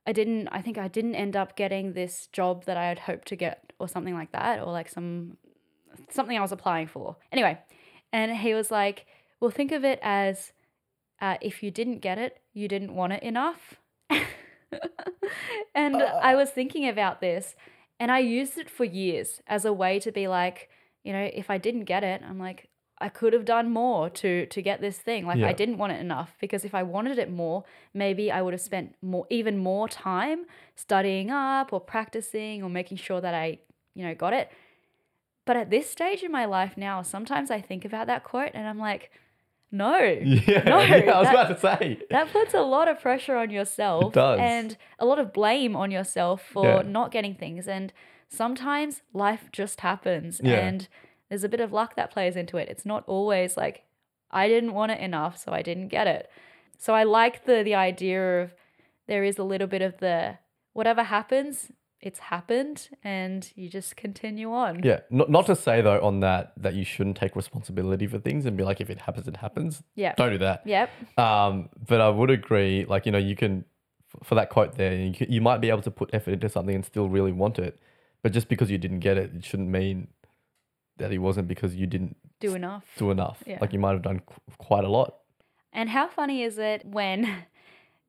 I 0.06 0.12
didn't, 0.12 0.48
I 0.50 0.62
think 0.62 0.78
I 0.78 0.88
didn't 0.88 1.16
end 1.16 1.36
up 1.36 1.56
getting 1.56 1.94
this 1.94 2.28
job 2.28 2.66
that 2.66 2.78
I 2.78 2.86
had 2.88 3.00
hoped 3.00 3.28
to 3.30 3.36
get 3.36 3.74
or 3.80 3.88
something 3.88 4.14
like 4.14 4.32
that, 4.34 4.60
or 4.60 4.72
like 4.72 4.90
some, 4.90 5.38
something 6.10 6.38
I 6.38 6.42
was 6.42 6.52
applying 6.52 6.88
for. 6.88 7.16
Anyway, 7.32 7.58
and 8.12 8.36
he 8.38 8.54
was 8.54 8.70
like, 8.72 9.06
well, 9.40 9.52
think 9.52 9.72
of 9.72 9.84
it 9.86 10.00
as 10.02 10.52
uh, 11.22 11.38
if 11.42 11.64
you 11.64 11.72
didn't 11.72 12.00
get 12.00 12.18
it, 12.18 12.40
you 12.54 12.68
didn't 12.68 12.94
want 12.94 13.14
it 13.14 13.24
enough. 13.24 13.76
and 15.76 15.98
I 15.98 16.34
oh. 16.34 16.38
was 16.38 16.50
thinking 16.50 16.88
about 16.88 17.22
this 17.22 17.56
and 18.00 18.12
I 18.12 18.20
used 18.20 18.58
it 18.58 18.70
for 18.70 18.86
years 18.86 19.42
as 19.48 19.66
a 19.66 19.74
way 19.74 20.00
to 20.00 20.12
be 20.12 20.28
like, 20.28 20.70
you 21.04 21.14
know, 21.14 21.30
if 21.34 21.50
I 21.50 21.58
didn't 21.58 21.86
get 21.86 22.04
it, 22.04 22.22
I'm 22.28 22.40
like, 22.40 22.70
I 23.02 23.10
could 23.10 23.34
have 23.34 23.46
done 23.46 23.72
more 23.72 24.10
to 24.10 24.46
to 24.46 24.62
get 24.62 24.82
this 24.82 24.98
thing. 24.98 25.26
Like 25.26 25.40
Yeah. 25.40 25.48
I 25.48 25.54
didn't 25.54 25.78
want 25.78 25.94
it 25.94 26.02
enough 26.02 26.36
because 26.40 26.66
if 26.66 26.76
I 26.76 26.84
wanted 26.84 27.18
it 27.18 27.32
more, 27.32 27.64
maybe 27.94 28.32
I 28.32 28.42
would 28.42 28.54
have 28.54 28.62
spent 28.62 28.96
more 29.02 29.26
even 29.30 29.58
more 29.58 29.88
time 29.88 30.46
studying 30.76 31.32
up 31.32 31.72
or 31.72 31.80
practicing 31.80 32.64
or 32.64 32.70
making 32.70 32.98
sure 32.98 33.22
that 33.22 33.34
I, 33.34 33.60
you 33.96 34.06
know, 34.06 34.16
got 34.16 34.34
it. 34.34 34.52
But 35.46 35.58
at 35.58 35.70
this 35.70 35.90
stage 35.90 36.24
in 36.24 36.32
my 36.32 36.46
life 36.46 36.78
now, 36.78 37.02
sometimes 37.02 37.50
I 37.50 37.62
think 37.62 37.86
about 37.86 38.08
that 38.08 38.24
quote 38.24 38.52
and 38.54 38.68
I'm 38.68 38.80
like, 38.80 39.12
no. 39.72 39.98
Yeah. 40.00 40.64
No, 40.64 40.80
yeah, 40.82 41.12
I 41.12 41.20
was 41.20 41.28
that- 41.28 41.34
about 41.34 41.48
to 41.50 41.60
say. 41.60 42.00
That 42.10 42.32
puts 42.32 42.54
a 42.54 42.62
lot 42.62 42.88
of 42.88 43.00
pressure 43.00 43.36
on 43.36 43.50
yourself. 43.52 44.14
does. 44.14 44.40
And 44.40 44.78
a 44.98 45.06
lot 45.06 45.20
of 45.20 45.32
blame 45.34 45.76
on 45.76 45.92
yourself 45.92 46.42
for 46.42 46.66
Yeah. 46.66 46.82
not 46.84 47.12
getting 47.12 47.36
things. 47.36 47.68
And 47.68 47.94
sometimes 48.28 49.02
life 49.14 49.50
just 49.52 49.82
happens 49.82 50.40
Yeah. 50.44 50.56
and 50.68 50.88
there's 51.30 51.44
a 51.44 51.50
bit 51.50 51.60
of 51.60 51.72
luck 51.74 51.96
that 51.96 52.12
plays 52.12 52.36
into 52.36 52.58
it. 52.58 52.70
It's 52.70 52.86
not 52.86 53.04
always 53.08 53.58
like 53.58 53.84
I 54.32 54.48
didn't 54.48 54.74
want 54.74 54.92
it 54.92 55.00
enough, 55.00 55.38
so 55.38 55.52
I 55.54 55.62
didn't 55.64 55.88
get 55.88 56.06
it. 56.08 56.30
So 56.78 56.94
I 56.94 57.04
like 57.04 57.46
the 57.46 57.64
the 57.64 57.76
idea 57.76 58.42
of 58.42 58.54
there 59.08 59.24
is 59.24 59.38
a 59.40 59.44
little 59.44 59.68
bit 59.68 59.82
of 59.82 59.98
the 59.98 60.38
whatever 60.74 61.04
happens, 61.04 61.72
it's 62.02 62.20
happened 62.20 62.90
and 63.04 63.52
you 63.56 63.68
just 63.70 63.96
continue 63.98 64.52
on. 64.54 64.82
Yeah. 64.84 65.02
Not, 65.10 65.30
not 65.30 65.46
to 65.48 65.56
say 65.56 65.82
though 65.82 66.00
on 66.02 66.22
that 66.22 66.54
that 66.58 66.74
you 66.74 66.86
shouldn't 66.86 67.18
take 67.18 67.36
responsibility 67.36 68.08
for 68.08 68.20
things 68.20 68.46
and 68.46 68.56
be 68.56 68.64
like, 68.64 68.80
if 68.80 68.90
it 68.90 69.00
happens, 69.00 69.28
it 69.28 69.38
happens. 69.38 69.84
Yeah. 69.96 70.14
Don't 70.16 70.32
do 70.32 70.38
that. 70.40 70.62
Yep. 70.66 70.90
Um, 71.18 71.70
but 71.88 72.00
I 72.02 72.10
would 72.10 72.30
agree, 72.30 72.86
like, 72.86 73.06
you 73.06 73.12
know, 73.12 73.18
you 73.18 73.36
can, 73.36 73.66
for 74.24 74.36
that 74.36 74.50
quote 74.50 74.76
there, 74.76 74.96
you, 74.96 75.14
can, 75.14 75.32
you 75.32 75.42
might 75.42 75.60
be 75.60 75.70
able 75.70 75.82
to 75.82 75.92
put 75.92 76.10
effort 76.14 76.32
into 76.32 76.48
something 76.50 76.74
and 76.76 76.86
still 76.86 77.10
really 77.10 77.32
want 77.34 77.60
it. 77.60 77.80
But 78.24 78.32
just 78.32 78.48
because 78.48 78.72
you 78.72 78.78
didn't 78.78 79.00
get 79.00 79.18
it, 79.18 79.32
it 79.36 79.46
shouldn't 79.46 79.70
mean 79.70 80.08
that 80.98 81.12
it 81.12 81.20
wasn't 81.20 81.48
because 81.48 81.76
you 81.76 81.86
didn't 81.88 82.16
Do 82.40 82.56
enough. 82.56 82.86
do 82.98 83.12
enough. 83.12 83.44
Yeah. 83.46 83.58
Like, 83.62 83.74
you 83.74 83.80
might 83.80 83.92
have 83.94 84.02
done 84.02 84.20
qu- 84.26 84.42
quite 84.58 84.84
a 84.84 84.90
lot. 84.90 85.16
And 85.74 85.90
how 85.90 86.08
funny 86.08 86.44
is 86.44 86.58
it 86.58 86.84
when 86.86 87.26
I 87.26 87.40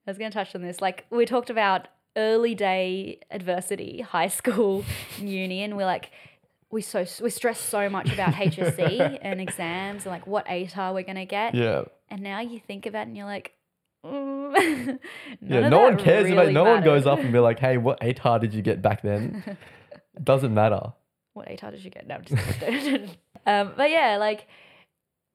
was 0.07 0.17
going 0.19 0.31
to 0.31 0.35
touch 0.35 0.55
on 0.55 0.63
this? 0.63 0.81
Like 0.81 1.07
we 1.11 1.27
talked 1.27 1.51
about 1.51 1.89
early 2.17 2.55
day 2.55 3.21
adversity, 3.31 4.01
high 4.01 4.29
school, 4.29 4.85
uni, 5.19 5.63
and 5.63 5.77
we're 5.77 5.87
like, 5.87 6.11
we 6.71 6.83
so 6.83 7.05
we 7.23 7.31
stress 7.31 7.61
so 7.61 7.89
much 7.89 8.13
about 8.13 8.35
HSC 8.35 9.19
and 9.23 9.41
exams 9.41 10.05
and 10.05 10.13
like 10.13 10.27
what 10.27 10.47
ATAR 10.47 10.95
we're 10.95 11.03
gonna 11.03 11.27
get. 11.27 11.55
Yeah. 11.55 11.83
And 12.09 12.23
now 12.23 12.41
you 12.41 12.61
think 12.61 12.87
about 12.87 13.03
it 13.03 13.09
and 13.09 13.17
you're 13.17 13.27
like, 13.27 13.53
mm, 14.05 14.99
Yeah. 15.41 15.69
No 15.69 15.81
one 15.81 15.97
cares 15.97 16.31
about 16.31 16.43
really 16.43 16.53
No 16.53 16.65
one 16.65 16.83
goes 16.83 17.07
up 17.07 17.19
and 17.21 17.33
be 17.33 17.39
like, 17.39 17.59
hey, 17.59 17.77
what 17.77 18.01
ATAR 18.01 18.41
did 18.41 18.55
you 18.55 18.63
get 18.63 18.83
back 18.83 19.03
then? 19.03 19.43
it 19.87 20.25
Doesn't 20.25 20.55
matter. 20.55 20.93
what 21.35 21.49
ATAR 21.49 21.73
did 21.73 21.85
you 21.85 21.91
get? 21.91 22.07
No, 22.07 22.17
I'm 22.17 22.25
just 22.25 23.17
um, 23.47 23.73
but 23.77 23.91
yeah, 23.91 24.17
like 24.19 24.47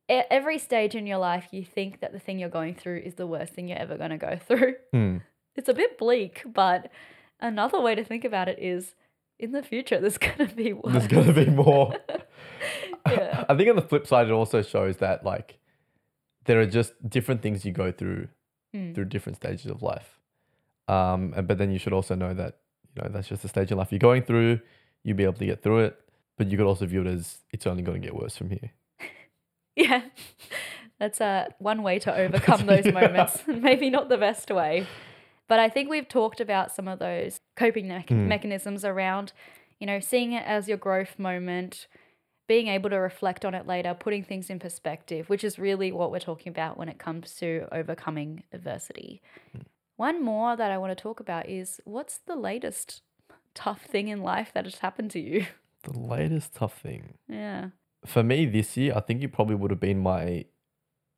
at 0.08 0.28
every 0.30 0.58
stage 0.60 0.96
in 0.96 1.08
your 1.08 1.18
life, 1.18 1.48
you 1.52 1.64
think 1.66 2.00
that 2.02 2.12
the 2.14 2.20
thing 2.20 2.40
you're 2.40 2.50
going 2.50 2.76
through 2.76 3.00
is 3.00 3.16
the 3.16 3.26
worst 3.28 3.54
thing 3.54 3.68
you're 3.68 3.78
ever 3.80 3.98
going 3.98 4.12
to 4.12 4.18
go 4.18 4.38
through. 4.38 4.76
Hmm. 4.94 5.18
It's 5.56 5.70
a 5.70 5.74
bit 5.74 5.98
bleak, 5.98 6.44
but 6.46 6.92
another 7.40 7.80
way 7.82 7.96
to 7.96 8.04
think 8.04 8.26
about 8.26 8.48
it 8.48 8.60
is 8.60 8.96
in 9.40 9.52
the 9.52 9.64
future, 9.64 10.00
there's 10.00 10.18
going 10.28 10.48
to 10.48 10.56
be 10.56 10.74
worse. 10.74 10.94
There's 10.94 11.08
going 11.08 11.28
to 11.28 11.46
be 11.46 11.50
more. 11.52 11.96
Yeah. 13.08 13.46
I 13.48 13.56
think 13.56 13.70
on 13.70 13.76
the 13.76 13.84
flip 13.84 14.08
side, 14.08 14.28
it 14.28 14.32
also 14.32 14.64
shows 14.64 14.98
that, 14.98 15.24
like, 15.24 15.60
there 16.46 16.60
are 16.60 16.66
just 16.66 16.92
different 17.08 17.44
things 17.44 17.64
you 17.64 17.72
go 17.72 17.92
through 17.92 18.30
Mm. 18.76 18.94
through 18.96 19.06
different 19.06 19.36
stages 19.38 19.68
of 19.72 19.82
life. 19.84 20.20
Um, 20.88 21.34
and, 21.38 21.48
but 21.48 21.58
then 21.60 21.72
you 21.72 21.78
should 21.80 21.94
also 21.94 22.16
know 22.16 22.34
that, 22.34 22.58
you 22.96 23.04
know, 23.04 23.10
that's 23.10 23.28
just 23.28 23.46
a 23.46 23.48
stage 23.48 23.72
of 23.72 23.78
life 23.78 23.92
you're 23.92 24.00
going 24.00 24.24
through. 24.24 24.60
You'll 25.04 25.16
be 25.16 25.24
able 25.24 25.34
to 25.34 25.46
get 25.46 25.62
through 25.62 25.80
it. 25.86 26.00
But 26.38 26.48
you 26.52 26.58
could 26.58 26.66
also 26.66 26.86
view 26.88 27.02
it 27.02 27.08
as 27.08 27.38
it's 27.52 27.66
only 27.68 27.84
going 27.84 28.02
to 28.02 28.08
get 28.08 28.16
worse 28.16 28.36
from 28.36 28.50
here. 28.50 28.72
Yeah. 29.76 30.02
That's 31.00 31.22
uh, 31.22 31.50
one 31.60 31.84
way 31.84 32.00
to 32.00 32.14
overcome 32.14 32.66
those 32.66 32.86
Yeah. 32.88 32.92
moments. 32.92 33.44
Maybe 33.48 33.90
not 33.92 34.10
the 34.10 34.18
best 34.18 34.50
way. 34.50 34.88
But 35.48 35.60
I 35.60 35.70
think 35.70 35.90
we've 35.90 36.08
talked 36.08 36.40
about 36.42 36.72
some 36.72 36.88
of 36.88 37.00
those 37.00 37.40
coping 37.56 37.88
mech- 37.88 38.08
Mm. 38.08 38.28
mechanisms 38.28 38.84
around, 38.84 39.32
you 39.80 39.86
know, 39.88 40.00
seeing 40.00 40.34
it 40.34 40.46
as 40.46 40.68
your 40.68 40.78
growth 40.78 41.20
moment, 41.20 41.88
being 42.48 42.68
able 42.68 42.90
to 42.90 42.98
reflect 42.98 43.44
on 43.46 43.54
it 43.56 43.66
later, 43.68 43.94
putting 43.94 44.24
things 44.24 44.50
in 44.50 44.60
perspective, 44.60 45.30
which 45.30 45.44
is 45.44 45.58
really 45.60 45.92
what 45.92 46.12
we're 46.12 46.20
talking 46.20 46.50
about 46.52 46.78
when 46.78 46.90
it 46.90 46.98
comes 47.00 47.36
to 47.36 47.68
overcoming 47.72 48.44
adversity. 48.54 49.22
One 49.98 50.24
more 50.24 50.56
that 50.56 50.72
I 50.72 50.78
want 50.78 50.96
to 50.96 51.02
talk 51.02 51.20
about 51.20 51.48
is 51.50 51.80
what's 51.86 52.18
the 52.20 52.36
latest 52.36 53.02
tough 53.54 53.84
thing 53.84 54.10
in 54.10 54.22
life 54.22 54.52
that 54.54 54.66
has 54.66 54.80
happened 54.80 55.12
to 55.12 55.20
you? 55.20 55.46
The 55.84 56.00
latest 56.00 56.56
tough 56.56 56.80
thing. 56.82 57.14
Yeah. 57.28 57.70
For 58.08 58.24
me 58.24 58.48
this 58.48 58.76
year, 58.76 58.94
I 58.96 59.02
think 59.02 59.22
it 59.22 59.32
probably 59.32 59.54
would 59.54 59.70
have 59.70 59.80
been 59.80 60.00
my 60.00 60.46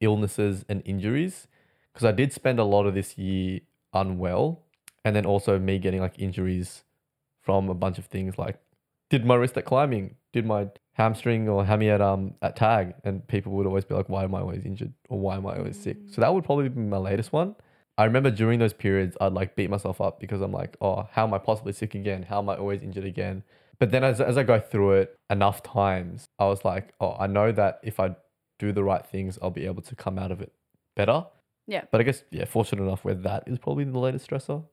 illnesses 0.02 0.66
and 0.68 0.82
injuries 0.86 1.48
because 1.94 2.04
I 2.06 2.12
did 2.12 2.34
spend 2.34 2.60
a 2.60 2.66
lot 2.66 2.86
of 2.86 2.94
this 2.94 3.18
year 3.18 3.62
unwell. 3.94 4.64
And 5.06 5.16
then 5.16 5.26
also 5.26 5.58
me 5.58 5.80
getting 5.80 6.02
like 6.02 6.20
injuries 6.20 6.84
from 7.42 7.70
a 7.70 7.74
bunch 7.74 7.98
of 7.98 8.06
things 8.06 8.38
like 8.38 8.60
did 9.10 9.26
my 9.26 9.36
wrist 9.36 9.58
at 9.58 9.66
climbing, 9.66 10.16
did 10.34 10.46
my 10.46 10.68
hamstring 10.94 11.48
or 11.48 11.64
hammy 11.66 11.90
at 11.90 12.02
um 12.02 12.34
at 12.42 12.56
tag, 12.56 12.94
and 13.04 13.26
people 13.28 13.54
would 13.54 13.66
always 13.66 13.86
be 13.86 13.96
like, 13.96 14.10
"Why 14.10 14.24
am 14.24 14.36
I 14.36 14.42
always 14.42 14.66
injured?" 14.66 14.94
or 15.10 15.20
"Why 15.20 15.38
am 15.38 15.46
I 15.46 15.58
always 15.58 15.80
sick?" 15.80 15.98
So 16.10 16.22
that 16.22 16.34
would 16.34 16.44
probably 16.44 16.70
be 16.70 16.82
my 16.82 16.98
latest 16.98 17.32
one. 17.32 17.56
I 17.98 18.06
remember 18.06 18.30
during 18.30 18.60
those 18.60 18.74
periods, 18.74 19.18
I'd 19.20 19.34
like 19.34 19.56
beat 19.56 19.70
myself 19.70 20.02
up 20.02 20.20
because 20.20 20.42
I'm 20.42 20.52
like, 20.52 20.76
"Oh, 20.82 21.08
how 21.12 21.26
am 21.26 21.34
I 21.34 21.38
possibly 21.40 21.74
sick 21.74 21.96
again? 21.96 22.24
How 22.24 22.40
am 22.40 22.50
I 22.50 22.56
always 22.58 22.82
injured 22.82 23.06
again?" 23.06 23.44
But 23.80 23.92
then 23.92 24.04
as 24.04 24.20
as 24.20 24.38
I 24.38 24.44
go 24.44 24.60
through 24.60 24.94
it 24.94 25.16
enough 25.30 25.64
times, 25.64 26.26
I 26.40 26.46
was 26.48 26.66
like, 26.66 26.94
"Oh, 27.00 27.16
I 27.20 27.28
know 27.28 27.52
that 27.54 27.80
if 27.84 28.00
I 28.00 28.16
do 28.60 28.72
the 28.72 28.84
right 28.84 29.06
things, 29.06 29.40
I'll 29.42 29.52
be 29.52 29.66
able 29.66 29.84
to 29.84 29.96
come 29.96 30.20
out 30.20 30.32
of 30.32 30.42
it 30.42 30.52
better." 30.96 31.26
Yeah. 31.68 31.84
But 31.92 32.02
I 32.02 32.04
guess 32.06 32.24
yeah, 32.32 32.46
fortunate 32.46 32.82
enough 32.84 33.04
where 33.04 33.14
that 33.16 33.44
is 33.48 33.60
probably 33.60 33.84
the 33.84 34.00
latest 34.00 34.30
stressor 34.30 34.64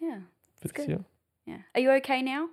Yeah. 0.00 0.16
for 0.18 0.22
That's 0.60 0.62
this 0.62 0.72
good. 0.72 0.88
year. 0.88 1.04
Yeah. 1.46 1.58
Are 1.74 1.80
you 1.80 1.90
okay 1.92 2.22
now? 2.22 2.48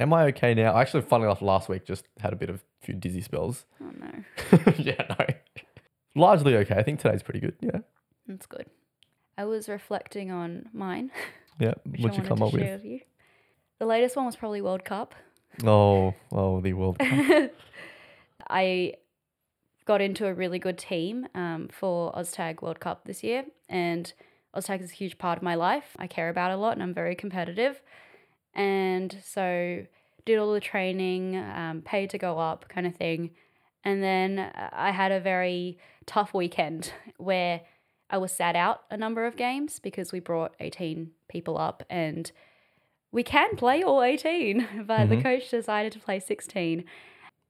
Am 0.00 0.12
I 0.12 0.24
okay 0.26 0.54
now? 0.54 0.72
I 0.72 0.80
actually, 0.82 1.02
funnily 1.02 1.28
enough, 1.28 1.42
last 1.42 1.68
week 1.68 1.84
just 1.84 2.06
had 2.20 2.32
a 2.32 2.36
bit 2.36 2.50
of 2.50 2.56
a 2.56 2.84
few 2.86 2.94
dizzy 2.94 3.20
spells. 3.20 3.64
Oh 3.80 3.90
no. 3.98 4.72
yeah, 4.78 5.04
no. 5.18 5.26
Largely 6.16 6.56
okay. 6.58 6.76
I 6.76 6.82
think 6.82 7.00
today's 7.00 7.22
pretty 7.22 7.40
good. 7.40 7.56
Yeah. 7.60 7.78
That's 8.26 8.46
good. 8.46 8.66
I 9.36 9.44
was 9.44 9.68
reflecting 9.68 10.30
on 10.30 10.68
mine, 10.72 11.10
Yeah. 11.60 11.74
which 11.84 12.00
What'd 12.00 12.16
you 12.16 12.22
wanted 12.22 12.28
come 12.28 12.38
to 12.38 12.44
up 12.44 12.50
share 12.52 12.60
with? 12.60 12.82
with 12.82 12.84
you. 12.84 13.00
The 13.80 13.86
latest 13.86 14.14
one 14.16 14.26
was 14.26 14.36
probably 14.36 14.62
World 14.62 14.84
Cup. 14.84 15.14
Oh, 15.64 16.14
oh, 16.32 16.60
the 16.60 16.72
World 16.72 16.98
Cup. 16.98 17.08
I 18.48 18.94
got 19.84 20.00
into 20.00 20.26
a 20.26 20.34
really 20.34 20.58
good 20.58 20.78
team 20.78 21.26
um, 21.34 21.68
for 21.70 22.12
OzTag 22.12 22.62
World 22.62 22.80
Cup 22.80 23.04
this 23.04 23.22
year, 23.22 23.44
and 23.68 24.12
OzTag 24.56 24.80
is 24.82 24.90
a 24.92 24.94
huge 24.94 25.18
part 25.18 25.36
of 25.38 25.42
my 25.42 25.54
life. 25.54 25.96
I 25.98 26.06
care 26.06 26.28
about 26.28 26.50
it 26.50 26.54
a 26.54 26.56
lot, 26.56 26.72
and 26.74 26.82
I'm 26.82 26.94
very 26.94 27.14
competitive. 27.14 27.82
And 28.54 29.16
so, 29.24 29.84
did 30.24 30.38
all 30.38 30.52
the 30.52 30.60
training, 30.60 31.36
um, 31.36 31.82
paid 31.84 32.10
to 32.10 32.18
go 32.18 32.38
up, 32.38 32.68
kind 32.68 32.86
of 32.86 32.94
thing. 32.94 33.30
And 33.84 34.02
then 34.02 34.38
uh, 34.38 34.70
I 34.72 34.90
had 34.92 35.12
a 35.12 35.20
very 35.20 35.78
tough 36.06 36.32
weekend 36.32 36.92
where 37.18 37.60
I 38.08 38.16
was 38.18 38.32
sat 38.32 38.56
out 38.56 38.82
a 38.90 38.96
number 38.96 39.26
of 39.26 39.36
games 39.36 39.80
because 39.80 40.12
we 40.12 40.20
brought 40.20 40.54
18 40.60 41.10
people 41.28 41.58
up 41.58 41.82
and 41.90 42.30
we 43.12 43.22
can 43.22 43.56
play 43.56 43.82
all 43.82 44.02
18, 44.02 44.84
but 44.86 45.08
the 45.08 45.16
Mhm. 45.16 45.22
coach 45.22 45.50
decided 45.50 45.92
to 45.92 45.98
play 45.98 46.20
16. 46.20 46.84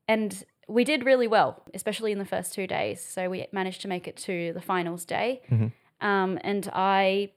And 0.09 0.45
we 0.68 0.84
did 0.84 1.04
really 1.04 1.26
well, 1.26 1.62
especially 1.74 2.12
in 2.12 2.18
the 2.18 2.24
first 2.24 2.52
two 2.54 2.66
days. 2.66 3.00
So 3.04 3.28
we 3.30 3.46
managed 3.52 3.80
to 3.82 3.88
make 3.88 4.08
it 4.08 4.16
to 4.18 4.52
the 4.52 4.60
finals 4.60 5.04
day. 5.04 5.42
Mhm. 5.50 5.72
Um, 6.00 6.38
and 6.42 6.68
I 6.72 7.30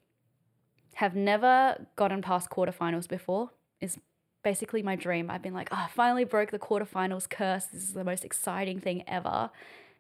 have 0.96 1.16
never 1.16 1.86
gotten 1.96 2.22
past 2.22 2.50
quarterfinals 2.50 3.08
before. 3.08 3.52
Is 3.80 4.00
basically 4.44 4.82
my 4.82 4.96
dream. 4.96 5.30
I've 5.30 5.42
been 5.42 5.54
like, 5.54 5.70
oh, 5.72 5.84
I 5.86 5.88
finally 5.88 6.24
broke 6.24 6.52
the 6.52 6.60
quarterfinals 6.60 7.30
curse. 7.30 7.66
This 7.66 7.84
is 7.84 7.94
the 7.94 8.04
most 8.04 8.24
exciting 8.26 8.80
thing 8.80 9.04
ever. 9.08 9.50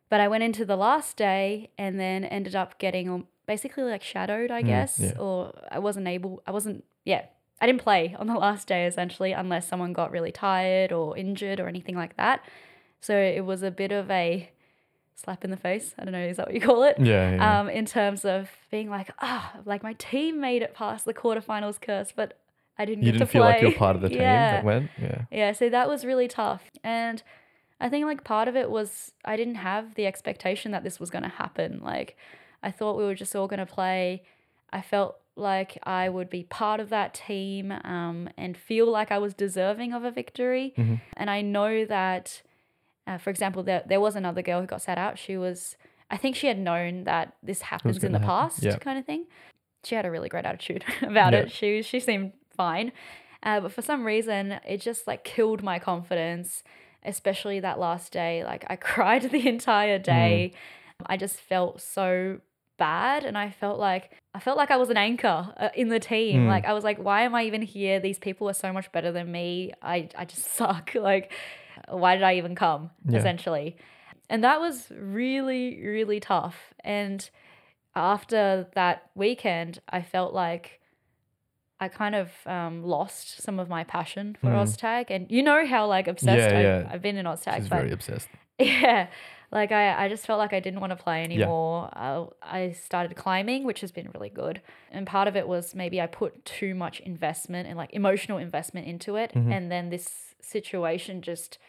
But 0.09 0.21
I 0.21 0.27
went 0.29 0.43
into 0.43 0.63
the 0.65 0.77
last 0.77 1.17
day 1.17 1.69
and 1.77 1.99
then 1.99 2.23
ended 2.23 2.55
up 2.55 2.79
getting 2.79 3.09
um, 3.09 3.27
basically 3.45 3.83
like 3.83 4.01
shadowed, 4.01 4.51
I 4.51 4.63
Mm, 4.63 4.67
guess, 4.67 4.99
yeah. 4.99 5.19
or 5.19 5.51
I 5.69 5.79
wasn't 5.79 6.07
able, 6.07 6.41
I 6.47 6.51
wasn't, 6.51 6.85
yeah, 7.03 7.25
I 7.59 7.65
didn't 7.67 7.81
play 7.81 8.15
on 8.17 8.27
the 8.27 8.35
last 8.47 8.67
day 8.69 8.85
essentially, 8.87 9.33
unless 9.33 9.67
someone 9.67 9.91
got 9.91 10.11
really 10.11 10.31
tired 10.31 10.91
or 10.93 11.17
injured 11.17 11.59
or 11.59 11.67
anything 11.67 11.95
like 11.95 12.15
that. 12.15 12.41
So 13.01 13.15
it 13.17 13.45
was 13.45 13.63
a 13.63 13.71
bit 13.71 13.91
of 13.91 14.09
a 14.09 14.49
slap 15.15 15.43
in 15.43 15.51
the 15.51 15.57
face. 15.57 15.93
I 15.97 16.03
don't 16.03 16.11
know, 16.11 16.25
is 16.25 16.37
that 16.37 16.47
what 16.47 16.55
you 16.55 16.61
call 16.61 16.83
it? 16.83 16.97
Yeah. 16.99 17.35
yeah. 17.35 17.59
Um, 17.59 17.69
in 17.69 17.85
terms 17.85 18.25
of 18.25 18.49
being 18.71 18.89
like, 18.89 19.11
ah, 19.19 19.53
like 19.65 19.83
my 19.83 19.93
team 19.93 20.39
made 20.39 20.61
it 20.61 20.73
past 20.73 21.05
the 21.05 21.13
quarterfinals 21.13 21.79
curse, 21.81 22.11
but 22.15 22.37
I 22.77 22.85
didn't 22.85 23.03
you 23.03 23.11
didn't 23.11 23.27
feel 23.27 23.41
play. 23.41 23.53
like 23.53 23.61
you're 23.61 23.71
part 23.71 23.95
of 23.95 24.01
the 24.01 24.09
team 24.17 24.19
yeah. 24.19 24.51
that 24.51 24.63
went? 24.63 24.91
Yeah. 25.01 25.21
Yeah, 25.31 25.51
so 25.53 25.69
that 25.69 25.87
was 25.89 26.05
really 26.05 26.27
tough. 26.27 26.63
And 26.83 27.23
I 27.79 27.89
think 27.89 28.05
like 28.05 28.23
part 28.23 28.47
of 28.47 28.55
it 28.55 28.69
was 28.69 29.11
I 29.25 29.35
didn't 29.35 29.55
have 29.55 29.95
the 29.95 30.05
expectation 30.05 30.71
that 30.71 30.83
this 30.83 30.99
was 30.99 31.09
going 31.09 31.23
to 31.23 31.29
happen. 31.29 31.79
Like 31.83 32.15
I 32.61 32.71
thought 32.71 32.97
we 32.97 33.03
were 33.03 33.15
just 33.15 33.35
all 33.35 33.47
going 33.47 33.59
to 33.59 33.65
play. 33.65 34.23
I 34.71 34.81
felt 34.81 35.17
like 35.35 35.77
I 35.83 36.09
would 36.09 36.29
be 36.29 36.43
part 36.43 36.79
of 36.79 36.89
that 36.89 37.13
team 37.13 37.71
um, 37.83 38.29
and 38.37 38.57
feel 38.57 38.89
like 38.89 39.11
I 39.11 39.19
was 39.19 39.33
deserving 39.33 39.93
of 39.93 40.03
a 40.03 40.11
victory. 40.11 40.73
Mhm. 40.77 41.01
And 41.15 41.29
I 41.29 41.41
know 41.41 41.85
that, 41.85 42.41
uh, 43.07 43.17
for 43.17 43.29
example, 43.29 43.63
there, 43.63 43.83
there 43.87 44.01
was 44.01 44.15
another 44.15 44.41
girl 44.41 44.61
who 44.61 44.67
got 44.67 44.81
sat 44.81 44.97
out. 44.97 45.17
She 45.17 45.37
was, 45.37 45.75
I 46.11 46.17
think 46.17 46.35
she 46.35 46.47
had 46.47 46.59
known 46.59 47.05
that 47.05 47.35
this 47.41 47.61
happens 47.61 48.03
in 48.03 48.11
the 48.11 48.19
happen. 48.19 48.27
past 48.27 48.61
Yeah. 48.63 48.77
kind 48.77 48.99
of 48.99 49.05
thing. 49.05 49.25
She 49.83 49.95
had 49.95 50.05
a 50.05 50.11
really 50.11 50.29
great 50.29 50.45
attitude 50.45 50.83
about 51.01 51.33
Yeah. 51.33 51.39
it. 51.39 51.51
She, 51.51 51.81
she 51.81 51.99
seemed 51.99 52.33
fine. 52.55 52.91
Uh, 53.43 53.61
but 53.61 53.71
for 53.71 53.81
some 53.81 54.03
reason, 54.03 54.59
it 54.67 54.81
just 54.81 55.07
like 55.07 55.23
killed 55.23 55.63
my 55.63 55.79
confidence, 55.79 56.63
especially 57.03 57.59
that 57.61 57.79
last 57.79 58.11
day. 58.11 58.43
Like 58.43 58.65
I 58.67 58.75
cried 58.89 59.23
the 59.31 59.47
entire 59.47 59.99
day. 59.99 60.53
I 61.05 61.15
just 61.17 61.37
felt 61.39 61.79
so 61.81 62.39
bad 62.77 63.23
and 63.23 63.37
I 63.37 63.49
felt 63.49 63.79
like 63.79 64.11
I 64.35 64.39
felt 64.39 64.55
like 64.57 64.69
I 64.69 64.77
was 64.77 64.89
an 64.91 64.97
anchor 64.97 65.51
uh, 65.57 65.69
in 65.75 65.89
the 65.89 65.99
team. 65.99 66.43
Mm. 66.45 66.47
Like 66.47 66.65
I 66.65 66.73
was 66.73 66.83
like 66.83 66.97
why 66.99 67.23
am 67.23 67.33
I 67.33 67.43
even 67.45 67.61
here? 67.63 67.99
These 67.99 68.19
people 68.19 68.47
are 68.49 68.53
so 68.53 68.71
much 68.73 68.91
better 68.91 69.11
than 69.11 69.31
me. 69.31 69.71
I 69.81 70.09
I 70.15 70.25
just 70.25 70.45
suck. 70.55 70.91
Like 70.95 71.31
why 71.89 72.15
did 72.15 72.23
I 72.23 72.35
even 72.35 72.55
come 72.55 72.91
Yeah. 73.07 73.17
essentially? 73.19 73.77
And 74.29 74.43
that 74.43 74.59
was 74.59 74.91
really 74.91 75.81
really 75.81 76.19
tough. 76.19 76.73
And 76.83 77.29
after 77.95 78.67
that 78.75 79.09
weekend, 79.15 79.79
I 79.89 80.01
felt 80.01 80.33
like 80.33 80.79
I 81.79 81.87
kind 81.89 82.15
of 82.15 82.31
um, 82.47 82.83
lost 82.83 83.41
some 83.41 83.59
of 83.59 83.69
my 83.69 83.83
passion 83.83 84.35
for 84.41 84.49
Mm. 84.49 84.63
Oztag. 84.63 85.05
And 85.09 85.31
you 85.31 85.43
know 85.43 85.65
how 85.65 85.85
like 85.87 86.07
obsessed 86.07 86.49
Yeah, 86.51 86.57
I, 86.57 86.61
yeah. 86.61 86.89
I've 86.91 87.01
been 87.01 87.17
in 87.17 87.25
Oztag. 87.25 87.57
She's 87.57 87.69
but 87.69 87.77
very 87.77 87.91
obsessed. 87.91 88.29
yeah, 88.59 89.07
like 89.51 89.71
I, 89.71 90.05
I 90.05 90.07
just 90.09 90.25
felt 90.25 90.39
like 90.39 90.53
I 90.53 90.59
didn't 90.59 90.79
want 90.79 90.89
to 90.91 90.95
play 90.95 91.23
anymore. 91.23 91.89
Uh, 91.95 92.25
I 92.41 92.59
I 92.59 92.71
started 92.71 93.15
climbing, 93.15 93.63
which 93.63 93.81
has 93.81 93.91
been 93.91 94.09
really 94.13 94.29
good. 94.29 94.61
And 94.91 95.05
part 95.05 95.27
of 95.27 95.35
it 95.35 95.47
was 95.47 95.75
maybe 95.75 96.01
I 96.01 96.07
put 96.07 96.43
too 96.45 96.73
much 96.73 96.99
investment 97.01 97.67
and 97.67 97.77
like 97.77 97.93
emotional 97.93 98.39
investment 98.39 98.87
into 98.87 99.15
it. 99.15 99.33
Mhm. 99.35 99.51
And 99.51 99.71
then 99.71 99.89
this 99.89 100.35
situation 100.41 101.21
just 101.21 101.59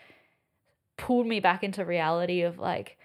pulled 0.98 1.26
me 1.26 1.40
back 1.40 1.64
into 1.64 1.84
reality 1.84 2.42
of 2.42 2.58
like, 2.58 2.98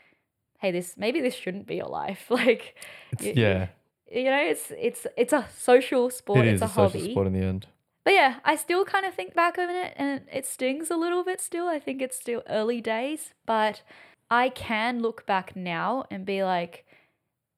hey, 0.59 0.71
this 0.71 0.95
maybe 0.97 1.21
this 1.21 1.35
shouldn't 1.35 1.67
be 1.67 1.75
your 1.75 1.87
life. 1.87 2.25
Like, 2.29 2.75
It's, 3.13 3.23
y- 3.23 3.33
yeah, 3.35 3.67
you 4.11 4.25
know, 4.25 4.43
it's 4.43 4.71
it's 4.77 5.07
it's 5.17 5.33
a 5.33 5.45
social 5.57 6.09
sport. 6.09 6.45
it 6.45 6.49
it's 6.53 6.55
is 6.55 6.61
a, 6.61 6.65
a 6.65 6.67
social 6.69 6.99
hobby. 6.99 7.11
sport 7.11 7.27
in 7.27 7.33
the 7.33 7.45
end. 7.45 7.67
But 8.03 8.13
yeah, 8.15 8.39
I 8.43 8.57
still 8.57 8.83
kind 8.83 9.05
of 9.05 9.13
think 9.13 9.33
back 9.33 9.57
on 9.57 9.69
it 9.69 9.93
and 9.95 10.21
it 10.31 10.45
stings 10.45 10.91
a 10.91 10.97
little 10.97 11.23
bit 11.23 11.39
still. 11.39 11.67
I 11.69 11.79
think 11.79 12.01
it's 12.01 12.17
still 12.17 12.43
early 12.49 12.81
days, 12.81 13.33
but 13.45 13.81
I 14.29 14.49
can 14.49 15.01
look 15.01 15.25
back 15.25 15.55
now 15.55 16.03
and 16.11 16.25
be 16.25 16.43
like, 16.43 16.85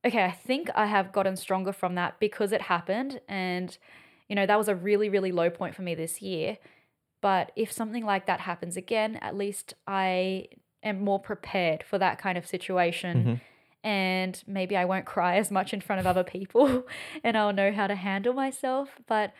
okay, 0.06 0.24
I 0.24 0.30
think 0.32 0.70
I 0.76 0.86
have 0.86 1.12
gotten 1.12 1.36
stronger 1.36 1.74
from 1.74 1.96
that 1.96 2.20
because 2.20 2.52
it 2.52 2.62
happened. 2.62 3.22
And, 3.28 3.76
you 4.30 4.36
know, 4.36 4.46
that 4.46 4.58
was 4.58 4.68
a 4.68 4.76
really, 4.76 5.10
really 5.10 5.32
low 5.32 5.50
point 5.50 5.74
for 5.74 5.82
me 5.82 5.96
this 5.96 6.22
year. 6.22 6.60
But 7.26 7.52
if 7.56 7.72
something 7.72 8.06
like 8.06 8.28
that 8.28 8.42
happens 8.42 8.78
again, 8.78 9.16
at 9.16 9.36
least 9.36 9.74
I 9.88 10.48
am 10.84 10.98
more 11.04 11.20
prepared 11.20 11.82
for 11.82 11.98
that 11.98 12.20
kind 12.20 12.38
of 12.38 12.46
situation. 12.46 13.14
Mhm. 13.24 13.42
And 13.84 14.44
maybe 14.46 14.78
I 14.78 14.86
won't 14.86 15.06
cry 15.06 15.38
as 15.38 15.50
much 15.58 15.74
in 15.74 15.82
front 15.82 16.00
of 16.02 16.06
other 16.06 16.24
people 16.24 16.66
and 17.24 17.36
I'll 17.36 17.52
know 17.62 17.72
how 17.72 17.88
to 17.88 17.96
handle 17.96 18.34
myself. 18.34 18.88
But 19.08 19.34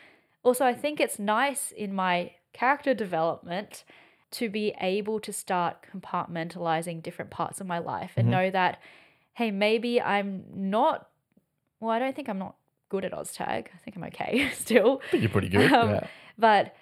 also, 0.44 0.66
I 0.66 0.74
think 0.74 1.00
it's 1.00 1.20
nice 1.20 1.72
in 1.72 1.94
my 1.94 2.32
character 2.54 2.94
development 2.96 3.84
to 4.32 4.50
be 4.50 4.74
able 4.82 5.20
to 5.20 5.32
start 5.32 5.86
compartmentalizing 5.92 7.04
different 7.04 7.30
parts 7.30 7.62
of 7.62 7.68
my 7.68 7.78
life 7.78 8.14
and 8.18 8.28
Mhm. 8.28 8.32
know 8.32 8.50
that, 8.50 8.80
hey, 9.34 9.52
maybe 9.52 10.02
I'm 10.02 10.44
not, 10.56 11.08
well, 11.80 11.92
I 11.92 12.00
don't 12.00 12.16
think 12.16 12.30
I'm 12.30 12.40
not 12.40 12.56
good 12.90 13.06
at 13.06 13.12
Oztag. 13.12 13.68
I 13.76 13.78
think 13.84 13.96
I'm 13.96 14.04
okay 14.06 14.50
still. 14.66 15.02
I 15.08 15.12
think 15.12 15.22
you're 15.24 15.30
pretty 15.38 15.50
good. 15.50 15.72
Um, 15.72 15.90
yeah. 15.92 16.08
But, 16.38 16.76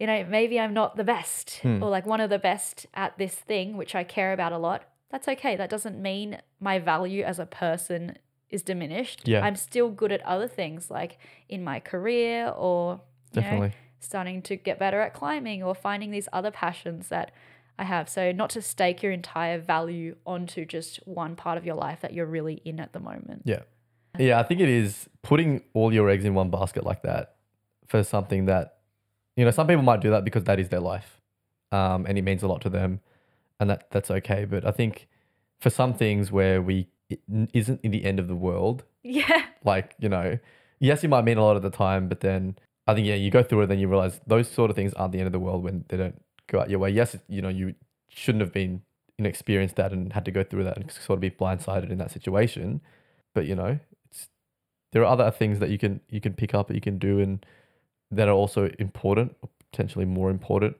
you 0.00 0.06
know, 0.06 0.24
maybe 0.28 0.58
I'm 0.58 0.72
not 0.74 0.96
the 0.96 1.04
best 1.04 1.60
Hmm. 1.62 1.82
or 1.82 1.90
like 1.90 2.06
one 2.06 2.20
of 2.20 2.30
the 2.30 2.38
best 2.38 2.86
at 2.94 3.16
this 3.18 3.34
thing, 3.34 3.76
which 3.76 3.94
I 3.94 4.02
care 4.02 4.32
about 4.32 4.50
a 4.52 4.58
lot. 4.58 4.82
That's 5.10 5.28
okay. 5.28 5.54
That 5.56 5.70
doesn't 5.70 6.00
mean 6.00 6.38
my 6.58 6.78
value 6.78 7.22
as 7.22 7.38
a 7.38 7.46
person 7.46 8.16
is 8.48 8.62
diminished. 8.62 9.28
Yeah. 9.28 9.44
I'm 9.44 9.56
still 9.56 9.90
good 9.90 10.10
at 10.10 10.22
other 10.24 10.48
things 10.48 10.90
like 10.90 11.18
in 11.48 11.62
my 11.62 11.78
career 11.80 12.48
or, 12.48 13.00
you 13.32 13.42
know, 13.42 13.42
Definitely. 13.42 13.72
starting 14.00 14.42
to 14.42 14.56
get 14.56 14.78
better 14.78 15.00
at 15.00 15.12
climbing 15.14 15.62
or 15.62 15.74
finding 15.74 16.10
these 16.10 16.28
other 16.32 16.50
passions 16.50 17.08
that 17.08 17.30
I 17.78 17.84
have. 17.84 18.08
So, 18.08 18.32
not 18.32 18.50
to 18.50 18.62
stake 18.62 19.02
your 19.02 19.12
entire 19.12 19.58
value 19.58 20.16
onto 20.26 20.64
just 20.64 20.96
one 21.06 21.36
part 21.36 21.56
of 21.58 21.64
your 21.64 21.76
life 21.76 22.00
that 22.00 22.12
you're 22.12 22.26
really 22.26 22.54
in 22.64 22.80
at 22.80 22.92
the 22.92 23.00
moment. 23.00 23.42
Yeah. 23.44 23.60
Yeah, 24.18 24.40
I 24.40 24.42
think 24.42 24.60
it 24.60 24.68
is 24.68 25.08
putting 25.22 25.62
all 25.72 25.92
your 25.94 26.08
eggs 26.10 26.24
in 26.24 26.34
one 26.34 26.50
basket 26.50 26.84
like 26.84 27.02
that 27.02 27.36
for 27.86 28.02
something 28.02 28.46
that, 28.46 28.79
you 29.36 29.44
know, 29.44 29.50
some 29.50 29.66
people 29.66 29.82
might 29.82 30.00
do 30.00 30.10
that 30.10 30.24
because 30.24 30.44
that 30.44 30.58
is 30.58 30.68
their 30.68 30.80
life 30.80 31.20
um, 31.72 32.06
and 32.06 32.18
it 32.18 32.22
means 32.22 32.42
a 32.42 32.48
lot 32.48 32.60
to 32.62 32.70
them 32.70 33.00
and 33.58 33.70
that 33.70 33.90
that's 33.90 34.10
okay. 34.10 34.44
But 34.44 34.66
I 34.66 34.70
think 34.70 35.08
for 35.60 35.70
some 35.70 35.94
things 35.94 36.32
where 36.32 36.60
we, 36.60 36.88
it 37.08 37.20
isn't 37.52 37.80
in 37.82 37.90
the 37.90 38.04
end 38.04 38.18
of 38.18 38.28
the 38.28 38.36
world, 38.36 38.84
Yeah. 39.02 39.44
like, 39.64 39.94
you 39.98 40.08
know, 40.08 40.38
yes, 40.78 41.04
it 41.04 41.08
might 41.08 41.24
mean 41.24 41.38
a 41.38 41.44
lot 41.44 41.56
at 41.56 41.62
the 41.62 41.70
time, 41.70 42.08
but 42.08 42.20
then 42.20 42.56
I 42.86 42.94
think, 42.94 43.06
yeah, 43.06 43.14
you 43.14 43.30
go 43.30 43.42
through 43.42 43.62
it, 43.62 43.66
then 43.66 43.78
you 43.78 43.88
realize 43.88 44.20
those 44.26 44.50
sort 44.50 44.70
of 44.70 44.76
things 44.76 44.92
aren't 44.94 45.12
the 45.12 45.18
end 45.18 45.26
of 45.26 45.32
the 45.32 45.38
world 45.38 45.62
when 45.62 45.84
they 45.88 45.96
don't 45.96 46.20
go 46.48 46.60
out 46.60 46.70
your 46.70 46.78
way. 46.78 46.90
Yes, 46.90 47.16
you 47.28 47.42
know, 47.42 47.48
you 47.48 47.74
shouldn't 48.08 48.40
have 48.42 48.52
been, 48.52 48.82
you 49.18 49.24
know, 49.24 49.28
experienced 49.28 49.76
that 49.76 49.92
and 49.92 50.12
had 50.12 50.24
to 50.24 50.30
go 50.30 50.42
through 50.42 50.64
that 50.64 50.76
and 50.76 50.90
sort 50.90 51.18
of 51.18 51.20
be 51.20 51.30
blindsided 51.30 51.90
in 51.90 51.98
that 51.98 52.10
situation. 52.10 52.80
But, 53.34 53.46
you 53.46 53.54
know, 53.54 53.78
it's, 54.10 54.28
there 54.92 55.02
are 55.02 55.12
other 55.12 55.30
things 55.30 55.58
that 55.60 55.68
you 55.70 55.78
can, 55.78 56.00
you 56.08 56.20
can 56.20 56.32
pick 56.32 56.54
up 56.54 56.68
that 56.68 56.74
you 56.74 56.80
can 56.80 56.98
do 56.98 57.20
and 57.20 57.44
that 58.10 58.28
are 58.28 58.34
also 58.34 58.70
important, 58.78 59.36
or 59.42 59.48
potentially 59.70 60.04
more 60.04 60.30
important 60.30 60.76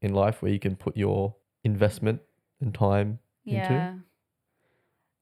in 0.00 0.14
life 0.14 0.42
where 0.42 0.52
you 0.52 0.58
can 0.58 0.76
put 0.76 0.96
your 0.96 1.34
investment 1.64 2.20
and 2.60 2.74
time 2.74 3.18
into. 3.44 3.58
Yeah. 3.74 3.94
So- 3.94 4.00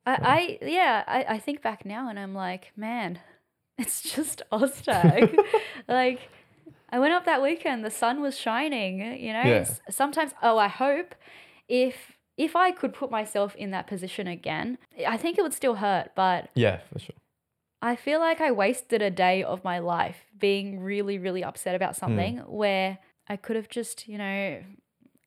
I, 0.09 0.19
I 0.23 0.59
yeah, 0.63 1.03
I, 1.09 1.25
I 1.31 1.39
think 1.39 1.63
back 1.63 1.85
now 1.85 2.09
and 2.09 2.19
I'm 2.19 2.33
like, 2.35 2.73
man, 2.77 3.19
it's 3.79 4.03
just 4.03 4.43
Oztag. 4.53 5.37
like 5.89 6.21
I 6.91 7.01
went 7.01 7.13
up 7.13 7.25
that 7.25 7.43
weekend, 7.43 7.85
the 7.85 7.91
sun 7.91 8.21
was 8.21 8.39
shining, 8.39 9.01
you 9.01 9.33
know. 9.33 9.43
Yeah. 9.43 9.69
Sometimes 9.91 10.33
oh, 10.43 10.59
I 10.59 10.69
hope 10.69 11.15
if 11.69 12.13
if 12.37 12.55
I 12.55 12.71
could 12.71 12.93
put 12.93 13.11
myself 13.11 13.57
in 13.57 13.71
that 13.73 13.87
position 13.87 14.27
again, 14.27 14.79
I 15.07 15.17
think 15.17 15.39
it 15.39 15.43
would 15.43 15.55
still 15.55 15.77
hurt, 15.77 16.11
but 16.15 16.51
Yeah, 16.55 16.81
for 16.93 16.99
sure. 16.99 17.17
I 17.87 17.95
feel 17.97 18.19
like 18.21 18.41
I 18.41 18.51
wasted 18.51 19.01
a 19.03 19.11
day 19.11 19.43
of 19.43 19.63
my 19.63 19.79
life 19.79 20.17
being 20.39 20.81
really, 20.81 21.19
really 21.19 21.45
upset 21.45 21.75
about 21.75 21.95
something 21.97 22.39
where 22.47 22.99
I 23.29 23.37
could 23.37 23.57
have 23.57 23.69
just, 23.69 24.09
you 24.09 24.19
know, 24.19 24.61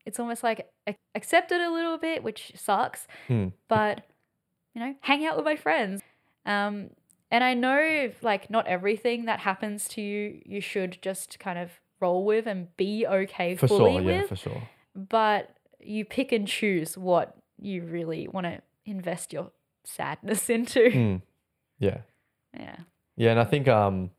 it's 0.05 0.19
almost 0.19 0.43
like 0.43 0.67
accepted 1.15 1.61
a 1.61 1.71
little 1.71 1.97
bit, 1.97 2.23
which 2.23 2.51
sucks, 2.55 3.07
Hmm. 3.27 3.47
but, 3.67 4.01
you 4.73 4.81
know, 4.81 4.95
hang 5.01 5.25
out 5.25 5.35
with 5.37 5.45
my 5.45 5.55
friends. 5.55 6.01
Um, 6.45 6.89
and 7.31 7.43
I 7.43 7.53
know, 7.53 8.11
like, 8.21 8.49
not 8.49 8.67
everything 8.67 9.25
that 9.25 9.39
happens 9.39 9.87
to 9.89 10.01
you, 10.01 10.41
you 10.45 10.61
should 10.61 10.99
just 11.01 11.39
kind 11.39 11.59
of 11.59 11.69
roll 12.01 12.25
with 12.25 12.45
and 12.47 12.75
be 12.75 13.05
okay 13.07 13.55
For 13.55 13.67
fully 13.67 13.93
sure. 13.95 14.03
with 14.03 14.15
Yeah, 14.21 14.27
for 14.27 14.35
sure. 14.35 14.63
but 14.95 15.55
you 15.79 16.03
pick 16.05 16.31
and 16.33 16.47
choose 16.47 16.97
what 16.97 17.37
you 17.61 17.83
really 17.83 18.27
want 18.27 18.45
to 18.47 18.61
invest 18.85 19.31
your 19.31 19.51
sadness 19.85 20.49
into. 20.57 20.89
Hmm. 20.91 21.15
Yeah. 21.79 21.99
Yeah. 22.53 22.75
Yeah, 23.15 23.31
and 23.31 23.39
I 23.39 23.45
think 23.45 23.67
um 23.67 24.11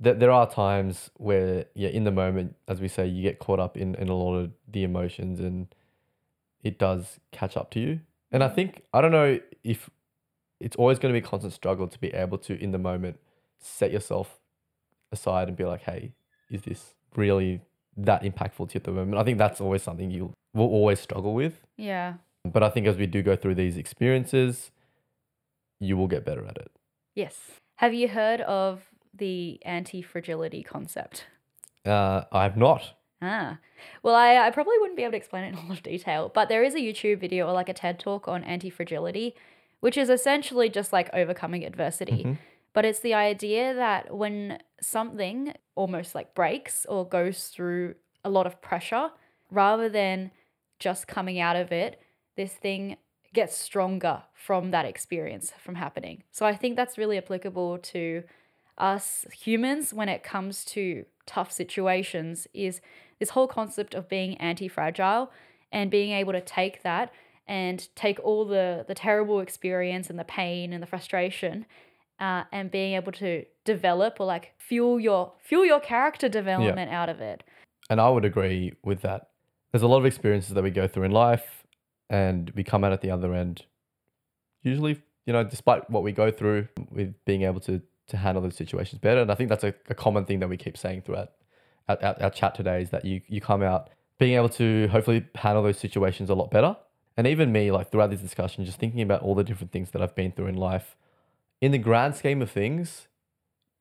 that 0.00 0.20
there 0.20 0.30
are 0.30 0.48
times 0.48 1.10
where 1.16 1.66
yeah, 1.74 1.88
in 1.88 2.04
the 2.04 2.10
moment, 2.10 2.54
as 2.68 2.80
we 2.80 2.88
say, 2.88 3.06
you 3.06 3.22
get 3.22 3.38
caught 3.38 3.58
up 3.58 3.76
in, 3.76 3.94
in 3.96 4.08
a 4.08 4.14
lot 4.14 4.36
of 4.36 4.52
the 4.68 4.84
emotions 4.84 5.40
and 5.40 5.74
it 6.62 6.78
does 6.78 7.18
catch 7.32 7.56
up 7.56 7.70
to 7.72 7.80
you. 7.80 8.00
And 8.30 8.44
I 8.44 8.48
think 8.48 8.82
I 8.92 9.00
don't 9.00 9.12
know 9.12 9.40
if 9.64 9.90
it's 10.60 10.76
always 10.76 10.98
going 10.98 11.12
to 11.14 11.20
be 11.20 11.24
a 11.24 11.28
constant 11.28 11.52
struggle 11.52 11.88
to 11.88 11.98
be 11.98 12.08
able 12.08 12.38
to 12.38 12.60
in 12.60 12.72
the 12.72 12.78
moment 12.78 13.18
set 13.60 13.90
yourself 13.92 14.38
aside 15.12 15.48
and 15.48 15.56
be 15.56 15.64
like, 15.64 15.82
hey, 15.82 16.12
is 16.50 16.62
this 16.62 16.94
really 17.16 17.60
that 17.96 18.22
impactful 18.22 18.68
to 18.68 18.74
you 18.74 18.78
at 18.78 18.84
the 18.84 18.92
moment? 18.92 19.18
I 19.18 19.24
think 19.24 19.38
that's 19.38 19.60
always 19.60 19.82
something 19.82 20.10
you 20.10 20.32
will 20.54 20.66
always 20.66 21.00
struggle 21.00 21.34
with. 21.34 21.60
Yeah. 21.76 22.14
But 22.44 22.62
I 22.62 22.70
think 22.70 22.86
as 22.86 22.96
we 22.96 23.06
do 23.06 23.22
go 23.22 23.36
through 23.36 23.56
these 23.56 23.76
experiences, 23.76 24.70
you 25.80 25.96
will 25.96 26.06
get 26.06 26.24
better 26.24 26.44
at 26.46 26.56
it. 26.56 26.70
Yes. 27.18 27.36
Have 27.76 27.94
you 27.94 28.06
heard 28.06 28.40
of 28.42 28.84
the 29.12 29.60
anti 29.64 30.02
fragility 30.02 30.62
concept? 30.62 31.26
Uh, 31.84 32.22
I 32.30 32.44
have 32.44 32.56
not. 32.56 32.94
Ah. 33.20 33.58
Well, 34.04 34.14
I, 34.14 34.36
I 34.36 34.50
probably 34.52 34.78
wouldn't 34.78 34.96
be 34.96 35.02
able 35.02 35.12
to 35.12 35.16
explain 35.16 35.42
it 35.42 35.48
in 35.48 35.54
a 35.56 35.62
lot 35.62 35.78
of 35.78 35.82
detail, 35.82 36.30
but 36.32 36.48
there 36.48 36.62
is 36.62 36.76
a 36.76 36.78
YouTube 36.78 37.18
video 37.18 37.48
or 37.48 37.52
like 37.52 37.68
a 37.68 37.74
TED 37.74 37.98
talk 37.98 38.28
on 38.28 38.44
anti 38.44 38.70
fragility, 38.70 39.34
which 39.80 39.98
is 39.98 40.10
essentially 40.10 40.68
just 40.68 40.92
like 40.92 41.10
overcoming 41.12 41.64
adversity. 41.64 42.22
Mhm. 42.22 42.38
But 42.72 42.84
it's 42.84 43.00
the 43.00 43.14
idea 43.14 43.74
that 43.74 44.14
when 44.14 44.60
something 44.80 45.54
almost 45.74 46.14
like 46.14 46.36
breaks 46.36 46.86
or 46.86 47.04
goes 47.04 47.48
through 47.48 47.96
a 48.24 48.30
lot 48.30 48.46
of 48.46 48.62
pressure, 48.62 49.10
rather 49.50 49.88
than 49.88 50.30
just 50.78 51.08
coming 51.08 51.40
out 51.40 51.56
of 51.56 51.72
it, 51.72 52.00
this 52.36 52.52
thing 52.52 52.96
gets 53.34 53.56
stronger 53.56 54.22
from 54.32 54.70
that 54.70 54.84
experience 54.84 55.52
from 55.58 55.74
happening. 55.74 56.22
So 56.30 56.46
I 56.46 56.54
think 56.54 56.76
that's 56.76 56.96
really 56.98 57.18
applicable 57.18 57.78
to 57.78 58.22
us 58.78 59.26
humans 59.32 59.92
when 59.92 60.08
it 60.08 60.22
comes 60.22 60.64
to 60.64 61.04
tough 61.26 61.50
situations 61.52 62.46
is 62.54 62.80
this 63.18 63.30
whole 63.30 63.48
concept 63.48 63.94
of 63.94 64.08
being 64.08 64.36
anti-fragile 64.38 65.30
and 65.72 65.90
being 65.90 66.12
able 66.12 66.32
to 66.32 66.40
take 66.40 66.82
that 66.82 67.12
and 67.46 67.88
take 67.96 68.20
all 68.20 68.44
the 68.44 68.84
the 68.86 68.94
terrible 68.94 69.40
experience 69.40 70.08
and 70.08 70.18
the 70.18 70.24
pain 70.24 70.72
and 70.72 70.82
the 70.82 70.86
frustration 70.86 71.66
uh, 72.20 72.44
and 72.52 72.70
being 72.70 72.94
able 72.94 73.12
to 73.12 73.44
develop 73.64 74.20
or 74.20 74.26
like 74.26 74.52
fuel 74.58 74.98
your 75.00 75.32
fuel 75.42 75.64
your 75.64 75.80
character 75.80 76.28
development 76.28 76.90
out 76.90 77.08
of 77.08 77.20
it. 77.20 77.42
And 77.90 78.00
I 78.00 78.08
would 78.08 78.24
agree 78.24 78.72
with 78.84 79.02
that. 79.02 79.28
There's 79.72 79.82
a 79.82 79.88
lot 79.88 79.98
of 79.98 80.06
experiences 80.06 80.54
that 80.54 80.62
we 80.62 80.70
go 80.70 80.86
through 80.86 81.04
in 81.04 81.10
life 81.10 81.57
and 82.10 82.50
we 82.54 82.64
come 82.64 82.84
out 82.84 82.92
at 82.92 83.00
the 83.00 83.10
other 83.10 83.34
end 83.34 83.64
usually 84.62 85.02
you 85.28 85.34
know, 85.34 85.44
despite 85.44 85.90
what 85.90 86.02
we 86.02 86.10
go 86.10 86.30
through 86.30 86.68
with 86.90 87.14
being 87.26 87.42
able 87.42 87.60
to 87.60 87.82
to 88.06 88.16
handle 88.16 88.42
those 88.42 88.56
situations 88.56 88.98
better. 88.98 89.20
And 89.20 89.30
I 89.30 89.34
think 89.34 89.50
that's 89.50 89.62
a, 89.62 89.74
a 89.90 89.94
common 89.94 90.24
thing 90.24 90.40
that 90.40 90.48
we 90.48 90.56
keep 90.56 90.78
saying 90.78 91.02
throughout 91.02 91.32
our, 91.86 91.98
our, 92.02 92.22
our 92.22 92.30
chat 92.30 92.54
today 92.54 92.80
is 92.80 92.88
that 92.90 93.04
you 93.04 93.20
you 93.28 93.38
come 93.38 93.62
out 93.62 93.90
being 94.18 94.36
able 94.36 94.48
to 94.48 94.88
hopefully 94.88 95.26
handle 95.34 95.62
those 95.62 95.78
situations 95.78 96.30
a 96.30 96.34
lot 96.34 96.50
better. 96.50 96.74
And 97.18 97.26
even 97.26 97.52
me, 97.52 97.70
like 97.70 97.92
throughout 97.92 98.08
this 98.08 98.22
discussion, 98.22 98.64
just 98.64 98.78
thinking 98.78 99.02
about 99.02 99.20
all 99.20 99.34
the 99.34 99.44
different 99.44 99.70
things 99.70 99.90
that 99.90 100.00
I've 100.00 100.14
been 100.14 100.32
through 100.32 100.46
in 100.46 100.56
life, 100.56 100.96
in 101.60 101.72
the 101.72 101.78
grand 101.78 102.16
scheme 102.16 102.40
of 102.40 102.50
things, 102.50 103.08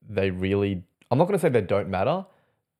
they 0.08 0.32
really, 0.32 0.84
I'm 1.10 1.18
not 1.18 1.26
going 1.26 1.40
to 1.40 1.42
say 1.42 1.48
they 1.48 1.62
don't 1.62 1.88
matter, 1.88 2.26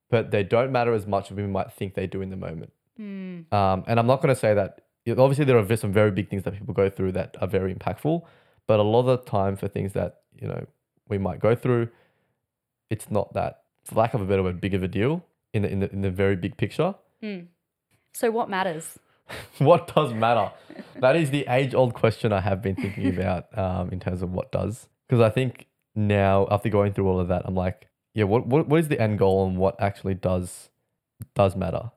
but 0.10 0.32
they 0.32 0.44
don't 0.44 0.74
matter 0.74 0.94
as 0.94 1.08
much 1.08 1.32
as 1.32 1.38
we 1.38 1.44
might 1.44 1.72
think 1.72 1.94
they 1.94 2.08
do 2.08 2.22
in 2.22 2.32
the 2.32 2.36
moment. 2.36 2.74
Mm. 3.00 3.54
Um, 3.54 3.84
and 3.88 4.00
I'm 4.00 4.08
not 4.08 4.22
going 4.22 4.34
to 4.34 4.40
say 4.40 4.56
that, 4.56 4.82
obviously, 5.10 5.46
there 5.46 5.58
are 5.58 5.76
some 5.76 5.94
very 5.94 6.12
big 6.12 6.30
things 6.30 6.44
that 6.44 6.54
people 6.58 6.74
go 6.74 6.90
through 6.90 7.14
that 7.14 7.36
are 7.42 7.48
very 7.48 7.74
impactful, 7.74 8.24
but 8.68 8.80
a 8.80 8.84
lot 8.84 9.02
of 9.02 9.06
the 9.06 9.30
time 9.30 9.56
for 9.56 9.68
things 9.68 9.94
that, 9.94 10.22
you 10.40 10.48
know, 10.48 10.66
we 11.08 11.18
might 11.18 11.40
go 11.40 11.56
through, 11.56 11.90
it's 12.90 13.10
not 13.10 13.34
that, 13.34 13.64
for 13.86 13.96
lack 13.96 14.14
of 14.14 14.22
a 14.22 14.26
better 14.26 14.44
word, 14.44 14.60
big 14.60 14.74
of 14.74 14.84
a 14.84 14.88
deal 14.88 15.26
in 15.54 15.62
the, 15.62 15.70
in 15.70 15.80
the, 15.80 15.92
in 15.92 16.02
the 16.02 16.12
very 16.12 16.36
big 16.36 16.58
picture. 16.58 16.96
Mm. 17.24 17.48
So, 18.14 18.32
what 18.32 18.50
matters? 18.50 19.00
what 19.60 19.94
does 19.94 20.14
matter? 20.14 20.52
that 21.00 21.16
is 21.16 21.30
the 21.30 21.46
age 21.50 21.74
old 21.74 21.94
question 21.94 22.32
I 22.32 22.42
have 22.42 22.62
been 22.62 22.76
thinking 22.76 23.08
about 23.18 23.58
um, 23.58 23.90
in 23.90 24.00
terms 24.00 24.22
of 24.22 24.32
what 24.32 24.52
does. 24.52 24.88
Because 25.08 25.22
I 25.22 25.30
think 25.30 25.68
now, 25.96 26.48
after 26.52 26.70
going 26.70 26.94
through 26.94 27.08
all 27.08 27.20
of 27.20 27.28
that, 27.30 27.44
I'm 27.46 27.56
like, 27.56 27.88
yeah, 28.14 28.26
what, 28.26 28.48
what, 28.48 28.68
what 28.68 28.80
is 28.80 28.88
the 28.88 29.00
end 29.00 29.20
goal 29.20 29.48
and 29.48 29.58
what 29.58 29.80
actually 29.82 30.16
does 30.16 30.70
does 31.34 31.56
matter? 31.56 31.92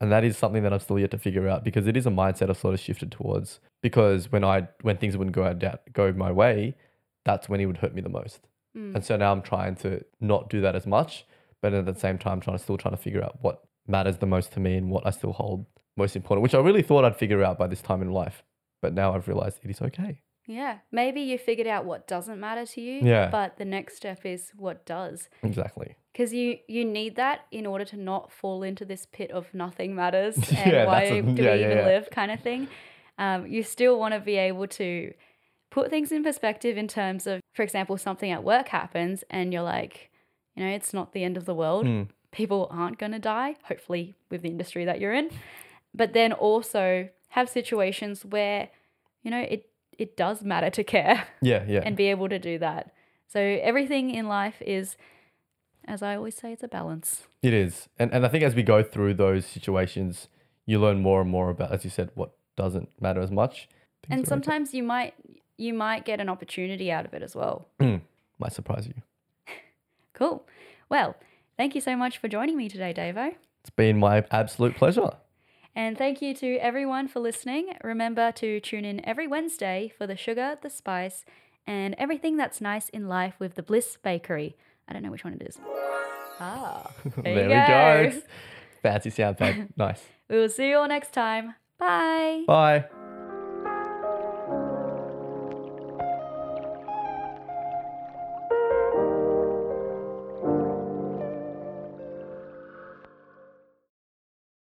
And 0.00 0.12
that 0.12 0.24
is 0.24 0.36
something 0.36 0.62
that 0.62 0.72
I'm 0.72 0.80
still 0.80 0.98
yet 0.98 1.10
to 1.12 1.18
figure 1.18 1.48
out 1.48 1.64
because 1.64 1.86
it 1.86 1.96
is 1.96 2.06
a 2.06 2.10
mindset 2.10 2.50
I've 2.50 2.58
sort 2.58 2.74
of 2.74 2.80
shifted 2.80 3.10
towards. 3.10 3.60
Because 3.82 4.30
when 4.30 4.44
I 4.44 4.68
when 4.82 4.96
things 4.98 5.16
wouldn't 5.16 5.34
go 5.34 5.44
out, 5.44 5.62
go 5.92 6.12
my 6.12 6.32
way, 6.32 6.76
that's 7.24 7.48
when 7.48 7.60
it 7.60 7.66
would 7.66 7.78
hurt 7.78 7.94
me 7.94 8.02
the 8.02 8.08
most. 8.08 8.46
Mm. 8.76 8.94
And 8.96 9.04
so 9.04 9.16
now 9.16 9.32
I'm 9.32 9.42
trying 9.42 9.76
to 9.76 10.04
not 10.20 10.50
do 10.50 10.60
that 10.60 10.76
as 10.76 10.86
much, 10.86 11.26
but 11.62 11.72
at 11.72 11.86
the 11.86 11.94
same 11.94 12.18
time, 12.18 12.40
trying 12.40 12.56
to 12.56 12.62
still 12.62 12.76
trying 12.76 12.96
to 12.96 13.02
figure 13.02 13.22
out 13.22 13.38
what 13.40 13.62
matters 13.86 14.18
the 14.18 14.26
most 14.26 14.52
to 14.52 14.60
me 14.60 14.76
and 14.76 14.90
what 14.90 15.06
I 15.06 15.10
still 15.10 15.32
hold 15.32 15.66
most 15.96 16.16
important, 16.16 16.42
which 16.42 16.54
I 16.54 16.58
really 16.58 16.82
thought 16.82 17.04
I'd 17.04 17.16
figure 17.16 17.42
out 17.42 17.58
by 17.58 17.66
this 17.66 17.80
time 17.80 18.02
in 18.02 18.12
life. 18.12 18.42
But 18.82 18.92
now 18.92 19.14
I've 19.14 19.28
realized 19.28 19.60
it 19.62 19.70
is 19.70 19.80
okay. 19.80 20.20
Yeah. 20.46 20.78
Maybe 20.92 21.22
you 21.22 21.38
figured 21.38 21.66
out 21.66 21.84
what 21.84 22.06
doesn't 22.06 22.38
matter 22.38 22.66
to 22.66 22.80
you. 22.80 23.00
Yeah. 23.02 23.30
But 23.30 23.56
the 23.56 23.64
next 23.64 23.96
step 23.96 24.24
is 24.24 24.52
what 24.56 24.84
does. 24.86 25.28
Exactly. 25.42 25.96
Because 26.16 26.32
you, 26.32 26.56
you 26.66 26.82
need 26.82 27.16
that 27.16 27.40
in 27.50 27.66
order 27.66 27.84
to 27.84 27.96
not 27.98 28.32
fall 28.32 28.62
into 28.62 28.86
this 28.86 29.06
pit 29.12 29.30
of 29.32 29.52
nothing 29.52 29.94
matters 29.94 30.36
and 30.56 30.72
Yeah, 30.72 30.86
why 30.86 31.02
a- 31.02 31.20
do 31.22 31.42
yeah, 31.42 31.52
we 31.52 31.60
yeah, 31.60 31.66
even 31.66 31.84
live 31.84 32.08
kind 32.10 32.30
of 32.30 32.40
thing. 32.40 32.68
Um, 33.18 33.46
you 33.46 33.62
still 33.62 33.98
want 33.98 34.14
to 34.14 34.20
be 34.20 34.36
able 34.36 34.66
to 34.68 35.12
put 35.68 35.90
things 35.90 36.12
in 36.12 36.22
perspective 36.24 36.78
in 36.78 36.88
terms 36.88 37.26
of, 37.26 37.42
for 37.52 37.62
example, 37.62 37.98
something 37.98 38.30
at 38.30 38.42
work 38.42 38.68
happens 38.68 39.24
and 39.28 39.52
you're 39.52 39.62
like, 39.62 40.10
you 40.54 40.64
know, 40.64 40.70
it's 40.70 40.94
not 40.94 41.12
the 41.12 41.22
end 41.22 41.36
of 41.36 41.44
the 41.44 41.54
world. 41.54 41.84
Mm. 41.84 42.08
People 42.32 42.66
aren't 42.70 42.96
going 42.98 43.12
to 43.12 43.18
die, 43.18 43.56
hopefully, 43.64 44.14
with 44.30 44.40
the 44.40 44.48
industry 44.48 44.86
that 44.86 44.98
you're 45.00 45.12
in. 45.12 45.28
But 45.94 46.14
then 46.14 46.32
also 46.32 47.10
have 47.28 47.50
situations 47.50 48.24
where, 48.24 48.70
you 49.22 49.30
know, 49.30 49.40
it, 49.40 49.68
it 49.98 50.16
does 50.16 50.42
matter 50.42 50.70
to 50.70 50.82
care 50.82 51.26
Yeah, 51.42 51.62
yeah. 51.68 51.82
and 51.84 51.94
be 51.94 52.06
able 52.06 52.30
to 52.30 52.38
do 52.38 52.58
that. 52.58 52.94
So 53.28 53.38
everything 53.40 54.10
in 54.14 54.28
life 54.28 54.62
is, 54.62 54.96
as 55.86 56.02
I 56.02 56.16
always 56.16 56.34
say, 56.34 56.52
it's 56.52 56.62
a 56.62 56.68
balance. 56.68 57.24
It 57.42 57.54
is. 57.54 57.88
And 57.98 58.12
and 58.12 58.24
I 58.24 58.28
think 58.28 58.44
as 58.44 58.54
we 58.54 58.62
go 58.62 58.82
through 58.82 59.14
those 59.14 59.46
situations, 59.46 60.28
you 60.66 60.80
learn 60.80 61.00
more 61.00 61.20
and 61.20 61.30
more 61.30 61.50
about, 61.50 61.72
as 61.72 61.84
you 61.84 61.90
said, 61.90 62.10
what 62.14 62.32
doesn't 62.56 62.88
matter 63.00 63.20
as 63.20 63.30
much. 63.30 63.68
And 64.08 64.26
sometimes 64.26 64.74
you 64.74 64.82
might 64.82 65.14
you 65.56 65.72
might 65.72 66.04
get 66.04 66.20
an 66.20 66.28
opportunity 66.28 66.90
out 66.90 67.06
of 67.06 67.14
it 67.14 67.22
as 67.22 67.34
well. 67.34 67.68
might 67.80 68.52
surprise 68.52 68.86
you. 68.86 68.94
Cool. 70.12 70.46
Well, 70.88 71.14
thank 71.58 71.74
you 71.74 71.82
so 71.82 71.94
much 71.94 72.16
for 72.16 72.26
joining 72.26 72.56
me 72.56 72.70
today, 72.70 72.94
Davo. 72.94 73.34
It's 73.60 73.68
been 73.68 73.98
my 73.98 74.24
absolute 74.30 74.74
pleasure. 74.74 75.10
And 75.74 75.98
thank 75.98 76.22
you 76.22 76.32
to 76.36 76.56
everyone 76.56 77.06
for 77.06 77.20
listening. 77.20 77.74
Remember 77.84 78.32
to 78.32 78.58
tune 78.60 78.86
in 78.86 79.04
every 79.04 79.26
Wednesday 79.26 79.92
for 79.98 80.06
the 80.06 80.16
sugar, 80.16 80.56
the 80.62 80.70
spice, 80.70 81.26
and 81.66 81.94
everything 81.98 82.38
that's 82.38 82.62
nice 82.62 82.88
in 82.88 83.08
life 83.08 83.34
with 83.38 83.56
the 83.56 83.62
Bliss 83.62 83.98
Bakery. 84.02 84.56
I 84.88 84.92
don't 84.92 85.02
know 85.02 85.10
which 85.10 85.24
one 85.24 85.34
it 85.34 85.42
is. 85.42 85.58
Ah, 86.38 86.90
there, 87.22 87.48
there 87.48 87.48
we 87.48 88.10
go. 88.12 88.20
go. 88.20 88.26
Fancy 88.82 89.10
sound 89.10 89.38
pad. 89.38 89.68
nice. 89.76 90.02
We 90.28 90.36
will 90.38 90.48
see 90.48 90.68
you 90.70 90.76
all 90.78 90.88
next 90.88 91.12
time. 91.12 91.54
Bye. 91.78 92.44
Bye. 92.46 92.84